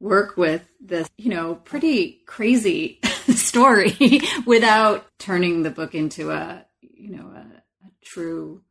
work 0.00 0.36
with 0.36 0.62
this, 0.80 1.08
you 1.16 1.30
know, 1.30 1.54
pretty 1.54 2.20
crazy 2.26 3.00
story 3.34 4.20
without 4.46 5.06
turning 5.18 5.62
the 5.62 5.70
book 5.70 5.94
into 5.94 6.30
a, 6.30 6.64
you 6.80 7.10
know, 7.10 7.30
a, 7.34 7.86
a 7.86 7.90
true, 8.02 8.62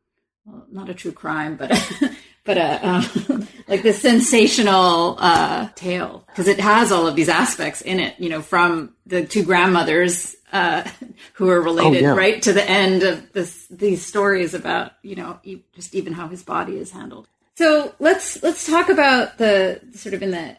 well, 0.44 0.66
not 0.70 0.88
a 0.88 0.94
true 0.94 1.12
crime, 1.12 1.56
but 1.56 1.70
but 2.44 2.56
a 2.56 2.88
um, 2.88 3.48
like 3.68 3.82
the 3.82 3.92
sensational 3.92 5.16
uh, 5.18 5.68
tale 5.74 6.24
because 6.28 6.48
it 6.48 6.60
has 6.60 6.92
all 6.92 7.06
of 7.06 7.16
these 7.16 7.28
aspects 7.28 7.82
in 7.82 7.98
it. 8.00 8.18
You 8.18 8.30
know, 8.30 8.40
from 8.40 8.94
the 9.04 9.26
two 9.26 9.42
grandmothers 9.42 10.36
uh, 10.52 10.88
who 11.34 11.50
are 11.50 11.60
related, 11.60 12.04
oh, 12.04 12.08
yeah. 12.08 12.14
right, 12.14 12.40
to 12.42 12.52
the 12.52 12.64
end 12.64 13.02
of 13.02 13.32
this 13.32 13.66
these 13.66 14.06
stories 14.06 14.54
about 14.54 14.92
you 15.02 15.16
know 15.16 15.40
e- 15.42 15.64
just 15.74 15.94
even 15.94 16.12
how 16.12 16.28
his 16.28 16.44
body 16.44 16.78
is 16.78 16.92
handled. 16.92 17.26
So 17.56 17.94
let's 17.98 18.42
let's 18.42 18.66
talk 18.66 18.88
about 18.88 19.38
the 19.38 19.80
sort 19.94 20.14
of 20.14 20.22
in 20.22 20.30
the 20.30 20.56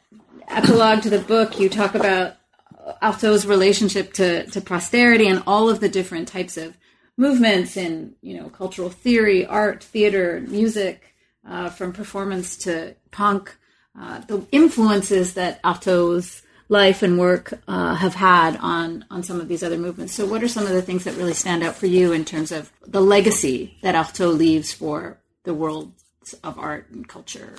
epilogue 0.48 1.02
to 1.04 1.10
the 1.10 1.20
book. 1.20 1.60
You 1.60 1.70
talk 1.70 1.96
about 1.96 2.36
Artaud's 3.02 3.46
relationship 3.46 4.14
to 4.14 4.46
to 4.48 4.62
posterity 4.62 5.28
and 5.28 5.44
all 5.46 5.70
of 5.70 5.80
the 5.80 5.90
different 5.90 6.28
types 6.28 6.58
of 6.58 6.78
movements 7.18 7.76
in 7.78 8.16
you 8.22 8.38
know 8.38 8.50
cultural 8.50 8.90
theory, 8.90 9.46
art, 9.46 9.84
theater, 9.84 10.44
music 10.48 11.16
uh, 11.48 11.70
from 11.70 11.94
performance 11.94 12.58
to 12.58 12.96
punk, 13.12 13.56
uh, 14.00 14.20
the 14.22 14.46
influences 14.52 15.34
that 15.34 15.62
Artaud's 15.64 16.44
life 16.70 17.02
and 17.02 17.18
work 17.18 17.54
uh, 17.68 17.96
have 17.96 18.16
had 18.16 18.58
on 18.58 19.06
on 19.10 19.24
some 19.24 19.40
of 19.40 19.48
these 19.48 19.64
other 19.64 19.78
movements. 19.78 20.14
So, 20.14 20.26
what 20.26 20.44
are 20.44 20.48
some 20.48 20.64
of 20.64 20.74
the 20.74 20.82
things 20.82 21.04
that 21.04 21.16
really 21.16 21.34
stand 21.34 21.64
out 21.64 21.76
for 21.76 21.88
you 21.88 22.14
in 22.14 22.26
terms 22.26 22.52
of 22.52 22.72
the 22.86 23.02
legacy 23.02 23.78
that 23.82 23.96
Artaud 23.96 24.38
leaves 24.38 24.72
for 24.72 25.20
the 25.44 25.54
world 25.54 25.94
of 26.44 26.60
art 26.60 26.90
and 26.92 27.08
culture? 27.08 27.56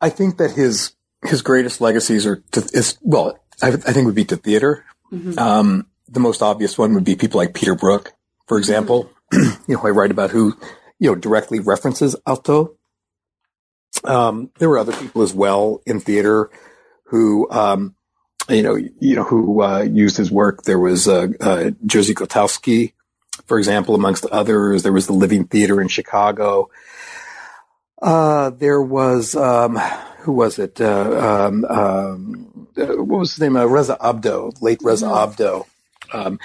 I 0.00 0.08
think 0.08 0.38
that 0.38 0.52
his 0.52 0.92
his 1.24 1.42
greatest 1.42 1.80
legacies 1.80 2.26
are 2.26 2.36
to, 2.52 2.60
is 2.72 2.98
well, 3.02 3.38
I, 3.62 3.68
I 3.68 3.92
think 3.92 4.06
would 4.06 4.14
be 4.14 4.24
to 4.26 4.36
theater. 4.36 4.84
Mm-hmm. 5.12 5.38
Um, 5.38 5.86
the 6.08 6.20
most 6.20 6.42
obvious 6.42 6.78
one 6.78 6.94
would 6.94 7.04
be 7.04 7.16
people 7.16 7.38
like 7.38 7.54
Peter 7.54 7.74
Brook, 7.74 8.12
for 8.46 8.58
example. 8.58 9.10
Mm-hmm. 9.32 9.62
you 9.70 9.76
know, 9.76 9.86
I 9.86 9.90
write 9.90 10.10
about 10.10 10.30
who 10.30 10.56
you 11.00 11.10
know, 11.10 11.16
directly 11.16 11.58
references 11.58 12.14
Artaud. 12.26 12.76
Um, 14.04 14.50
there 14.58 14.68
were 14.68 14.78
other 14.78 14.92
people 14.92 15.22
as 15.22 15.34
well 15.34 15.82
in 15.84 15.98
theater 15.98 16.50
who, 17.04 17.50
um, 17.50 17.96
you 18.48 18.62
know, 18.62 18.76
you 18.76 19.16
know, 19.16 19.24
who, 19.24 19.62
uh, 19.62 19.82
used 19.82 20.16
his 20.16 20.30
work. 20.30 20.62
There 20.62 20.78
was, 20.78 21.08
uh, 21.08 21.28
uh, 21.40 21.70
Jerzy 21.86 22.14
Grotowski, 22.14 22.92
for 23.46 23.58
example, 23.58 23.94
amongst 23.94 24.26
others. 24.26 24.82
There 24.82 24.92
was 24.92 25.06
the 25.06 25.12
Living 25.12 25.46
Theater 25.46 25.80
in 25.80 25.88
Chicago. 25.88 26.70
Uh, 28.00 28.50
there 28.50 28.80
was, 28.80 29.34
um, 29.36 29.76
who 30.20 30.32
was 30.32 30.58
it? 30.58 30.80
Uh, 30.80 31.48
um, 31.48 31.64
um, 31.66 32.68
uh, 32.76 32.86
what 33.02 33.20
was 33.20 33.32
his 33.32 33.40
name? 33.40 33.56
Reza 33.56 33.96
Abdoh, 34.00 34.60
late 34.62 34.80
Reza 34.82 35.06
mm-hmm. 35.06 35.32
Abdoh. 35.32 35.66
Um, 36.12 36.38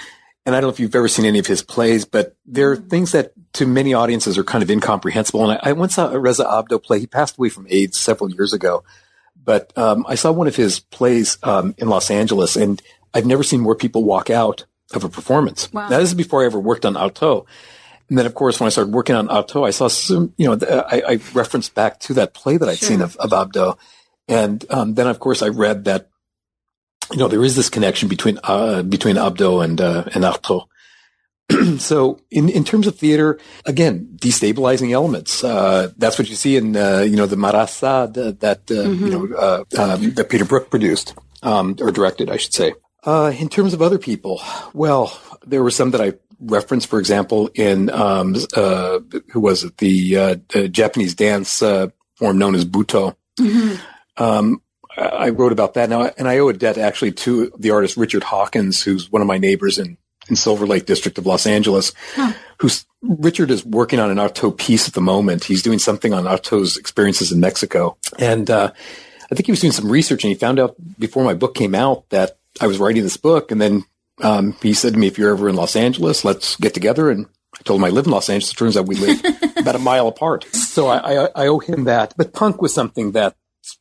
and 0.44 0.54
I 0.54 0.60
don't 0.60 0.68
know 0.68 0.72
if 0.72 0.80
you've 0.80 0.94
ever 0.94 1.08
seen 1.08 1.24
any 1.24 1.38
of 1.38 1.46
his 1.46 1.62
plays, 1.62 2.04
but 2.04 2.36
there 2.46 2.70
are 2.72 2.76
things 2.76 3.12
that 3.12 3.32
to 3.54 3.66
many 3.66 3.94
audiences 3.94 4.38
are 4.38 4.44
kind 4.44 4.62
of 4.62 4.70
incomprehensible. 4.70 5.50
And 5.50 5.58
I, 5.62 5.70
I 5.70 5.72
once 5.72 5.94
saw 5.96 6.10
a 6.10 6.18
Reza 6.18 6.44
Abdoh 6.44 6.82
play. 6.82 7.00
He 7.00 7.06
passed 7.06 7.36
away 7.36 7.48
from 7.48 7.66
AIDS 7.68 7.98
several 7.98 8.30
years 8.30 8.52
ago, 8.52 8.84
but 9.42 9.76
um, 9.76 10.04
I 10.08 10.14
saw 10.14 10.30
one 10.30 10.46
of 10.46 10.56
his 10.56 10.78
plays 10.78 11.38
um, 11.42 11.74
in 11.78 11.88
Los 11.88 12.10
Angeles, 12.10 12.54
and 12.54 12.80
I've 13.12 13.26
never 13.26 13.42
seen 13.42 13.60
more 13.60 13.74
people 13.74 14.04
walk 14.04 14.30
out 14.30 14.66
of 14.92 15.02
a 15.04 15.08
performance. 15.08 15.72
Wow. 15.72 15.88
Now, 15.88 15.98
this 15.98 16.10
is 16.10 16.14
before 16.14 16.42
I 16.42 16.46
ever 16.46 16.60
worked 16.60 16.84
on 16.84 16.94
Artaud. 16.94 17.46
And 18.08 18.18
then, 18.18 18.26
of 18.26 18.34
course, 18.34 18.60
when 18.60 18.66
I 18.66 18.70
started 18.70 18.94
working 18.94 19.16
on 19.16 19.28
Artaud, 19.28 19.66
I 19.66 19.70
saw 19.70 19.88
some, 19.88 20.32
you 20.36 20.46
know, 20.46 20.58
I, 20.90 21.02
I 21.08 21.20
referenced 21.34 21.74
back 21.74 21.98
to 22.00 22.14
that 22.14 22.34
play 22.34 22.56
that 22.56 22.68
I'd 22.68 22.78
sure. 22.78 22.88
seen 22.88 23.00
of, 23.00 23.16
of 23.16 23.30
Abdoh. 23.30 23.76
And 24.28 24.64
um, 24.70 24.94
then, 24.94 25.06
of 25.06 25.18
course, 25.18 25.42
I 25.42 25.48
read 25.48 25.84
that 25.84 26.08
you 27.12 27.18
know, 27.18 27.28
there 27.28 27.44
is 27.44 27.56
this 27.56 27.70
connection 27.70 28.08
between, 28.08 28.38
uh, 28.42 28.82
between 28.82 29.16
Abdoh 29.16 29.64
and, 29.64 29.80
uh, 29.80 30.04
and 30.14 30.24
Artaud. 30.24 30.66
so 31.78 32.20
in, 32.30 32.48
in 32.48 32.64
terms 32.64 32.86
of 32.86 32.96
theater, 32.96 33.38
again, 33.64 34.16
destabilizing 34.16 34.90
elements. 34.92 35.44
Uh, 35.44 35.92
that's 35.96 36.18
what 36.18 36.28
you 36.28 36.34
see 36.34 36.56
in, 36.56 36.76
uh, 36.76 37.00
you 37.00 37.16
know, 37.16 37.26
the 37.26 37.36
Marat/Sade 37.36 38.14
that, 38.14 38.40
that 38.40 38.58
uh, 38.70 38.88
mm-hmm. 38.88 39.06
you 39.06 39.10
know, 39.10 39.36
uh, 39.36 39.64
um, 39.78 40.14
that 40.14 40.28
Peter 40.28 40.44
Brook 40.44 40.70
produced, 40.70 41.14
um, 41.42 41.76
or 41.80 41.92
directed, 41.92 42.30
I 42.30 42.36
should 42.36 42.54
say. 42.54 42.74
Uh, 43.04 43.32
in 43.38 43.48
terms 43.48 43.72
of 43.72 43.80
other 43.80 43.98
people, 43.98 44.40
well, 44.74 45.16
there 45.46 45.62
were 45.62 45.70
some 45.70 45.92
that 45.92 46.00
I 46.00 46.14
referenced, 46.40 46.88
for 46.88 46.98
example, 46.98 47.50
in, 47.54 47.90
um, 47.90 48.36
uh, 48.54 49.00
who 49.32 49.40
was 49.40 49.64
it? 49.64 49.76
The, 49.78 50.16
uh 50.16 50.34
Japanese 50.68 51.14
dance, 51.14 51.62
uh, 51.62 51.88
form 52.16 52.38
known 52.38 52.54
as 52.54 52.64
butoh. 52.64 53.16
Mm-hmm. 53.38 54.22
Um, 54.22 54.62
I 54.96 55.28
wrote 55.30 55.52
about 55.52 55.74
that 55.74 55.90
now, 55.90 56.10
and 56.16 56.26
I 56.26 56.38
owe 56.38 56.48
a 56.48 56.54
debt 56.54 56.78
actually 56.78 57.12
to 57.12 57.52
the 57.58 57.70
artist 57.70 57.96
Richard 57.96 58.24
Hawkins, 58.24 58.82
who's 58.82 59.12
one 59.12 59.20
of 59.20 59.28
my 59.28 59.36
neighbors 59.36 59.78
in, 59.78 59.98
in 60.28 60.36
Silver 60.36 60.66
Lake 60.66 60.86
District 60.86 61.18
of 61.18 61.26
Los 61.26 61.46
Angeles. 61.46 61.92
Huh. 62.14 62.32
Who's 62.58 62.86
Richard 63.02 63.50
is 63.50 63.64
working 63.64 63.98
on 63.98 64.10
an 64.10 64.16
Artaud 64.16 64.56
piece 64.56 64.88
at 64.88 64.94
the 64.94 65.02
moment. 65.02 65.44
He's 65.44 65.62
doing 65.62 65.78
something 65.78 66.14
on 66.14 66.24
Artaud's 66.24 66.78
experiences 66.78 67.30
in 67.30 67.40
Mexico, 67.40 67.98
and 68.18 68.50
uh, 68.50 68.72
I 69.30 69.34
think 69.34 69.46
he 69.46 69.52
was 69.52 69.60
doing 69.60 69.72
some 69.72 69.92
research, 69.92 70.24
and 70.24 70.32
he 70.32 70.34
found 70.34 70.58
out 70.58 70.76
before 70.98 71.24
my 71.24 71.34
book 71.34 71.54
came 71.54 71.74
out 71.74 72.08
that 72.08 72.38
I 72.58 72.66
was 72.66 72.78
writing 72.78 73.02
this 73.02 73.18
book, 73.18 73.50
and 73.50 73.60
then 73.60 73.84
um, 74.22 74.56
he 74.62 74.74
said 74.74 74.94
to 74.94 74.98
me, 74.98 75.06
"If 75.06 75.18
you're 75.18 75.32
ever 75.32 75.48
in 75.48 75.56
Los 75.56 75.76
Angeles, 75.76 76.24
let's 76.24 76.56
get 76.56 76.74
together." 76.74 77.10
And 77.10 77.26
I 77.58 77.62
told 77.62 77.80
him 77.80 77.84
I 77.84 77.90
live 77.90 78.06
in 78.06 78.12
Los 78.12 78.28
Angeles. 78.28 78.52
It 78.52 78.56
turns 78.56 78.76
out 78.76 78.86
we 78.86 78.96
live 78.96 79.20
about 79.56 79.74
a 79.74 79.80
mile 79.80 80.08
apart, 80.08 80.44
so 80.44 80.88
I, 80.88 81.24
I, 81.24 81.28
I 81.34 81.46
owe 81.48 81.58
him 81.58 81.84
that. 81.84 82.14
But 82.16 82.32
punk 82.32 82.60
was 82.60 82.74
something 82.74 83.12
that's 83.12 83.36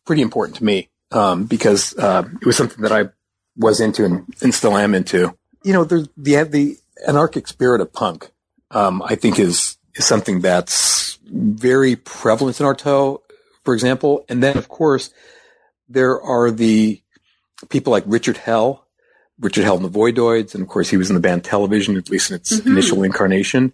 pretty 0.05 0.21
important 0.21 0.57
to 0.57 0.63
me 0.63 0.89
um, 1.11 1.45
because 1.45 1.97
uh, 1.97 2.23
it 2.41 2.45
was 2.45 2.57
something 2.57 2.81
that 2.81 2.91
I 2.91 3.09
was 3.57 3.79
into 3.79 4.05
and, 4.05 4.25
and 4.41 4.53
still 4.53 4.77
am 4.77 4.93
into. 4.93 5.35
You 5.63 5.73
know, 5.73 5.83
the 5.83 6.09
the, 6.17 6.43
the 6.43 6.77
anarchic 7.07 7.47
spirit 7.47 7.81
of 7.81 7.93
punk, 7.93 8.31
um, 8.71 9.01
I 9.01 9.15
think, 9.15 9.39
is 9.39 9.77
is 9.95 10.05
something 10.05 10.41
that's 10.41 11.17
very 11.25 11.95
prevalent 11.95 12.59
in 12.59 12.65
Artaud, 12.65 13.21
for 13.63 13.73
example. 13.73 14.25
And 14.29 14.43
then, 14.43 14.57
of 14.57 14.67
course, 14.67 15.11
there 15.89 16.21
are 16.21 16.51
the 16.51 17.01
people 17.69 17.91
like 17.91 18.03
Richard 18.05 18.37
Hell, 18.37 18.84
Richard 19.39 19.63
Hell 19.63 19.77
and 19.77 19.85
the 19.85 19.89
Voidoids, 19.89 20.53
and 20.53 20.61
of 20.61 20.69
course, 20.69 20.89
he 20.89 20.97
was 20.97 21.09
in 21.09 21.15
the 21.15 21.21
band 21.21 21.43
Television, 21.43 21.97
at 21.97 22.09
least 22.09 22.31
in 22.31 22.37
its 22.37 22.57
mm-hmm. 22.57 22.69
initial 22.69 23.03
incarnation, 23.03 23.73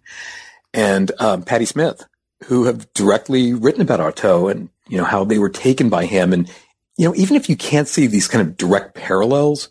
and 0.73 1.11
um, 1.19 1.43
Patti 1.43 1.65
Smith, 1.65 2.03
who 2.45 2.65
have 2.65 2.91
directly 2.93 3.53
written 3.53 3.81
about 3.81 3.99
Artaud 3.99 4.51
and 4.51 4.69
you 4.87 4.97
know 4.97 5.03
how 5.03 5.23
they 5.23 5.37
were 5.37 5.49
taken 5.49 5.89
by 5.89 6.05
him 6.05 6.33
and 6.33 6.49
you 7.01 7.07
know, 7.07 7.15
even 7.15 7.35
if 7.35 7.49
you 7.49 7.55
can't 7.55 7.87
see 7.87 8.05
these 8.05 8.27
kind 8.27 8.47
of 8.47 8.57
direct 8.57 8.93
parallels, 8.93 9.69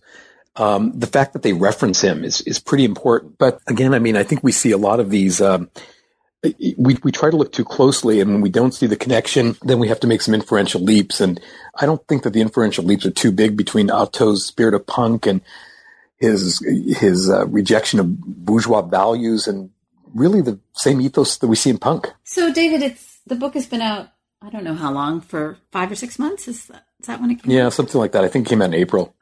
um, 0.57 0.99
the 0.99 1.07
fact 1.07 1.32
that 1.32 1.43
they 1.43 1.53
reference 1.53 2.01
him 2.01 2.24
is 2.24 2.41
is 2.41 2.59
pretty 2.59 2.84
important. 2.84 3.38
But 3.38 3.61
again, 3.68 3.95
I 3.95 4.01
mean, 4.01 4.16
I 4.16 4.24
think 4.24 4.43
we 4.43 4.51
see 4.51 4.72
a 4.72 4.78
lot 4.78 4.99
of 4.99 5.11
these. 5.11 5.41
Um, 5.41 5.70
we 6.43 6.97
we 7.05 7.12
try 7.12 7.30
to 7.30 7.36
look 7.36 7.53
too 7.53 7.64
closely, 7.64 8.20
and 8.20 8.32
when 8.32 8.41
we 8.41 8.51
don't 8.51 8.74
see 8.74 8.86
the 8.86 8.97
connection, 8.97 9.57
then 9.62 9.78
we 9.78 9.86
have 9.86 10.01
to 10.01 10.09
make 10.09 10.22
some 10.22 10.34
inferential 10.34 10.80
leaps. 10.80 11.20
And 11.20 11.41
I 11.76 11.86
don't 11.86 12.05
think 12.09 12.24
that 12.24 12.32
the 12.32 12.41
inferential 12.41 12.84
leaps 12.84 13.07
are 13.07 13.12
too 13.12 13.30
big 13.30 13.57
between 13.57 13.91
Artaud's 13.91 14.45
spirit 14.45 14.74
of 14.74 14.86
punk 14.86 15.26
and 15.26 15.41
his 16.21 16.64
his 16.99 17.31
uh, 17.31 17.47
rejection 17.47 17.99
of 17.99 18.21
bourgeois 18.21 18.83
values, 18.83 19.49
and 19.49 19.71
really 20.14 20.43
the 20.43 20.61
same 20.75 21.01
ethos 21.01 21.39
that 21.39 21.49
we 21.49 21.57
see 21.57 21.71
in 21.71 21.79
punk. 21.79 22.12
So, 22.25 22.53
David, 22.53 22.83
it's 22.83 23.21
the 23.27 23.35
book 23.35 23.55
has 23.55 23.66
been 23.66 23.83
out. 23.83 24.09
I 24.43 24.51
don't 24.51 24.64
know 24.64 24.75
how 24.75 24.93
long 24.93 25.21
for 25.21 25.59
five 25.73 25.91
or 25.91 25.97
six 25.97 26.18
months. 26.18 26.47
Is 26.47 26.66
that 26.66 26.87
is 27.01 27.07
that 27.07 27.21
when 27.21 27.31
it 27.31 27.43
came 27.43 27.51
yeah, 27.51 27.66
out? 27.66 27.73
something 27.73 27.99
like 27.99 28.12
that. 28.12 28.25
I 28.25 28.29
think 28.29 28.47
it 28.47 28.51
came 28.51 28.62
out 28.62 28.66
in 28.66 28.75
April. 28.75 29.14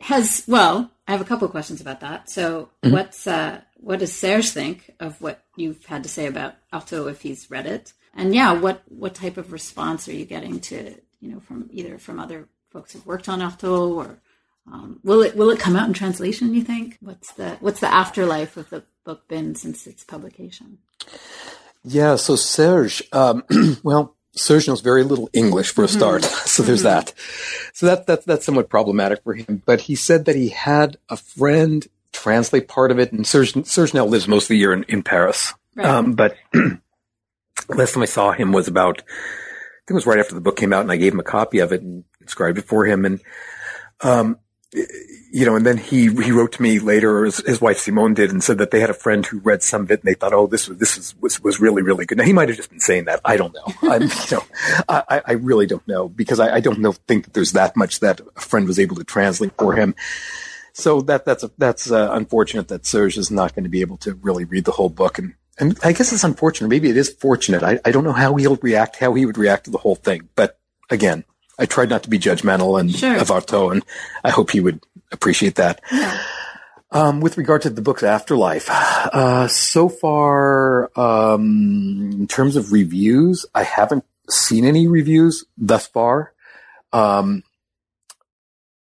Has 0.00 0.44
well, 0.48 0.90
I 1.06 1.12
have 1.12 1.20
a 1.20 1.24
couple 1.24 1.44
of 1.44 1.52
questions 1.52 1.80
about 1.80 2.00
that. 2.00 2.30
So, 2.30 2.70
mm-hmm. 2.82 2.92
what's 2.92 3.26
uh, 3.26 3.60
what 3.76 3.98
does 3.98 4.12
Serge 4.12 4.50
think 4.50 4.94
of 4.98 5.20
what 5.20 5.44
you've 5.56 5.84
had 5.86 6.02
to 6.02 6.08
say 6.08 6.26
about 6.26 6.54
Artaud 6.72 7.10
if 7.10 7.22
he's 7.22 7.50
read 7.50 7.66
it? 7.66 7.92
And 8.14 8.34
yeah, 8.34 8.54
what 8.54 8.82
what 8.88 9.14
type 9.14 9.36
of 9.36 9.52
response 9.52 10.08
are 10.08 10.14
you 10.14 10.24
getting 10.24 10.60
to 10.60 10.94
you 11.20 11.32
know 11.32 11.40
from 11.40 11.68
either 11.70 11.98
from 11.98 12.18
other 12.18 12.48
folks 12.70 12.92
who've 12.92 13.06
worked 13.06 13.28
on 13.28 13.40
Artaud 13.40 13.96
or 13.96 14.18
um, 14.70 15.00
will 15.04 15.22
it 15.22 15.36
will 15.36 15.50
it 15.50 15.60
come 15.60 15.76
out 15.76 15.88
in 15.88 15.94
translation? 15.94 16.54
You 16.54 16.62
think? 16.62 16.98
What's 17.00 17.32
the 17.32 17.56
what's 17.60 17.80
the 17.80 17.92
afterlife 17.92 18.56
of 18.56 18.68
the 18.70 18.84
book 19.04 19.28
been 19.28 19.54
since 19.54 19.86
its 19.86 20.04
publication? 20.04 20.78
Yeah, 21.84 22.16
so 22.16 22.34
Serge, 22.34 23.02
um, 23.12 23.44
well, 23.84 24.16
Serge 24.36 24.66
knows 24.66 24.80
very 24.80 25.04
little 25.04 25.30
English 25.32 25.70
for 25.70 25.84
a 25.84 25.86
mm-hmm. 25.86 25.96
start. 25.96 26.22
Mm-hmm. 26.22 26.46
so 26.46 26.62
there's 26.62 26.82
mm-hmm. 26.82 26.88
that. 26.88 27.14
So 27.72 27.86
that, 27.86 28.06
that, 28.06 28.24
that's 28.24 28.44
somewhat 28.44 28.68
problematic 28.68 29.22
for 29.22 29.34
him. 29.34 29.62
But 29.64 29.82
he 29.82 29.94
said 29.94 30.24
that 30.24 30.34
he 30.34 30.48
had 30.48 30.96
a 31.08 31.16
friend 31.16 31.86
translate 32.12 32.66
part 32.66 32.90
of 32.90 32.98
it. 32.98 33.12
And 33.12 33.26
Serge, 33.26 33.64
Serge 33.66 33.94
now 33.94 34.04
lives 34.04 34.26
most 34.26 34.44
of 34.44 34.48
the 34.48 34.58
year 34.58 34.72
in, 34.72 34.82
in 34.84 35.02
Paris. 35.02 35.54
Right. 35.76 35.86
Um, 35.86 36.14
but 36.14 36.36
last 37.68 37.94
time 37.94 38.02
I 38.02 38.06
saw 38.06 38.32
him 38.32 38.52
was 38.52 38.66
about, 38.66 39.00
I 39.00 39.86
think 39.86 39.90
it 39.90 39.94
was 39.94 40.06
right 40.06 40.18
after 40.18 40.34
the 40.34 40.40
book 40.40 40.56
came 40.56 40.72
out 40.72 40.82
and 40.82 40.90
I 40.90 40.96
gave 40.96 41.12
him 41.12 41.20
a 41.20 41.24
copy 41.24 41.60
of 41.60 41.72
it 41.72 41.82
and 41.82 42.04
inscribed 42.20 42.58
it 42.58 42.64
for 42.64 42.84
him. 42.84 43.04
And, 43.04 43.20
um, 44.00 44.38
you 44.72 45.46
know, 45.46 45.54
and 45.54 45.64
then 45.64 45.78
he 45.78 46.12
he 46.22 46.32
wrote 46.32 46.52
to 46.52 46.62
me 46.62 46.78
later, 46.78 47.18
or 47.18 47.24
his, 47.26 47.38
his, 47.46 47.60
wife 47.60 47.78
Simone 47.78 48.14
did, 48.14 48.30
and 48.30 48.42
said 48.42 48.58
that 48.58 48.72
they 48.72 48.80
had 48.80 48.90
a 48.90 48.94
friend 48.94 49.24
who 49.24 49.38
read 49.38 49.62
some 49.62 49.82
of 49.82 49.90
it, 49.90 50.00
and 50.00 50.08
they 50.08 50.14
thought, 50.14 50.32
oh, 50.32 50.46
this 50.46 50.68
was 50.68 50.78
this 50.78 50.96
was 50.96 51.16
was, 51.20 51.40
was 51.42 51.60
really 51.60 51.82
really 51.82 52.04
good. 52.04 52.18
Now 52.18 52.24
he 52.24 52.32
might 52.32 52.48
have 52.48 52.56
just 52.56 52.70
been 52.70 52.80
saying 52.80 53.04
that. 53.04 53.20
I 53.24 53.36
don't 53.36 53.54
know. 53.54 53.72
I'm, 53.82 54.02
you 54.02 54.08
know, 54.32 54.44
I, 54.88 55.22
I 55.24 55.32
really 55.32 55.66
don't 55.66 55.86
know 55.86 56.08
because 56.08 56.40
I, 56.40 56.56
I 56.56 56.60
don't 56.60 56.80
know 56.80 56.92
think 56.92 57.24
that 57.24 57.34
there's 57.34 57.52
that 57.52 57.76
much 57.76 58.00
that 58.00 58.20
a 58.36 58.40
friend 58.40 58.66
was 58.66 58.78
able 58.78 58.96
to 58.96 59.04
translate 59.04 59.52
for 59.56 59.74
him. 59.74 59.94
So 60.72 61.00
that 61.02 61.24
that's 61.24 61.44
a, 61.44 61.50
that's 61.56 61.90
uh, 61.90 62.10
unfortunate 62.12 62.68
that 62.68 62.86
Serge 62.86 63.16
is 63.16 63.30
not 63.30 63.54
going 63.54 63.64
to 63.64 63.70
be 63.70 63.80
able 63.82 63.98
to 63.98 64.14
really 64.14 64.44
read 64.44 64.64
the 64.64 64.72
whole 64.72 64.90
book, 64.90 65.18
and 65.18 65.34
and 65.58 65.78
I 65.84 65.92
guess 65.92 66.12
it's 66.12 66.24
unfortunate. 66.24 66.68
Maybe 66.68 66.90
it 66.90 66.96
is 66.96 67.08
fortunate. 67.08 67.62
I, 67.62 67.78
I 67.84 67.92
don't 67.92 68.04
know 68.04 68.12
how 68.12 68.34
he'll 68.34 68.56
react, 68.56 68.96
how 68.96 69.14
he 69.14 69.26
would 69.26 69.38
react 69.38 69.64
to 69.66 69.70
the 69.70 69.78
whole 69.78 69.94
thing. 69.94 70.28
But 70.34 70.58
again, 70.90 71.24
I 71.58 71.66
tried 71.66 71.88
not 71.88 72.02
to 72.02 72.10
be 72.10 72.18
judgmental 72.18 72.78
and 72.78 72.94
sure. 72.94 73.16
of 73.16 73.28
Artaud, 73.28 73.72
and 73.72 73.84
I 74.22 74.30
hope 74.30 74.50
he 74.50 74.60
would 74.60 74.84
appreciate 75.12 75.56
that. 75.56 75.80
Yeah. 75.90 76.20
Um, 76.92 77.20
with 77.20 77.36
regard 77.36 77.62
to 77.62 77.70
the 77.70 77.82
book's 77.82 78.02
afterlife, 78.02 78.68
uh, 78.70 79.48
so 79.48 79.88
far, 79.88 80.90
um, 80.98 82.10
in 82.12 82.26
terms 82.28 82.56
of 82.56 82.72
reviews, 82.72 83.44
I 83.54 83.64
haven't 83.64 84.04
seen 84.30 84.64
any 84.64 84.86
reviews 84.86 85.44
thus 85.58 85.86
far. 85.86 86.32
Um, 86.92 87.42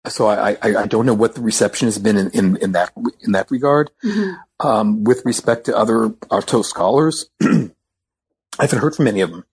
so 0.09 0.27
I, 0.29 0.53
I, 0.53 0.77
I, 0.83 0.87
don't 0.87 1.05
know 1.05 1.15
what 1.15 1.35
the 1.35 1.43
reception 1.43 1.87
has 1.87 1.99
been 1.99 2.17
in, 2.17 2.31
in, 2.31 2.57
in 2.57 2.73
that 2.73 2.93
in 3.21 3.33
that 3.33 3.51
regard. 3.51 3.91
Mm-hmm. 4.03 4.67
Um, 4.67 5.05
with 5.05 5.25
respect 5.27 5.67
to 5.67 5.77
other 5.77 6.09
Artaud 6.31 6.65
scholars, 6.65 7.29
I 7.43 7.71
haven't 8.59 8.79
heard 8.79 8.95
from 8.95 9.09
any 9.09 9.21
of 9.21 9.31
them. 9.31 9.45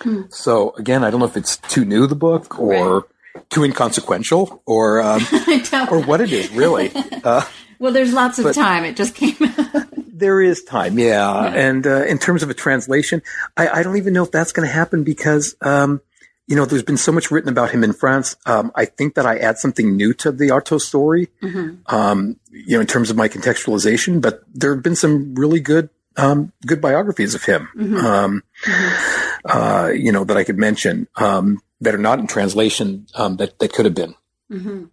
Mm. 0.00 0.32
So 0.32 0.74
again, 0.76 1.04
I 1.04 1.10
don't 1.10 1.20
know 1.20 1.26
if 1.26 1.36
it's 1.36 1.56
too 1.56 1.84
new 1.84 2.06
the 2.06 2.14
book 2.14 2.58
or 2.58 3.00
right. 3.34 3.50
too 3.50 3.64
inconsequential 3.64 4.62
or 4.66 5.00
um, 5.00 5.22
or 5.90 6.00
what 6.02 6.20
it 6.20 6.32
is 6.32 6.50
really. 6.50 6.90
Uh, 7.24 7.42
well, 7.78 7.92
there's 7.92 8.12
lots 8.12 8.38
of 8.38 8.54
time. 8.54 8.84
It 8.84 8.96
just 8.96 9.14
came. 9.14 9.34
there 9.96 10.42
is 10.42 10.62
time, 10.62 10.98
yeah. 10.98 11.44
yeah. 11.44 11.54
And 11.54 11.86
uh, 11.86 12.04
in 12.04 12.18
terms 12.18 12.42
of 12.42 12.50
a 12.50 12.54
translation, 12.54 13.22
I, 13.56 13.68
I, 13.68 13.82
don't 13.82 13.96
even 13.96 14.12
know 14.12 14.24
if 14.24 14.30
that's 14.30 14.52
going 14.52 14.68
to 14.68 14.72
happen 14.72 15.04
because. 15.04 15.56
Um, 15.60 16.00
you 16.46 16.56
know, 16.56 16.66
there's 16.66 16.82
been 16.82 16.98
so 16.98 17.10
much 17.10 17.30
written 17.30 17.48
about 17.48 17.70
him 17.70 17.82
in 17.82 17.94
France. 17.94 18.36
Um, 18.44 18.70
I 18.74 18.84
think 18.84 19.14
that 19.14 19.24
I 19.24 19.38
add 19.38 19.56
something 19.56 19.96
new 19.96 20.12
to 20.14 20.30
the 20.30 20.48
Artaud 20.48 20.82
story, 20.82 21.28
mm-hmm. 21.42 21.76
um, 21.86 22.36
you 22.50 22.76
know, 22.76 22.82
in 22.82 22.86
terms 22.86 23.08
of 23.08 23.16
my 23.16 23.28
contextualization. 23.28 24.20
But 24.20 24.42
there 24.52 24.74
have 24.74 24.82
been 24.82 24.94
some 24.94 25.34
really 25.34 25.60
good, 25.60 25.88
um, 26.18 26.52
good 26.66 26.82
biographies 26.82 27.34
of 27.34 27.44
him, 27.44 27.70
mm-hmm. 27.74 27.96
Um, 27.96 28.42
mm-hmm. 28.66 29.33
Uh, 29.44 29.90
you 29.94 30.10
know, 30.10 30.24
that 30.24 30.36
I 30.36 30.44
could 30.44 30.58
mention 30.58 31.06
um, 31.16 31.60
that 31.80 31.94
are 31.94 31.98
not 31.98 32.18
in 32.18 32.26
translation 32.26 33.06
um, 33.14 33.36
that 33.36 33.58
that 33.58 33.72
could 33.72 33.84
have 33.84 33.94
been. 33.94 34.14
Mm-hmm. 34.50 34.84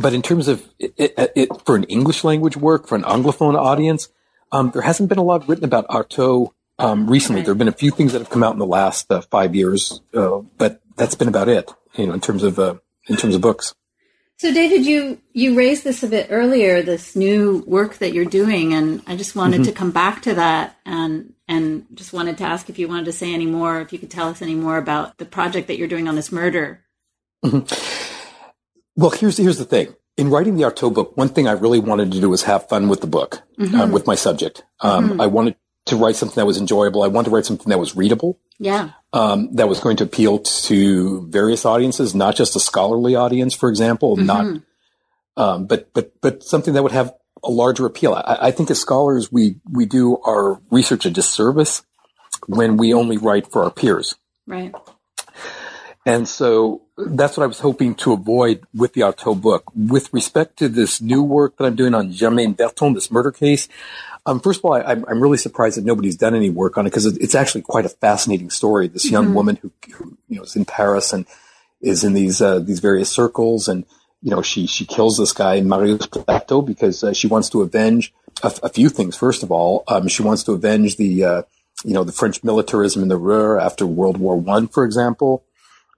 But 0.00 0.14
in 0.14 0.22
terms 0.22 0.46
of 0.46 0.64
it, 0.78 0.94
it, 0.96 1.32
it, 1.34 1.48
for 1.66 1.74
an 1.74 1.84
English 1.84 2.22
language 2.22 2.56
work 2.56 2.86
for 2.86 2.94
an 2.94 3.02
Anglophone 3.02 3.56
audience, 3.56 4.08
there 4.52 4.82
hasn't 4.82 5.08
been 5.08 5.18
a 5.18 5.24
lot 5.24 5.48
written 5.48 5.64
about 5.64 5.88
Artaud 5.88 6.52
um, 6.78 7.10
recently. 7.10 7.40
Right. 7.40 7.46
There 7.46 7.54
have 7.54 7.58
been 7.58 7.68
a 7.68 7.72
few 7.72 7.90
things 7.90 8.12
that 8.12 8.20
have 8.20 8.30
come 8.30 8.42
out 8.42 8.52
in 8.52 8.58
the 8.58 8.66
last 8.66 9.10
uh, 9.10 9.20
five 9.20 9.54
years, 9.54 10.00
uh, 10.14 10.38
but 10.56 10.80
that's 10.96 11.14
been 11.14 11.28
about 11.28 11.48
it. 11.48 11.70
You 11.94 12.06
know, 12.06 12.12
in 12.12 12.20
terms 12.20 12.42
of 12.42 12.58
uh, 12.58 12.76
in 13.08 13.16
terms 13.16 13.34
of 13.34 13.40
books. 13.40 13.74
So, 14.36 14.52
David, 14.52 14.86
you 14.86 15.20
you 15.32 15.56
raised 15.56 15.82
this 15.82 16.02
a 16.02 16.08
bit 16.08 16.28
earlier, 16.30 16.82
this 16.82 17.16
new 17.16 17.64
work 17.66 17.96
that 17.96 18.12
you're 18.12 18.24
doing, 18.24 18.72
and 18.72 19.02
I 19.06 19.16
just 19.16 19.34
wanted 19.34 19.62
mm-hmm. 19.62 19.70
to 19.70 19.72
come 19.72 19.90
back 19.90 20.22
to 20.22 20.34
that 20.34 20.76
and 20.86 21.34
and 21.48 21.86
just 21.94 22.12
wanted 22.12 22.38
to 22.38 22.44
ask 22.44 22.68
if 22.68 22.78
you 22.78 22.86
wanted 22.86 23.06
to 23.06 23.12
say 23.12 23.32
any 23.32 23.46
more, 23.46 23.80
if 23.80 23.92
you 23.92 23.98
could 23.98 24.10
tell 24.10 24.28
us 24.28 24.42
any 24.42 24.54
more 24.54 24.76
about 24.76 25.18
the 25.18 25.24
project 25.24 25.66
that 25.68 25.78
you're 25.78 25.88
doing 25.88 26.06
on 26.06 26.14
this 26.14 26.30
murder. 26.30 26.84
Mm-hmm. 27.44 27.64
Well, 28.96 29.10
here's 29.10 29.36
here's 29.38 29.58
the 29.58 29.64
thing. 29.64 29.94
In 30.16 30.30
writing 30.30 30.56
the 30.56 30.64
Artaud 30.64 30.94
book, 30.94 31.16
one 31.16 31.28
thing 31.28 31.46
I 31.46 31.52
really 31.52 31.78
wanted 31.78 32.10
to 32.12 32.20
do 32.20 32.28
was 32.28 32.42
have 32.42 32.68
fun 32.68 32.88
with 32.88 33.00
the 33.00 33.06
book, 33.06 33.42
mm-hmm. 33.58 33.80
um, 33.80 33.92
with 33.92 34.06
my 34.06 34.16
subject. 34.16 34.64
Um, 34.80 35.10
Mm-hmm. 35.10 35.20
I 35.20 35.26
wanted 35.26 35.56
to 35.86 35.96
write 35.96 36.16
something 36.16 36.34
that 36.34 36.46
was 36.46 36.58
enjoyable. 36.58 37.02
I 37.02 37.08
wanted 37.08 37.30
to 37.30 37.36
write 37.36 37.46
something 37.46 37.70
that 37.70 37.78
was 37.78 37.96
readable. 37.96 38.38
Yeah. 38.58 38.90
Um, 39.12 39.54
that 39.54 39.68
was 39.68 39.80
going 39.80 39.96
to 39.98 40.04
appeal 40.04 40.40
to 40.40 41.26
various 41.28 41.64
audiences, 41.64 42.14
not 42.14 42.36
just 42.36 42.56
a 42.56 42.60
scholarly 42.60 43.14
audience, 43.14 43.54
for 43.54 43.68
example, 43.70 44.16
Mm-hmm. 44.16 44.26
not, 44.26 44.62
um, 45.36 45.66
but, 45.66 45.92
but, 45.94 46.20
but 46.20 46.42
something 46.42 46.74
that 46.74 46.82
would 46.82 46.92
have 46.92 47.14
a 47.42 47.50
larger 47.50 47.86
appeal. 47.86 48.14
I, 48.14 48.38
I 48.48 48.50
think 48.50 48.70
as 48.70 48.80
scholars, 48.80 49.30
we, 49.30 49.56
we 49.70 49.86
do 49.86 50.18
our 50.18 50.60
research 50.70 51.06
a 51.06 51.10
disservice 51.10 51.82
when 52.46 52.76
we 52.76 52.94
only 52.94 53.16
write 53.18 53.50
for 53.50 53.64
our 53.64 53.70
peers. 53.70 54.14
Right. 54.46 54.74
And 56.06 56.26
so 56.26 56.82
that's 56.96 57.36
what 57.36 57.44
I 57.44 57.46
was 57.46 57.60
hoping 57.60 57.94
to 57.96 58.12
avoid 58.12 58.64
with 58.74 58.94
the 58.94 59.02
Artaud 59.02 59.42
book. 59.42 59.64
With 59.74 60.12
respect 60.12 60.58
to 60.58 60.68
this 60.68 61.02
new 61.02 61.22
work 61.22 61.58
that 61.58 61.64
I'm 61.64 61.76
doing 61.76 61.94
on 61.94 62.12
Germaine 62.12 62.54
Berton, 62.54 62.94
this 62.94 63.10
murder 63.10 63.30
case, 63.30 63.68
um, 64.24 64.40
first 64.40 64.60
of 64.60 64.64
all, 64.64 64.74
I, 64.74 64.92
am 64.92 65.22
really 65.22 65.38
surprised 65.38 65.76
that 65.76 65.84
nobody's 65.84 66.16
done 66.16 66.34
any 66.34 66.50
work 66.50 66.76
on 66.76 66.86
it 66.86 66.90
because 66.90 67.06
it's 67.06 67.34
actually 67.34 67.62
quite 67.62 67.86
a 67.86 67.90
fascinating 67.90 68.50
story. 68.50 68.88
This 68.88 69.10
young 69.10 69.28
Mhm. 69.28 69.34
woman 69.34 69.56
who, 69.56 69.70
who, 69.94 70.18
you 70.28 70.36
know, 70.36 70.42
is 70.42 70.56
in 70.56 70.64
Paris 70.64 71.12
and 71.12 71.26
is 71.80 72.04
in 72.04 72.12
these 72.12 72.42
uh, 72.42 72.58
these 72.58 72.80
various 72.80 73.08
circles, 73.08 73.68
and 73.68 73.84
you 74.22 74.30
know, 74.30 74.42
she 74.42 74.66
she 74.66 74.84
kills 74.84 75.16
this 75.16 75.32
guy 75.32 75.60
Marius 75.60 76.06
Plateau 76.06 76.62
because 76.62 77.04
uh, 77.04 77.12
she 77.12 77.26
wants 77.26 77.50
to 77.50 77.62
avenge 77.62 78.12
a, 78.42 78.52
a 78.64 78.68
few 78.68 78.88
things. 78.88 79.16
First 79.16 79.42
of 79.42 79.52
all, 79.52 79.84
um, 79.88 80.08
she 80.08 80.22
wants 80.22 80.44
to 80.44 80.52
avenge 80.52 80.96
the 80.96 81.24
uh, 81.24 81.42
you 81.84 81.94
know 81.94 82.04
the 82.04 82.12
French 82.12 82.42
militarism 82.42 83.02
in 83.02 83.08
the 83.08 83.16
Ruhr 83.16 83.58
after 83.58 83.86
World 83.86 84.16
War 84.16 84.36
One, 84.36 84.68
for 84.68 84.84
example. 84.84 85.44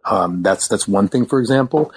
Um, 0.04 0.42
that's 0.42 0.68
that's 0.68 0.88
one 0.88 1.08
thing, 1.08 1.26
for 1.26 1.40
example. 1.40 1.92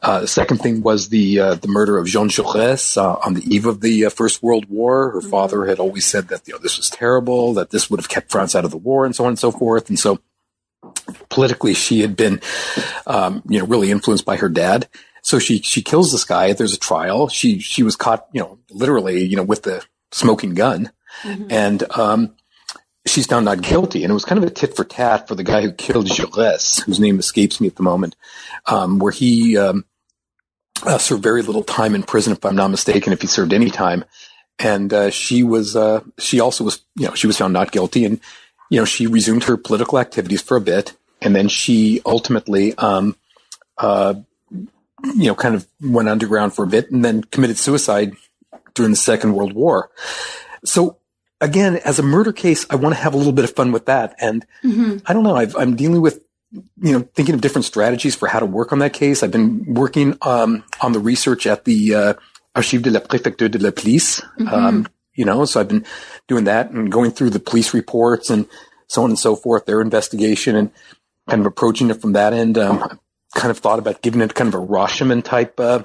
Uh, 0.00 0.20
the 0.20 0.28
second 0.28 0.58
thing 0.58 0.82
was 0.82 1.08
the 1.08 1.40
uh, 1.40 1.54
the 1.54 1.68
murder 1.68 1.98
of 1.98 2.06
Jean 2.06 2.28
Jaurès 2.28 2.96
uh, 2.96 3.18
on 3.24 3.34
the 3.34 3.42
eve 3.42 3.66
of 3.66 3.80
the 3.80 4.06
uh, 4.06 4.10
First 4.10 4.42
World 4.42 4.66
War. 4.68 5.10
Her 5.10 5.20
father 5.20 5.66
had 5.66 5.80
always 5.80 6.06
said 6.06 6.28
that 6.28 6.46
you 6.46 6.54
know 6.54 6.60
this 6.60 6.76
was 6.76 6.88
terrible, 6.88 7.54
that 7.54 7.70
this 7.70 7.90
would 7.90 8.00
have 8.00 8.08
kept 8.08 8.30
France 8.30 8.54
out 8.54 8.64
of 8.64 8.70
the 8.70 8.76
war, 8.76 9.04
and 9.04 9.14
so 9.14 9.24
on 9.24 9.30
and 9.30 9.38
so 9.38 9.50
forth. 9.50 9.88
And 9.88 9.98
so 9.98 10.20
politically, 11.28 11.74
she 11.74 12.00
had 12.00 12.16
been 12.16 12.40
um, 13.06 13.42
you 13.48 13.58
know 13.58 13.66
really 13.66 13.90
influenced 13.90 14.24
by 14.24 14.36
her 14.36 14.48
dad. 14.48 14.88
So 15.22 15.38
she 15.38 15.58
she 15.60 15.82
kills 15.82 16.12
this 16.12 16.24
guy. 16.24 16.52
There's 16.52 16.74
a 16.74 16.78
trial. 16.78 17.28
She 17.28 17.58
she 17.58 17.82
was 17.82 17.96
caught 17.96 18.26
you 18.32 18.40
know 18.40 18.58
literally 18.70 19.24
you 19.24 19.36
know 19.36 19.42
with 19.42 19.62
the 19.62 19.84
smoking 20.12 20.54
gun, 20.54 20.90
Mhm. 21.24 21.46
and 21.50 21.98
um, 21.98 22.34
she's 23.06 23.26
found 23.26 23.44
not 23.44 23.60
guilty. 23.62 24.04
And 24.04 24.10
it 24.10 24.14
was 24.14 24.24
kind 24.24 24.42
of 24.42 24.48
a 24.48 24.52
tit 24.52 24.76
for 24.76 24.84
tat 24.84 25.28
for 25.28 25.34
the 25.34 25.44
guy 25.44 25.62
who 25.62 25.72
killed 25.72 26.06
Jaurès, 26.06 26.82
whose 26.84 27.00
name 27.00 27.18
escapes 27.18 27.60
me 27.60 27.66
at 27.68 27.76
the 27.76 27.82
moment, 27.82 28.16
um, 28.66 28.98
where 28.98 29.12
he 29.12 29.56
um, 29.58 29.84
uh, 30.84 30.98
served 30.98 31.22
very 31.22 31.42
little 31.42 31.64
time 31.64 31.94
in 31.94 32.02
prison, 32.02 32.32
if 32.32 32.44
I'm 32.44 32.56
not 32.56 32.68
mistaken, 32.70 33.12
if 33.12 33.20
he 33.20 33.26
served 33.26 33.52
any 33.52 33.70
time. 33.70 34.04
And 34.60 34.92
uh, 34.92 35.10
she 35.10 35.42
was, 35.42 35.76
uh, 35.76 36.00
she 36.18 36.40
also 36.40 36.64
was, 36.64 36.80
you 36.96 37.06
know, 37.06 37.14
she 37.14 37.26
was 37.26 37.38
found 37.38 37.52
not 37.52 37.70
guilty, 37.72 38.04
and 38.04 38.20
you 38.70 38.78
know, 38.78 38.84
she 38.84 39.06
resumed 39.06 39.44
her 39.44 39.56
political 39.56 39.98
activities 39.98 40.42
for 40.42 40.56
a 40.56 40.60
bit, 40.60 40.94
and 41.22 41.34
then 41.34 41.48
she 41.48 42.00
ultimately, 42.04 42.74
um, 42.76 43.16
uh, 43.78 44.14
you 45.04 45.26
know, 45.26 45.34
kind 45.34 45.54
of 45.54 45.66
went 45.80 46.08
underground 46.08 46.54
for 46.54 46.64
a 46.64 46.68
bit, 46.68 46.90
and 46.90 47.04
then 47.04 47.22
committed 47.22 47.58
suicide 47.58 48.12
during 48.74 48.92
the 48.92 48.96
Second 48.96 49.34
World 49.34 49.52
War. 49.52 49.90
So 50.64 50.98
again, 51.40 51.76
as 51.84 51.98
a 51.98 52.02
murder 52.02 52.32
case, 52.32 52.66
I 52.70 52.76
want 52.76 52.94
to 52.94 53.00
have 53.00 53.14
a 53.14 53.16
little 53.16 53.32
bit 53.32 53.44
of 53.44 53.54
fun 53.54 53.72
with 53.72 53.86
that. 53.86 54.14
And 54.20 54.44
Mhm. 54.64 55.02
I 55.06 55.12
don't 55.12 55.22
know, 55.22 55.36
I've, 55.36 55.54
I'm 55.56 55.76
dealing 55.76 56.00
with, 56.00 56.20
you 56.52 56.92
know, 56.92 57.08
thinking 57.14 57.34
of 57.34 57.40
different 57.40 57.64
strategies 57.64 58.14
for 58.16 58.26
how 58.28 58.40
to 58.40 58.46
work 58.46 58.72
on 58.72 58.78
that 58.80 58.92
case. 58.92 59.22
I've 59.22 59.30
been 59.30 59.74
working 59.74 60.16
um, 60.22 60.64
on 60.80 60.92
the 60.92 60.98
research 61.00 61.46
at 61.46 61.64
the 61.64 61.94
uh, 61.94 62.14
Archives 62.56 62.82
de 62.82 62.90
la 62.90 63.00
Préfecture 63.00 63.48
de 63.50 63.58
la 63.58 63.70
Police. 63.70 64.22
Um, 64.50 64.86
you 65.14 65.24
know, 65.24 65.44
so 65.44 65.60
I've 65.60 65.68
been 65.68 65.84
doing 66.26 66.44
that 66.44 66.70
and 66.70 66.90
going 66.90 67.10
through 67.10 67.30
the 67.30 67.40
police 67.40 67.74
reports 67.74 68.30
and 68.30 68.46
so 68.86 69.02
on 69.02 69.10
and 69.10 69.18
so 69.18 69.36
forth, 69.36 69.66
their 69.66 69.80
investigation 69.80 70.56
and 70.56 70.70
kind 71.28 71.40
of 71.40 71.46
approaching 71.46 71.90
it 71.90 72.00
from 72.00 72.12
that 72.14 72.32
end. 72.32 72.56
Um, 72.56 72.98
kind 73.38 73.50
of 73.50 73.58
thought 73.58 73.78
about 73.78 74.02
giving 74.02 74.20
it 74.20 74.34
kind 74.34 74.52
of 74.52 74.60
a 74.60 74.66
Rashomon 74.66 75.22
type 75.22 75.58
uh, 75.60 75.84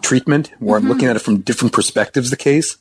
treatment 0.00 0.52
where 0.60 0.78
I'm 0.78 0.86
looking 0.88 1.08
at 1.08 1.16
it 1.16 1.18
from 1.18 1.40
different 1.40 1.74
perspectives, 1.74 2.30
the 2.30 2.36
case. 2.36 2.78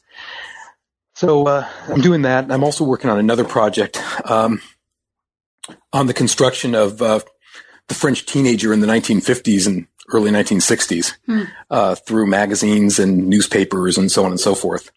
So 1.15 1.47
uh, 1.47 1.67
I'm 1.87 2.01
doing 2.01 2.21
that. 2.21 2.51
I'm 2.51 2.63
also 2.63 2.83
working 2.83 3.09
on 3.09 3.19
another 3.19 3.43
project 3.43 4.01
um, 4.29 4.61
on 5.91 6.07
the 6.07 6.13
construction 6.13 6.75
of 6.75 7.01
uh, 7.01 7.19
the 7.87 7.93
French 7.95 8.25
teenager 8.25 8.71
in 8.71 8.79
the 8.79 8.87
1950s 8.87 9.67
and 9.67 9.87
early 10.13 10.31
1960s 10.31 11.13
Hmm. 11.25 11.43
uh, 11.69 11.95
through 11.95 12.27
magazines 12.27 12.99
and 12.99 13.27
newspapers 13.27 13.97
and 13.97 14.11
so 14.11 14.23
on 14.23 14.31
and 14.31 14.39
so 14.39 14.55
forth. 14.55 14.91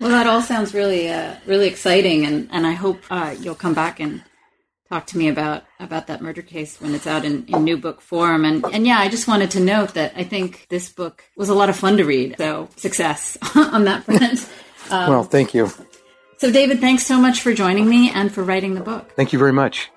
Well, 0.00 0.10
that 0.10 0.26
all 0.26 0.42
sounds 0.42 0.74
really, 0.74 1.08
uh, 1.10 1.36
really 1.46 1.68
exciting, 1.68 2.26
and, 2.26 2.48
and 2.50 2.66
I 2.66 2.72
hope 2.72 3.00
uh, 3.10 3.36
you'll 3.38 3.54
come 3.54 3.74
back 3.74 4.00
and 4.00 4.22
talk 4.92 5.06
to 5.06 5.16
me 5.16 5.28
about 5.28 5.64
about 5.80 6.06
that 6.08 6.20
murder 6.20 6.42
case 6.42 6.78
when 6.80 6.94
it's 6.94 7.06
out 7.06 7.24
in, 7.24 7.46
in 7.46 7.64
new 7.64 7.78
book 7.78 8.00
form. 8.00 8.44
And 8.44 8.64
and 8.72 8.86
yeah, 8.86 8.98
I 8.98 9.08
just 9.08 9.26
wanted 9.26 9.50
to 9.52 9.60
note 9.60 9.94
that 9.94 10.12
I 10.16 10.24
think 10.24 10.66
this 10.68 10.90
book 10.90 11.24
was 11.36 11.48
a 11.48 11.54
lot 11.54 11.70
of 11.70 11.76
fun 11.76 11.96
to 11.96 12.04
read. 12.04 12.36
So 12.38 12.68
success 12.76 13.38
on 13.54 13.84
that 13.84 14.04
front. 14.04 14.48
Um, 14.90 15.10
well, 15.10 15.24
thank 15.24 15.54
you. 15.54 15.70
so, 16.38 16.50
David, 16.50 16.80
thanks 16.80 17.06
so 17.06 17.18
much 17.18 17.40
for 17.40 17.54
joining 17.54 17.88
me 17.88 18.10
and 18.10 18.32
for 18.32 18.42
writing 18.42 18.74
the 18.74 18.80
book. 18.80 19.12
Thank 19.16 19.32
you 19.32 19.38
very 19.38 19.52
much. 19.52 19.90